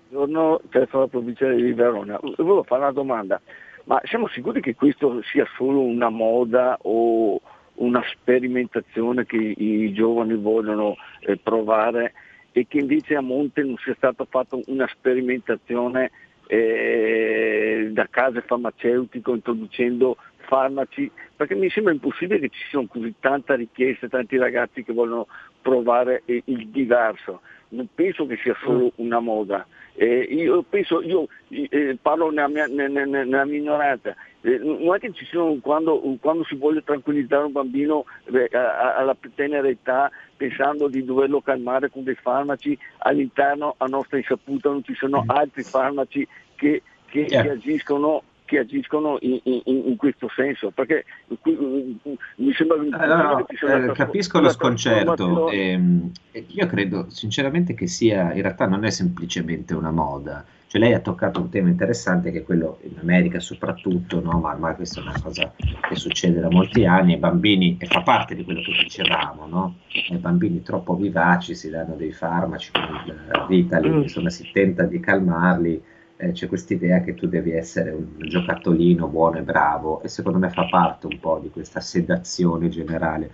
Buongiorno, 0.09 0.61
telefono 0.69 1.07
provincia 1.07 1.49
di 1.49 1.73
Verona. 1.73 2.19
Volevo 2.21 2.63
fare 2.65 2.83
una 2.83 2.93
domanda, 2.93 3.41
ma 3.85 4.01
siamo 4.05 4.29
sicuri 4.29 4.61
che 4.61 4.75
questo 4.75 5.23
sia 5.23 5.47
solo 5.57 5.81
una 5.81 6.11
moda 6.11 6.77
o 6.83 7.41
una 7.83 8.03
sperimentazione 8.13 9.27
che 9.27 9.37
i 9.37 9.93
giovani 9.93 10.35
vogliono 10.35 10.97
eh, 11.21 11.37
provare 11.37 12.13
e 12.53 12.67
che 12.69 12.79
invece 12.79 13.17
a 13.17 13.21
monte 13.21 13.63
non 13.63 13.77
sia 13.83 13.95
stata 13.97 14.25
fatta 14.29 14.57
una 14.67 14.89
sperimentazione 14.89 16.11
eh, 16.47 17.89
da 17.93 18.07
case 18.09 18.43
farmaceutiche 18.43 19.31
introducendo 19.31 20.17
farmaci, 20.53 21.11
perché 21.35 21.55
mi 21.55 21.71
sembra 21.71 21.95
impossibile 21.95 22.39
che 22.41 22.51
ci 22.51 22.63
siano 22.69 22.87
così 22.87 23.15
tanta 23.21 23.55
richiesta, 23.55 24.07
tanti 24.07 24.37
ragazzi 24.37 24.85
che 24.85 24.93
vogliono 24.93 25.27
provare 25.63 26.21
eh, 26.27 26.43
il 26.45 26.69
diverso. 26.69 27.41
Non 27.69 27.89
penso 27.95 28.27
che 28.27 28.37
sia 28.37 28.55
solo 28.63 28.93
una 28.97 29.19
moda. 29.19 29.67
Eh, 29.95 30.21
io 30.29 30.63
penso, 30.63 31.01
io 31.01 31.27
eh, 31.49 31.97
parlo 32.01 32.29
nella 32.31 32.49
mia, 32.49 32.67
nella, 32.67 33.05
nella 33.07 33.45
mia 33.47 33.59
ignoranza, 33.59 34.15
eh, 34.43 34.59
non 34.59 34.95
è 34.95 34.99
che 34.99 35.11
ci 35.13 35.25
sono 35.25 35.57
quando, 35.63 35.99
quando 36.21 36.45
si 36.45 36.55
vuole 36.55 36.83
tranquillizzare 36.85 37.47
un 37.47 37.53
bambino 37.53 38.05
eh, 38.25 38.51
alla 38.55 39.17
tenera 39.35 39.67
età 39.69 40.11
pensando 40.37 40.89
di 40.89 41.03
doverlo 41.03 41.41
calmare 41.41 41.89
con 41.89 42.05
dei 42.05 42.15
farmaci, 42.17 42.77
all'interno 42.99 43.75
a 43.79 43.87
nostra 43.87 44.19
insaputa 44.19 44.69
non 44.69 44.85
ci 44.85 44.95
sono 44.95 45.23
altri 45.27 45.63
farmaci 45.63 46.29
che, 46.57 46.83
che- 47.07 47.25
che 47.25 47.51
agiscono 47.51 48.23
che 48.53 48.59
agiscono 48.59 49.17
in, 49.23 49.41
in- 49.45 49.63
in 49.65 49.97
questo 49.97 50.29
senso 50.37 50.71
perché 50.71 51.05
mi 51.45 52.53
sembra 52.53 52.77
Eh, 52.77 53.45
ci 53.49 53.57
sia 53.57 53.77
eh, 53.77 53.83
una 53.85 53.93
capisco 53.95 54.41
lo 54.41 54.51
sconcerto. 54.51 55.49
ehm, 55.51 56.11
e 56.33 56.45
io 56.49 56.67
credo 56.67 57.09
sinceramente 57.09 57.73
che 57.73 57.87
sia, 57.87 58.33
in 58.35 58.43
realtà 58.43 58.67
non 58.67 58.85
è 58.85 58.91
semplicemente 58.91 59.75
una 59.75 59.91
moda. 59.91 60.45
Cioè 60.67 60.81
lei 60.81 60.95
ha 60.95 61.01
toccato 61.01 61.39
un 61.41 61.51
tema 61.51 61.69
interessante 61.69 62.31
che 62.31 62.39
è 62.39 62.43
quello 62.43 62.79
in 62.83 62.97
America 62.99 63.41
soprattutto, 63.41 64.21
no? 64.23 64.39
ma 64.41 64.53
ormai 64.53 64.75
questa 64.75 65.01
è 65.01 65.03
una 65.03 65.21
cosa 65.23 65.53
che 65.87 65.95
succede 65.97 66.41
da 66.41 66.49
molti 66.51 66.87
anni, 66.87 67.13
i 67.13 67.19
bambini, 67.19 67.77
e 67.79 67.87
fa 67.87 68.01
parte 68.03 68.35
di 68.35 68.43
quello 68.43 68.63
che 68.63 68.73
dicevamo, 68.83 69.47
no? 69.47 69.77
I 70.09 70.17
bambini 70.17 70.63
troppo 70.63 70.95
vivaci 70.95 71.55
si 71.55 71.69
danno 71.69 71.95
dei 71.95 72.13
farmaci 72.13 72.71
come 72.73 73.03
il 73.07 73.15
Ritalin, 73.49 73.97
Mm. 73.97 74.03
insomma 74.03 74.31
si 74.31 74.49
tenta 74.51 74.85
di 74.85 74.99
calmarli, 74.99 75.83
eh, 76.23 76.31
c'è 76.31 76.47
questa 76.47 76.73
idea 76.73 77.01
che 77.01 77.15
tu 77.15 77.27
devi 77.27 77.51
essere 77.51 77.91
un 77.91 78.15
giocattolino 78.17 79.09
buono 79.09 79.39
e 79.39 79.43
bravo 79.43 80.01
e 80.03 80.09
secondo 80.09 80.39
me 80.39 80.51
fa 80.51 80.69
parte 80.69 81.09
un 81.09 81.19
po' 81.19 81.41
di 81.43 81.51
questa 81.51 81.81
sedazione 81.81 82.69
generale 82.69 83.33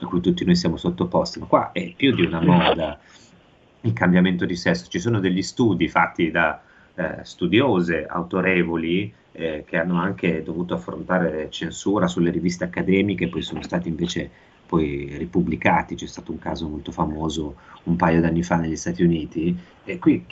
a 0.00 0.06
cui 0.06 0.20
tutti 0.20 0.44
noi 0.44 0.56
siamo 0.56 0.76
sottoposti, 0.76 1.38
ma 1.38 1.46
qua 1.46 1.70
è 1.70 1.92
più 1.94 2.12
di 2.12 2.24
una 2.24 2.40
moda 2.40 2.98
il 3.82 3.92
cambiamento 3.92 4.46
di 4.46 4.56
sesso, 4.56 4.88
ci 4.88 4.98
sono 4.98 5.20
degli 5.20 5.42
studi 5.42 5.88
fatti 5.88 6.32
da 6.32 6.60
eh, 6.94 7.18
studiose 7.22 8.04
autorevoli 8.04 9.12
eh, 9.30 9.62
che 9.64 9.76
hanno 9.76 10.00
anche 10.00 10.42
dovuto 10.42 10.74
affrontare 10.74 11.48
censura 11.50 12.08
sulle 12.08 12.30
riviste 12.30 12.64
accademiche, 12.64 13.28
poi 13.28 13.42
sono 13.42 13.62
stati 13.62 13.88
invece 13.88 14.30
poi 14.66 15.14
ripubblicati, 15.18 15.94
c'è 15.94 16.06
stato 16.06 16.32
un 16.32 16.38
caso 16.38 16.68
molto 16.68 16.92
famoso 16.92 17.54
un 17.84 17.96
paio 17.96 18.20
d'anni 18.20 18.42
fa 18.42 18.56
negli 18.56 18.76
Stati 18.76 19.02
Uniti, 19.02 19.56
e 19.84 19.98
qui 19.98 20.24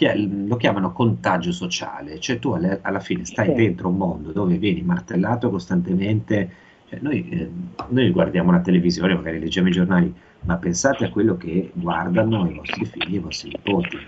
lo 0.46 0.56
chiamano 0.56 0.92
contagio 0.92 1.52
sociale, 1.52 2.18
cioè 2.18 2.38
tu 2.38 2.50
alle- 2.52 2.78
alla 2.82 3.00
fine 3.00 3.24
stai 3.24 3.54
dentro 3.54 3.88
un 3.88 3.96
mondo 3.96 4.32
dove 4.32 4.56
vieni 4.56 4.82
martellato 4.82 5.50
costantemente, 5.50 6.50
cioè 6.88 6.98
noi, 7.02 7.28
eh, 7.28 7.50
noi 7.88 8.10
guardiamo 8.10 8.50
la 8.50 8.60
televisione, 8.60 9.14
magari 9.14 9.38
leggiamo 9.38 9.68
i 9.68 9.72
giornali, 9.72 10.12
ma 10.44 10.56
pensate 10.56 11.04
a 11.04 11.10
quello 11.10 11.36
che 11.36 11.70
guardano 11.74 12.48
i 12.48 12.54
vostri 12.54 12.84
figli 12.86 13.14
e 13.14 13.16
i 13.16 13.20
vostri 13.20 13.50
nipoti. 13.50 13.98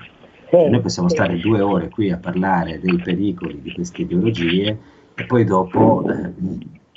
Sì, 0.50 0.68
Noi 0.68 0.80
possiamo 0.80 1.08
stare 1.08 1.38
due 1.38 1.60
ore 1.60 1.88
qui 1.88 2.10
a 2.10 2.16
parlare 2.16 2.80
dei 2.80 2.96
pericoli 2.98 3.60
di 3.60 3.72
queste 3.72 4.02
ideologie 4.02 4.78
e 5.14 5.24
poi 5.26 5.44
dopo 5.44 6.04
eh, 6.08 6.32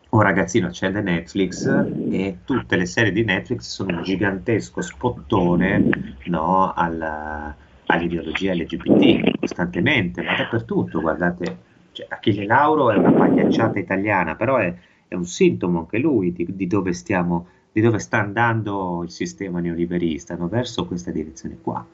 un 0.10 0.22
ragazzino 0.22 0.68
accende 0.68 1.01
Netflix 1.01 1.66
e 2.10 2.38
tutte 2.45 2.76
le 2.78 2.86
serie 2.86 3.12
di 3.12 3.24
Netflix 3.24 3.68
sono 3.68 3.97
un 3.97 4.03
gigantesco 4.03 4.82
spottone 4.82 6.16
no, 6.26 6.74
alla- 6.74 7.55
all'ideologia 7.88 8.53
LGBT 8.53 9.39
costantemente, 9.39 10.22
ma 10.22 10.36
dappertutto, 10.36 11.01
guardate, 11.01 11.58
cioè, 11.91 12.05
Achille 12.10 12.45
Lauro 12.45 12.91
è 12.91 12.97
una 12.97 13.12
pagliacciata 13.12 13.80
italiana, 13.80 14.36
però 14.36 14.58
è, 14.58 14.74
è 15.08 15.16
un 15.16 15.26
sintomo 15.26 15.80
anche 15.80 15.97
lui 15.97 16.32
di, 16.32 16.45
di 16.49 16.68
dove 16.68 16.93
stiamo, 16.93 17.47
di 17.72 17.82
dove 17.82 17.99
sta 17.99 18.20
andando 18.20 19.03
il 19.03 19.10
sistema 19.10 19.60
neoliberista, 19.60 20.36
no, 20.36 20.47
verso 20.47 20.86
questa 20.86 21.12
direzione 21.12 21.58
qua. 21.62 21.86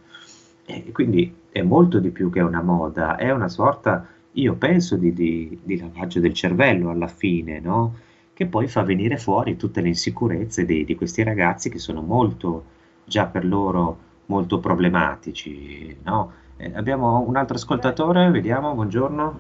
E 0.66 0.92
quindi 0.92 1.34
è 1.52 1.62
molto 1.62 2.00
di 2.00 2.10
più 2.10 2.30
che 2.30 2.40
una 2.40 2.62
moda, 2.62 3.16
è 3.16 3.32
una 3.32 3.50
sorta, 3.50 4.08
io 4.34 4.56
penso, 4.56 4.96
di, 4.98 5.14
di- 5.14 5.60
di 5.64 5.78
lavaggio 5.80 6.20
del 6.20 6.34
cervello 6.34 6.90
alla 6.90 7.08
fine, 7.08 7.60
no? 7.60 7.96
Che 8.34 8.46
poi 8.48 8.68
fa 8.68 8.84
venire 8.84 9.18
fuori 9.18 9.56
tutte 9.58 9.82
le 9.82 9.90
insicurezze 9.90 10.66
di, 10.66 10.84
di 10.86 10.96
questi 10.96 11.24
ragazzi 11.24 11.70
che 11.70 11.80
sono 11.80 12.02
molto, 12.02 12.66
già 13.06 13.26
per 13.28 13.46
loro, 13.46 13.98
molto 14.26 14.60
problematici, 14.60 15.96
no? 16.04 16.34
Eh, 16.58 16.72
abbiamo 16.76 17.20
un 17.20 17.36
altro 17.36 17.56
ascoltatore, 17.56 18.30
vediamo, 18.32 18.74
buongiorno. 18.74 19.40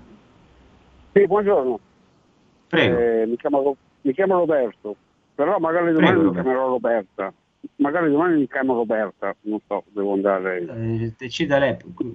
Sì, 1.13 1.25
buongiorno. 1.27 1.79
Prego. 2.69 2.97
Eh, 2.97 3.25
mi, 3.27 3.37
chiamo, 3.37 3.75
mi 4.01 4.13
chiamo 4.13 4.37
Roberto, 4.39 4.95
però 5.33 5.59
magari 5.59 5.91
domani 5.93 6.17
Prego, 6.17 6.23
mi 6.23 6.31
chiamerò 6.31 6.67
Roberta. 6.67 7.33
Magari 7.77 8.09
domani 8.11 8.39
mi 8.39 8.47
chiamo 8.47 8.73
Roberta, 8.73 9.35
non 9.41 9.59
so, 9.67 9.83
devo 9.87 10.13
andare. 10.13 10.59
Eh, 10.61 11.13
decida 11.17 11.57
lei, 11.59 11.75
pu- 11.75 12.13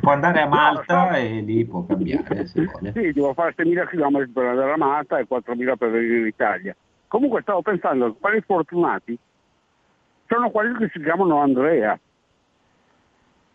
può 0.00 0.12
andare 0.12 0.40
a 0.40 0.46
Malta 0.46 1.16
e 1.16 1.40
lì 1.40 1.64
può 1.64 1.84
cambiare 1.84 2.46
se 2.46 2.64
vuole. 2.64 2.92
Sì, 2.92 3.12
devo 3.12 3.32
fare 3.34 3.54
6.000 3.56 3.86
km 3.86 4.32
per 4.32 4.44
andare 4.46 4.72
a 4.72 4.76
Malta 4.76 5.18
e 5.18 5.26
4.000 5.28 5.76
per 5.76 5.90
venire 5.90 6.18
in 6.18 6.26
Italia. 6.26 6.76
Comunque 7.08 7.42
stavo 7.42 7.62
pensando, 7.62 8.14
quelli 8.14 8.40
fortunati 8.40 9.18
sono 10.26 10.50
quelli 10.50 10.76
che 10.76 10.90
si 10.92 11.02
chiamano 11.02 11.38
Andrea. 11.38 11.98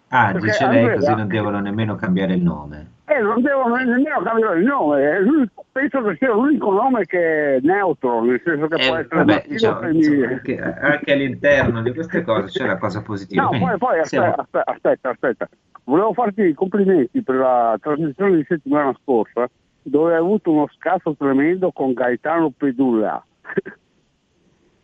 Ah, 0.10 0.32
Perché 0.32 0.48
dice 0.48 0.68
lei 0.68 0.78
Andrea- 0.80 0.96
così 0.96 1.16
non 1.16 1.28
devono 1.28 1.60
nemmeno 1.60 1.96
cambiare 1.96 2.34
il 2.34 2.42
nome. 2.42 2.88
E 3.06 3.20
non 3.22 3.42
devono 3.42 3.76
nemmeno 3.76 4.22
cambiare 4.22 4.60
il 4.60 4.66
nome. 4.66 5.50
Penso 5.72 6.02
che 6.04 6.16
sia 6.18 6.32
l'unico 6.34 6.72
nome 6.72 7.06
che 7.06 7.56
è 7.56 7.60
neutro, 7.62 8.24
nel 8.24 8.42
senso 8.44 8.68
che 8.68 8.76
può 8.88 8.98
Eh, 8.98 9.00
essere 9.00 9.16
vabbè, 9.16 9.46
diciamo, 9.48 9.80
anche, 9.80 10.60
anche 10.60 11.12
all'interno 11.14 11.82
di 11.82 11.94
queste 11.94 12.24
cose 12.24 12.48
c'è 12.48 12.66
la 12.68 12.78
cosa 12.78 13.02
positiva. 13.02 13.44
No, 13.44 13.50
poi, 13.50 13.78
poi 13.78 14.00
aspetta, 14.00 14.36
aspetta, 14.42 14.72
aspetta, 14.72 15.10
aspetta. 15.10 15.50
Volevo 15.86 16.14
farti 16.14 16.42
i 16.42 16.54
complimenti 16.54 17.22
per 17.24 17.36
la 17.36 17.78
trasmissione 17.82 18.36
di 18.36 18.46
settimana 18.48 18.96
scorsa, 19.02 19.48
dove 19.82 20.12
hai 20.14 20.20
avuto 20.20 20.52
uno 20.52 20.68
scasso 20.76 21.16
tremendo 21.18 21.72
con 21.72 21.94
Gaetano 21.94 22.52
Pedulla. 22.56 23.24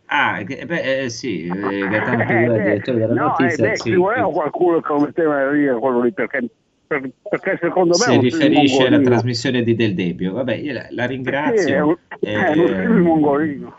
Ah, 0.08 0.42
che- 0.44 0.64
beh, 0.66 1.02
eh, 1.02 1.08
sì, 1.10 1.46
eh, 1.46 1.88
Gaetano 1.88 2.22
Eh, 2.22 2.26
beh, 2.26 2.62
direttore 2.62 2.98
della 2.98 3.14
no, 3.14 3.26
notizia, 3.28 3.72
eh, 3.72 3.76
sì, 3.76 3.90
ci 3.90 3.96
voleva 3.96 4.26
sì. 4.26 4.32
qualcuno 4.32 4.80
che 4.80 4.92
lo 4.92 5.00
metteva 5.00 5.50
ridere 5.50 5.78
quello 5.78 6.00
lì, 6.02 6.12
perché, 6.12 6.48
per- 6.86 7.10
perché 7.28 7.58
secondo 7.60 7.96
me 7.96 8.04
si 8.04 8.10
un 8.10 8.20
riferisce 8.20 8.86
alla 8.86 9.00
trasmissione 9.00 9.62
di 9.62 9.74
Del 9.74 9.94
Debbio. 9.94 10.32
Vabbè, 10.34 10.54
io 10.54 10.72
la, 10.72 10.86
la 10.90 11.02
Sì, 11.06 11.08
è 11.08 11.08
ringrazio. 11.08 11.86
un, 11.86 11.96
è 12.20 12.50
uno 12.52 12.66
eh, 12.68 12.88
mongolino. 12.88 13.74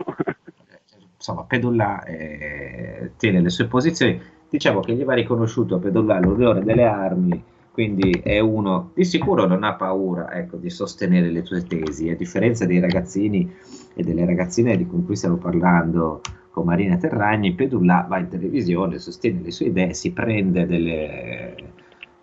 insomma, 1.16 1.44
Pedulla 1.46 2.04
eh, 2.04 3.12
tiene 3.18 3.42
le 3.42 3.50
sue 3.50 3.68
posizioni. 3.68 4.20
Diciamo 4.50 4.80
che 4.82 4.94
gli 4.94 5.04
va 5.04 5.14
riconosciuto 5.14 5.76
a 5.76 5.80
Pedulla 5.80 6.20
l'odore 6.20 6.64
delle 6.64 6.84
armi, 6.84 7.42
quindi 7.78 8.10
è 8.24 8.40
uno 8.40 8.90
di 8.96 9.06
sicuro 9.06 9.46
non 9.46 9.64
ha 9.64 9.76
paura 9.76 10.34
ecco, 10.34 10.58
di 10.58 10.68
sostenere 10.68 11.30
le 11.30 11.46
sue 11.46 11.62
tesi, 11.62 12.10
a 12.10 12.16
differenza 12.16 12.66
dei 12.66 12.80
ragazzini 12.80 13.54
e 13.94 14.02
delle 14.02 14.26
ragazzine 14.26 14.76
di 14.76 14.88
cui 14.88 15.16
stiamo 15.16 15.36
parlando 15.36 16.22
con 16.50 16.66
Marina 16.66 16.98
Terragni. 16.98 17.54
Pedulla 17.54 18.08
va 18.10 18.18
in 18.18 18.30
televisione, 18.30 18.98
sostiene 18.98 19.44
le 19.44 19.52
sue 19.52 19.68
idee, 19.68 19.94
si 19.94 20.12
prende 20.12 20.66
delle, 20.66 21.56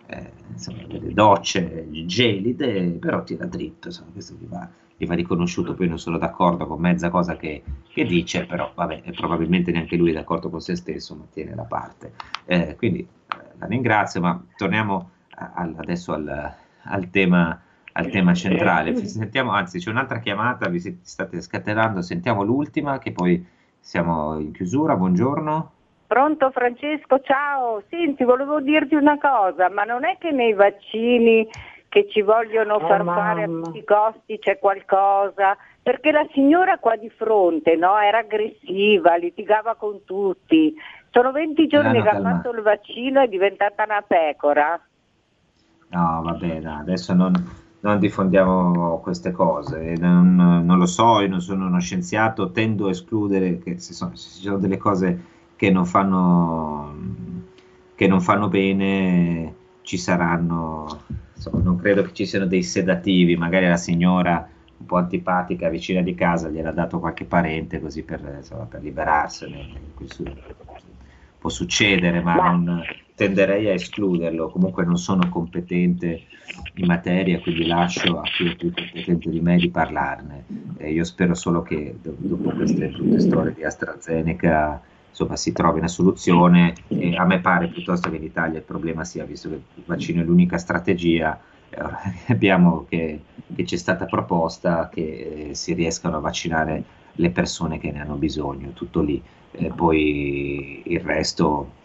eh, 0.07 0.31
insomma, 0.51 0.83
delle 0.89 1.13
docce 1.13 1.87
gelide, 2.05 2.97
però 2.99 3.23
tira 3.23 3.45
dritto, 3.45 3.87
insomma, 3.87 4.09
questo 4.11 4.35
gli 4.37 4.47
va, 4.49 4.69
gli 4.97 5.05
va 5.05 5.15
riconosciuto, 5.15 5.73
poi 5.73 5.87
non 5.87 5.99
sono 5.99 6.17
d'accordo 6.17 6.67
con 6.67 6.81
mezza 6.81 7.09
cosa 7.09 7.37
che, 7.37 7.63
che 7.93 8.03
dice, 8.03 8.45
però 8.45 8.73
vabbè, 8.75 9.03
probabilmente 9.15 9.71
neanche 9.71 9.95
lui 9.95 10.09
è 10.09 10.15
d'accordo 10.15 10.49
con 10.49 10.59
se 10.59 10.75
stesso, 10.75 11.15
ma 11.15 11.23
tiene 11.31 11.55
la 11.55 11.63
parte. 11.63 12.11
Eh, 12.43 12.75
quindi 12.75 12.99
eh, 12.99 13.07
la 13.57 13.67
ringrazio, 13.67 14.19
ma 14.19 14.43
torniamo 14.57 15.11
adesso 15.35 16.13
al, 16.13 16.53
al, 16.83 17.09
tema, 17.09 17.61
al, 17.93 18.07
tema, 18.09 18.33
centrale. 18.33 18.95
Sentiamo, 19.05 19.51
anzi, 19.51 19.79
c'è 19.79 19.89
un'altra 19.89 20.19
chiamata, 20.19 20.69
vi 20.69 20.79
state 20.79 21.41
scatenando, 21.41 22.01
sentiamo 22.01 22.43
l'ultima, 22.43 22.97
che 22.97 23.11
poi 23.11 23.45
siamo 23.79 24.39
in 24.39 24.51
chiusura. 24.51 24.95
Buongiorno. 24.95 25.71
Pronto 26.07 26.51
Francesco, 26.51 27.19
ciao. 27.21 27.83
Senti, 27.89 28.23
volevo 28.23 28.61
dirti 28.61 28.95
una 28.95 29.17
cosa, 29.17 29.69
ma 29.69 29.83
non 29.83 30.05
è 30.05 30.17
che 30.19 30.31
nei 30.31 30.53
vaccini 30.53 31.47
che 31.89 32.07
ci 32.09 32.21
vogliono 32.21 32.79
far 32.79 33.01
oh, 33.01 33.05
fare 33.05 33.43
a 33.43 33.47
tutti 33.47 33.77
i 33.79 33.83
costi 33.83 34.37
c'è 34.37 34.59
qualcosa? 34.59 35.57
Perché 35.81 36.11
la 36.11 36.27
signora 36.33 36.77
qua 36.77 36.95
di 36.95 37.09
fronte 37.09 37.75
no, 37.75 37.97
era 37.97 38.19
aggressiva, 38.19 39.15
litigava 39.15 39.75
con 39.75 40.03
tutti. 40.03 40.75
Sono 41.09 41.31
20 41.31 41.67
giorni 41.67 42.01
che 42.01 42.09
ha 42.09 42.21
fatto 42.21 42.51
il 42.51 42.61
vaccino 42.61 43.21
e 43.21 43.23
è 43.23 43.27
diventata 43.27 43.83
una 43.83 44.03
pecora. 44.05 44.79
No, 45.95 46.21
vabbè, 46.23 46.59
no, 46.59 46.79
adesso 46.79 47.13
non, 47.13 47.31
non, 47.79 47.99
diffondiamo 47.99 48.99
queste 48.99 49.31
cose. 49.31 49.93
Non, 49.97 50.35
non, 50.35 50.77
lo 50.77 50.85
so, 50.85 51.21
io 51.21 51.29
non 51.29 51.39
sono 51.39 51.67
uno 51.67 51.79
scienziato, 51.79 52.51
tendo 52.51 52.87
a 52.87 52.89
escludere 52.89 53.59
che 53.59 53.79
se, 53.79 53.93
sono, 53.93 54.13
se 54.15 54.29
ci 54.35 54.41
sono 54.41 54.57
delle 54.57 54.75
cose 54.75 55.23
che 55.55 55.71
non 55.71 55.85
fanno, 55.85 56.93
che 57.95 58.07
non 58.07 58.19
fanno 58.19 58.49
bene, 58.49 59.55
ci 59.83 59.97
saranno. 59.97 61.03
Insomma, 61.33 61.63
non 61.63 61.77
credo 61.77 62.01
che 62.01 62.11
ci 62.11 62.25
siano 62.25 62.45
dei 62.45 62.63
sedativi, 62.63 63.37
magari 63.37 63.67
la 63.67 63.77
signora 63.77 64.49
un 64.77 64.85
po' 64.85 64.97
antipatica 64.97 65.69
vicina 65.69 66.01
di 66.01 66.13
casa 66.13 66.49
gliel'ha 66.49 66.71
dato 66.71 66.99
qualche 66.99 67.23
parente 67.23 67.79
così 67.79 68.03
per, 68.03 68.35
insomma, 68.37 68.65
per 68.65 68.81
liberarsene. 68.81 69.69
Può 71.39 71.49
succedere, 71.49 72.19
ma 72.21 72.35
non 72.35 72.83
tenderei 73.15 73.69
a 73.69 73.73
escluderlo. 73.73 74.49
Comunque 74.49 74.85
non 74.85 74.97
sono 74.97 75.29
competente 75.29 76.23
in 76.75 76.85
materia, 76.85 77.39
quindi 77.39 77.65
lascio 77.65 78.19
a 78.19 78.23
chi 78.23 78.49
è 78.49 78.55
più 78.55 78.71
competente 78.73 79.29
di 79.29 79.39
me 79.39 79.57
di 79.57 79.69
parlarne. 79.69 80.45
Eh, 80.77 80.91
io 80.91 81.03
spero 81.03 81.33
solo 81.33 81.61
che 81.61 81.95
dopo 82.01 82.49
queste 82.51 82.89
brutte 82.89 83.19
storie 83.19 83.53
di 83.53 83.63
AstraZeneca 83.63 84.81
insomma, 85.09 85.37
si 85.37 85.53
trovi 85.53 85.79
una 85.79 85.87
soluzione. 85.87 86.73
E 86.89 87.15
a 87.15 87.25
me 87.25 87.39
pare 87.39 87.69
piuttosto 87.69 88.09
che 88.09 88.17
in 88.17 88.23
Italia 88.23 88.59
il 88.59 88.65
problema 88.65 89.05
sia, 89.05 89.23
visto 89.23 89.49
che 89.49 89.55
il 89.55 89.83
vaccino 89.85 90.21
è 90.21 90.25
l'unica 90.25 90.57
strategia, 90.57 91.39
eh, 91.69 91.81
abbiamo 92.27 92.85
che, 92.87 93.21
che, 93.55 93.63
c'è 93.63 93.77
stata 93.77 94.05
proposta 94.05 94.89
che 94.91 95.47
eh, 95.49 95.55
si 95.55 95.73
riescano 95.73 96.17
a 96.17 96.19
vaccinare 96.19 96.83
le 97.13 97.29
persone 97.29 97.79
che 97.79 97.91
ne 97.91 98.01
hanno 98.01 98.15
bisogno, 98.15 98.71
tutto 98.73 99.01
lì. 99.01 99.21
Eh, 99.51 99.71
poi 99.73 100.81
il 100.85 100.99
resto 100.99 101.83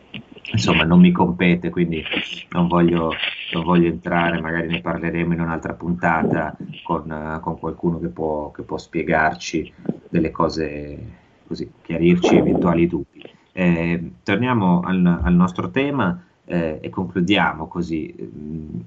insomma 0.53 0.85
non 0.85 1.01
mi 1.01 1.13
compete, 1.13 1.71
quindi 1.71 2.03
non 2.51 2.69
voglio, 2.69 3.13
non 3.53 3.65
voglio, 3.65 3.89
entrare, 3.89 4.41
magari 4.41 4.69
ne 4.69 4.81
parleremo 4.81 5.33
in 5.33 5.41
un'altra 5.41 5.75
puntata 5.75 6.57
con, 6.83 7.39
con 7.43 7.59
qualcuno 7.59 7.99
che 7.99 8.09
può, 8.09 8.51
che 8.51 8.63
può, 8.63 8.79
spiegarci 8.79 9.73
delle 10.09 10.31
cose, 10.31 10.99
così, 11.47 11.71
chiarirci 11.83 12.37
eventuali 12.37 12.87
dubbi. 12.87 13.23
Eh, 13.53 14.13
torniamo 14.23 14.81
al, 14.81 15.21
al, 15.23 15.35
nostro 15.35 15.71
tema 15.71 16.23
eh, 16.45 16.79
e 16.81 16.89
concludiamo 16.89 17.67
così. 17.69 18.15
Mm, 18.21 18.81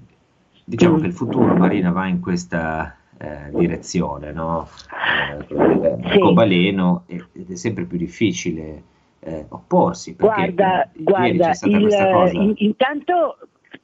diciamo 0.63 0.97
che 0.97 1.07
il 1.07 1.13
futuro, 1.13 1.55
Marina, 1.55 1.91
va 1.91 2.07
in 2.07 2.19
questa 2.19 2.95
eh, 3.17 3.51
direzione, 3.53 4.31
no? 4.31 4.67
Eh, 5.49 6.19
Cobaleno 6.19 7.03
ed 7.07 7.51
è 7.51 7.55
sempre 7.55 7.85
più 7.85 7.97
difficile 7.97 8.91
eh, 9.23 9.45
opporsi. 9.49 10.15
Guarda, 10.15 10.89
guarda 10.93 11.51
il, 11.63 12.29
in, 12.33 12.53
intanto 12.57 13.37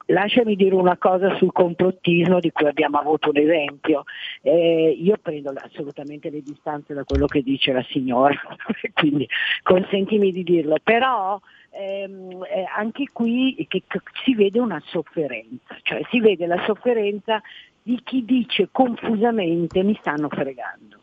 lasciami 0.09 0.55
dire 0.55 0.75
una 0.75 0.97
cosa 0.97 1.35
sul 1.35 1.51
complottismo 1.51 2.39
di 2.39 2.51
cui 2.51 2.67
abbiamo 2.67 2.99
avuto 2.99 3.29
un 3.29 3.37
esempio. 3.37 4.03
Eh, 4.41 4.95
io 4.99 5.17
prendo 5.21 5.53
assolutamente 5.55 6.29
le 6.29 6.41
distanze 6.41 6.93
da 6.93 7.03
quello 7.03 7.27
che 7.27 7.41
dice 7.41 7.71
la 7.71 7.85
signora, 7.89 8.35
quindi 8.93 9.27
consentimi 9.63 10.31
di 10.31 10.43
dirlo, 10.43 10.77
però 10.83 11.39
ehm, 11.71 12.43
eh, 12.43 12.65
anche 12.75 13.05
qui 13.11 13.55
che, 13.67 13.83
che 13.87 14.01
si 14.23 14.35
vede 14.35 14.59
una 14.59 14.81
sofferenza, 14.85 15.77
cioè 15.83 16.01
si 16.09 16.19
vede 16.19 16.45
la 16.45 16.61
sofferenza 16.65 17.41
di 17.81 17.99
chi 18.03 18.25
dice 18.25 18.69
confusamente 18.71 19.81
mi 19.83 19.95
stanno 19.99 20.27
fregando 20.29 20.99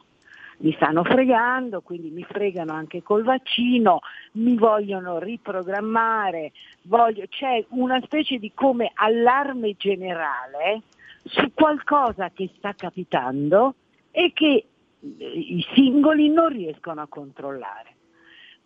mi 0.59 0.73
stanno 0.73 1.05
fregando, 1.05 1.81
quindi 1.81 2.11
mi 2.11 2.25
fregano 2.25 2.73
anche 2.73 3.03
col 3.03 3.23
vaccino, 3.25 4.01
mi 4.33 4.57
vogliono 4.57 5.19
riprogrammare, 5.19 6.53
voglio, 6.83 7.25
c'è 7.29 7.65
una 7.71 8.01
specie 8.03 8.39
di 8.39 8.53
come 8.55 8.91
allarme 8.95 9.75
generale 9.77 10.83
su 11.25 11.53
qualcosa 11.53 12.31
che 12.31 12.51
sta 12.57 12.73
capitando 12.75 13.75
e 14.11 14.33
che 14.33 14.67
eh, 15.01 15.25
i 15.27 15.65
singoli 15.75 16.31
non 16.31 16.49
riescono 16.49 17.01
a 17.03 17.07
controllare. 17.09 17.95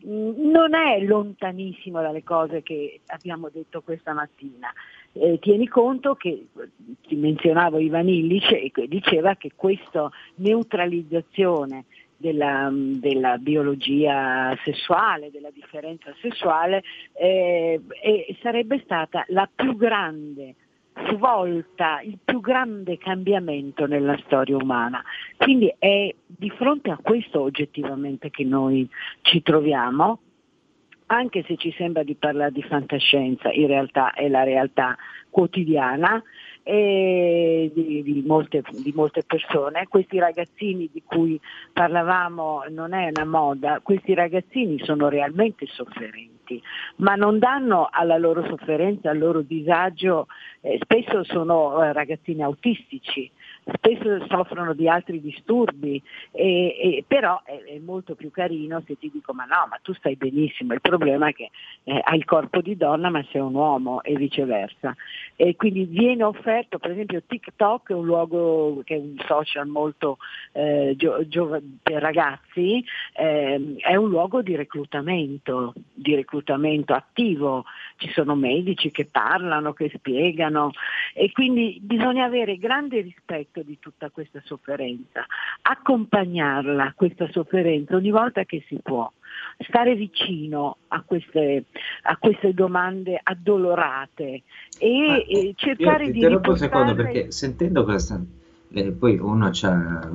Mm, 0.07 0.51
non 0.51 0.75
è 0.75 1.01
lontanissimo 1.01 2.01
dalle 2.01 2.23
cose 2.23 2.63
che 2.63 3.01
abbiamo 3.07 3.49
detto 3.49 3.83
questa 3.83 4.13
mattina. 4.13 4.73
Eh, 5.13 5.39
tieni 5.41 5.67
conto 5.67 6.15
che 6.15 6.47
ti 7.07 7.17
menzionavo 7.17 7.79
Ivan 7.79 8.09
Illich 8.09 8.53
e 8.53 8.87
diceva 8.87 9.35
che 9.35 9.53
questa 9.57 10.09
neutralizzazione 10.37 11.87
della, 12.17 12.71
della, 12.73 13.39
biologia 13.39 14.57
sessuale, 14.63 15.31
della 15.31 15.51
differenza 15.51 16.15
sessuale, 16.21 16.83
eh, 17.15 17.81
sarebbe 18.41 18.81
stata 18.85 19.25
la 19.29 19.49
più 19.53 19.75
grande 19.75 20.55
svolta, 21.09 22.01
il 22.03 22.19
più 22.23 22.41
grande 22.41 22.99
cambiamento 22.99 23.87
nella 23.87 24.19
storia 24.27 24.57
umana. 24.57 25.03
Quindi 25.37 25.75
è 25.79 26.15
di 26.27 26.51
fronte 26.51 26.91
a 26.91 26.99
questo 27.01 27.41
oggettivamente 27.41 28.31
che 28.31 28.45
noi 28.45 28.89
ci 29.23 29.43
troviamo 29.43 30.21
anche 31.13 31.45
se 31.47 31.57
ci 31.57 31.73
sembra 31.77 32.03
di 32.03 32.15
parlare 32.15 32.53
di 32.53 32.63
fantascienza, 32.63 33.51
in 33.51 33.67
realtà 33.67 34.13
è 34.13 34.29
la 34.29 34.45
realtà 34.45 34.97
quotidiana 35.29 36.23
di, 36.63 38.03
di, 38.03 38.23
molte, 38.25 38.63
di, 38.71 38.93
molte, 38.95 39.25
persone. 39.25 39.89
Questi 39.89 40.19
ragazzini 40.19 40.89
di 40.93 41.03
cui 41.05 41.41
parlavamo 41.73 42.65
non 42.69 42.93
è 42.93 43.11
una 43.15 43.25
moda, 43.25 43.81
questi 43.83 44.15
ragazzini 44.15 44.79
sono 44.85 45.09
realmente 45.09 45.67
sofferenti, 45.67 46.63
ma 46.97 47.17
non 47.17 47.41
danno 47.41 47.89
alla 47.91 48.19
loro 48.19 48.45
sofferenza, 48.47 49.11
al 49.11 49.19
loro 49.19 49.41
disagio, 49.41 50.27
eh, 50.61 50.79
spesso 50.81 51.25
sono 51.25 51.83
eh, 51.83 51.93
ragazzini 51.93 52.43
autistici, 52.43 53.29
spesso 53.75 54.27
soffrono 54.29 54.75
di 54.75 54.89
altri 54.89 55.21
disturbi, 55.21 56.03
e, 56.31 56.77
e, 56.79 57.05
però 57.07 57.41
è, 57.45 57.63
è, 57.65 57.79
molto 57.79 58.15
più 58.15 58.31
carino 58.31 58.83
se 58.87 58.97
ti 58.99 59.11
dico 59.13 59.33
ma 59.33 59.45
no, 59.45 59.67
ma 59.69 59.79
tu 59.83 59.93
stai 59.95 60.17
benissimo, 60.17 60.75
il 60.75 60.81
problema 60.81 61.29
è 61.29 61.33
che 61.33 61.51
eh, 61.85 62.01
hai 62.05 62.19
il 62.19 62.25
corpo 62.25 62.61
di 62.61 62.77
donna 62.77 63.11
ma 63.11 63.25
sei 63.31 63.41
un 63.41 63.55
uomo 63.55 64.03
e 64.03 64.15
viceversa. 64.17 64.95
E 65.37 65.57
quindi 65.57 65.85
viene 65.85 66.23
offerto, 66.23 66.79
per 66.79 66.91
esempio 66.91 67.23
TikTok 67.27 67.91
è 67.91 67.95
un 67.95 68.05
luogo 68.05 68.83
che 68.85 68.97
è 68.97 68.99
un 68.99 69.17
social 69.27 69.67
molto 69.67 70.19
eh, 70.53 70.95
gio, 70.97 71.27
gio, 71.27 71.61
per 71.83 72.03
ragazzi, 72.03 72.85
eh, 73.15 73.77
è 73.79 73.97
un 73.97 74.09
luogo 74.09 74.43
di 74.43 74.55
reclutamento, 74.57 75.73
di 75.93 76.15
reclutamento 76.15 76.93
attivo, 76.93 77.65
ci 77.97 78.11
sono 78.13 78.35
medici 78.35 78.91
che 78.91 79.07
parlano, 79.07 79.73
che 79.73 79.91
spiegano 79.95 80.73
e 81.15 81.33
quindi 81.33 81.79
bisogna 81.81 82.25
avere 82.25 82.57
grande 82.57 83.01
rispetto 83.01 83.60
rispetto 83.61 83.63
di 83.63 83.79
tutta 83.79 84.11
questa 84.11 84.41
sofferenza, 84.45 85.25
accompagnarla, 85.63 86.95
questa 86.97 87.29
sofferenza, 87.31 87.97
ogni 87.97 88.11
volta 88.11 88.45
che 88.45 88.65
si 88.67 88.79
può, 88.83 89.11
stare 89.59 89.95
vicino 89.95 90.79
a 90.89 91.03
queste, 91.03 91.65
a 92.03 92.17
queste 92.17 92.53
domande 92.55 93.19
addolorate 93.23 94.43
e, 94.79 95.07
Ma, 95.07 95.17
e 95.17 95.53
cercare 95.57 96.07
io 96.07 96.13
di... 96.13 96.19
Interrompo 96.19 96.51
un 96.51 96.57
secondo 96.57 96.95
perché 96.95 97.31
sentendo 97.31 97.85
questa, 97.85 98.21
eh, 98.73 98.93
poi 98.93 99.19
uno 99.19 99.47
ha 99.47 100.11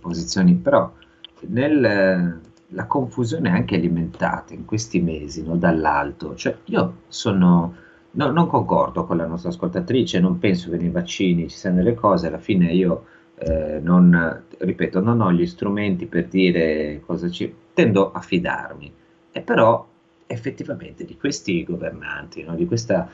posizioni, 0.00 0.54
però 0.54 0.90
nel, 1.48 2.40
la 2.68 2.86
confusione 2.86 3.50
anche 3.50 3.74
alimentata 3.74 4.54
in 4.54 4.64
questi 4.64 5.00
mesi 5.00 5.44
no, 5.44 5.56
dall'alto, 5.56 6.34
cioè 6.34 6.56
io 6.66 7.02
sono 7.08 7.88
No, 8.12 8.30
non 8.30 8.46
concordo 8.46 9.04
con 9.04 9.16
la 9.16 9.26
nostra 9.26 9.50
ascoltatrice, 9.50 10.18
non 10.18 10.38
penso 10.38 10.70
che 10.70 10.76
nei 10.76 10.90
vaccini 10.90 11.48
ci 11.48 11.56
siano 11.56 11.76
delle 11.76 11.94
cose, 11.94 12.26
alla 12.26 12.38
fine 12.38 12.72
io 12.72 13.04
eh, 13.36 13.78
non, 13.80 14.42
ripeto, 14.58 15.00
non 15.00 15.20
ho 15.20 15.32
gli 15.32 15.46
strumenti 15.46 16.06
per 16.06 16.26
dire 16.26 17.00
cosa 17.06 17.30
ci... 17.30 17.52
tendo 17.72 18.10
a 18.12 18.20
fidarmi, 18.20 18.92
e 19.30 19.40
però 19.42 19.86
effettivamente 20.26 21.04
di 21.04 21.16
questi 21.16 21.62
governanti, 21.64 22.42
no, 22.42 22.54
di 22.56 22.66
questa, 22.66 23.08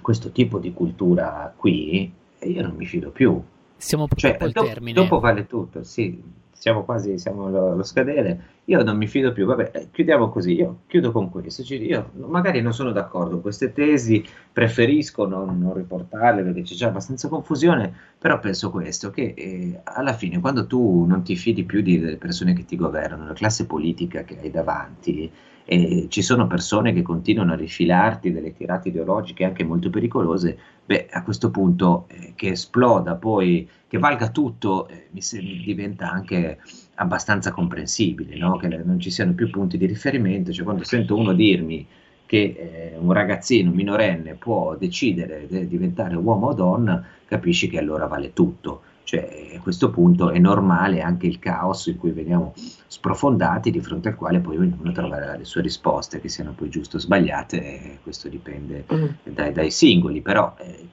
questo 0.00 0.30
tipo 0.30 0.58
di 0.58 0.72
cultura 0.72 1.52
qui, 1.54 2.10
io 2.38 2.62
non 2.62 2.74
mi 2.74 2.86
fido 2.86 3.10
più, 3.10 3.42
Siamo 3.76 4.08
Cioè, 4.14 4.36
purtroppo 4.36 4.44
al 4.44 4.52
do- 4.52 4.72
termine. 4.72 5.00
dopo 5.00 5.20
vale 5.20 5.46
tutto, 5.46 5.82
sì, 5.82 6.20
siamo 6.58 6.84
quasi, 6.84 7.18
siamo 7.18 7.46
allo, 7.46 7.72
allo 7.72 7.82
scadere. 7.82 8.54
Io 8.66 8.82
non 8.82 8.96
mi 8.96 9.06
fido 9.06 9.32
più, 9.32 9.46
vabbè, 9.46 9.70
eh, 9.74 9.88
chiudiamo 9.92 10.28
così, 10.28 10.54
io 10.54 10.80
chiudo 10.86 11.12
con 11.12 11.30
questo, 11.30 11.62
io 11.74 12.10
magari 12.26 12.60
non 12.60 12.72
sono 12.72 12.90
d'accordo 12.92 13.32
con 13.32 13.42
queste 13.42 13.72
tesi, 13.72 14.24
preferisco 14.52 15.26
non, 15.26 15.58
non 15.58 15.74
riportarle 15.74 16.42
perché 16.42 16.62
c'è 16.62 16.74
già 16.74 16.88
abbastanza 16.88 17.28
confusione, 17.28 17.92
però 18.18 18.38
penso 18.40 18.70
questo, 18.70 19.10
che 19.10 19.34
eh, 19.36 19.80
alla 19.84 20.14
fine 20.14 20.40
quando 20.40 20.66
tu 20.66 21.04
non 21.04 21.22
ti 21.22 21.36
fidi 21.36 21.64
più 21.64 21.80
di- 21.82 21.98
delle 22.00 22.16
persone 22.16 22.54
che 22.54 22.64
ti 22.64 22.76
governano, 22.76 23.26
la 23.26 23.32
classe 23.34 23.66
politica 23.66 24.24
che 24.24 24.38
hai 24.40 24.50
davanti, 24.50 25.30
e 25.68 26.06
ci 26.08 26.22
sono 26.22 26.46
persone 26.46 26.92
che 26.92 27.02
continuano 27.02 27.52
a 27.52 27.56
rifilarti 27.56 28.30
delle 28.30 28.54
tirate 28.54 28.88
ideologiche 28.90 29.42
anche 29.42 29.64
molto 29.64 29.90
pericolose, 29.90 30.56
beh, 30.84 31.08
a 31.10 31.24
questo 31.24 31.50
punto 31.50 32.06
eh, 32.06 32.34
che 32.36 32.50
esploda 32.50 33.16
poi, 33.16 33.68
che 33.88 33.98
valga 33.98 34.30
tutto, 34.30 34.86
eh, 34.86 35.08
mi 35.10 35.20
se- 35.20 35.40
diventa 35.40 36.08
anche 36.08 36.58
abbastanza 36.94 37.50
comprensibile, 37.50 38.36
no? 38.36 38.56
Che 38.58 38.68
non 38.68 39.00
ci 39.00 39.10
siano 39.10 39.32
più 39.34 39.50
punti 39.50 39.76
di 39.76 39.86
riferimento, 39.86 40.52
cioè 40.52 40.64
quando 40.64 40.84
sento 40.84 41.16
uno 41.16 41.32
dirmi 41.32 41.84
che 42.26 42.92
eh, 42.94 42.96
un 42.98 43.12
ragazzino 43.12 43.70
minorenne 43.72 44.34
può 44.34 44.76
decidere 44.76 45.46
di 45.48 45.66
diventare 45.66 46.14
uomo 46.14 46.48
o 46.48 46.54
donna, 46.54 47.04
capisci 47.26 47.68
che 47.68 47.78
allora 47.78 48.06
vale 48.06 48.32
tutto. 48.32 48.82
Cioè, 49.06 49.52
a 49.56 49.60
questo 49.60 49.90
punto 49.90 50.30
è 50.30 50.38
normale 50.40 51.00
anche 51.00 51.28
il 51.28 51.38
caos 51.38 51.86
in 51.86 51.96
cui 51.96 52.10
veniamo 52.10 52.54
sprofondati, 52.88 53.70
di 53.70 53.78
fronte 53.78 54.08
al 54.08 54.16
quale 54.16 54.40
poi 54.40 54.56
ognuno 54.56 54.90
troverà 54.90 55.36
le 55.36 55.44
sue 55.44 55.62
risposte, 55.62 56.20
che 56.20 56.28
siano 56.28 56.54
poi 56.54 56.68
giuste 56.70 56.96
o 56.96 56.98
sbagliate, 56.98 58.00
questo 58.02 58.28
dipende 58.28 58.84
dai, 59.22 59.52
dai 59.52 59.70
singoli, 59.70 60.22
però 60.22 60.56
eh, 60.58 60.88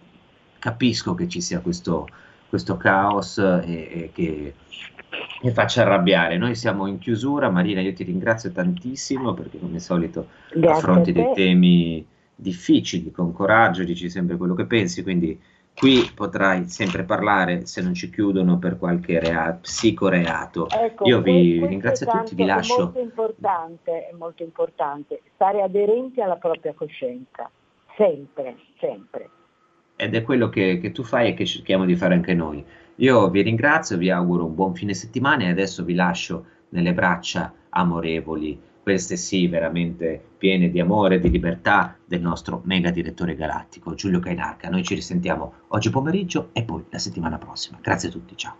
capisco 0.59 1.15
che 1.15 1.27
ci 1.27 1.41
sia 1.41 1.61
questo, 1.61 2.07
questo 2.47 2.77
caos 2.77 3.39
e, 3.39 3.63
e 3.65 4.11
che 4.13 4.53
mi 5.41 5.49
faccia 5.49 5.81
arrabbiare. 5.81 6.37
Noi 6.37 6.53
siamo 6.53 6.85
in 6.85 6.99
chiusura, 6.99 7.49
Marina, 7.49 7.81
io 7.81 7.93
ti 7.93 8.03
ringrazio 8.03 8.51
tantissimo 8.51 9.33
perché 9.33 9.57
come 9.57 9.77
al 9.77 9.81
solito 9.81 10.27
Grazie 10.53 10.69
affronti 10.69 11.11
dei 11.13 11.31
temi 11.33 12.05
difficili, 12.35 13.09
con 13.09 13.31
coraggio, 13.33 13.83
dici 13.83 14.07
sempre 14.07 14.37
quello 14.37 14.53
che 14.53 14.65
pensi, 14.65 15.01
quindi 15.01 15.39
qui 15.75 16.09
potrai 16.13 16.67
sempre 16.69 17.03
parlare 17.03 17.65
se 17.65 17.81
non 17.81 17.93
ci 17.93 18.09
chiudono 18.09 18.57
per 18.59 18.77
qualche 18.77 19.19
rea- 19.19 19.57
psicoreato. 19.59 20.69
Ecco, 20.69 21.05
Io 21.07 21.21
vi 21.21 21.65
ringrazio 21.65 22.05
tutti, 22.05 22.35
vi 22.35 22.45
tanto- 22.45 22.51
È 22.53 22.55
lascio. 22.55 22.83
molto 22.83 22.99
importante, 22.99 24.07
è 24.09 24.13
molto 24.13 24.43
importante 24.43 25.21
stare 25.33 25.61
aderenti 25.61 26.21
alla 26.21 26.35
propria 26.37 26.73
coscienza, 26.73 27.49
sempre, 27.97 28.55
sempre. 28.79 29.29
ed 29.95 30.15
è 30.15 30.23
quello 30.23 30.49
che, 30.49 30.79
che 30.79 30.91
tu 30.91 31.03
fai 31.03 31.29
e 31.29 31.33
che 31.33 31.45
cerchiamo 31.45 31.85
di 31.85 31.95
fare 31.95 32.13
anche 32.15 32.33
noi. 32.33 32.65
Io 32.95 33.29
vi 33.29 33.41
ringrazio, 33.41 33.97
vi 33.97 34.09
auguro 34.09 34.45
un 34.45 34.55
buon 34.55 34.73
fine 34.75 34.93
settimana 34.93 35.43
e 35.43 35.49
adesso 35.49 35.83
vi 35.83 35.93
lascio 35.93 36.45
nelle 36.69 36.93
braccia 36.93 37.53
amorevoli, 37.69 38.59
queste 38.83 39.15
sì, 39.15 39.47
veramente 39.47 40.21
piene 40.37 40.69
di 40.69 40.81
amore 40.81 41.15
e 41.15 41.19
di 41.19 41.31
libertà 41.31 41.97
del 42.05 42.19
nostro 42.19 42.61
mega 42.65 42.91
direttore 42.91 43.33
galattico 43.33 43.95
Giulio 43.95 44.19
Cainarca. 44.19 44.69
Noi 44.69 44.83
ci 44.83 44.93
risentiamo 44.93 45.53
oggi 45.69 45.89
pomeriggio 45.89 46.49
e 46.51 46.63
poi 46.63 46.83
la 46.89 46.99
settimana 46.99 47.37
prossima. 47.37 47.79
Grazie 47.81 48.09
a 48.09 48.11
tutti, 48.11 48.35
ciao. 48.35 48.57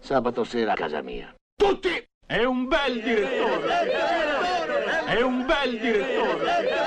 Sabato 0.00 0.44
sera 0.44 0.72
a 0.72 0.76
casa 0.76 1.02
mia. 1.02 1.32
Tutti! 1.54 1.90
È 2.26 2.42
un 2.42 2.66
bel 2.66 3.02
direttore! 3.02 3.92
È 5.04 5.20
un 5.20 5.44
bel 5.44 5.78
direttore! 5.78 6.83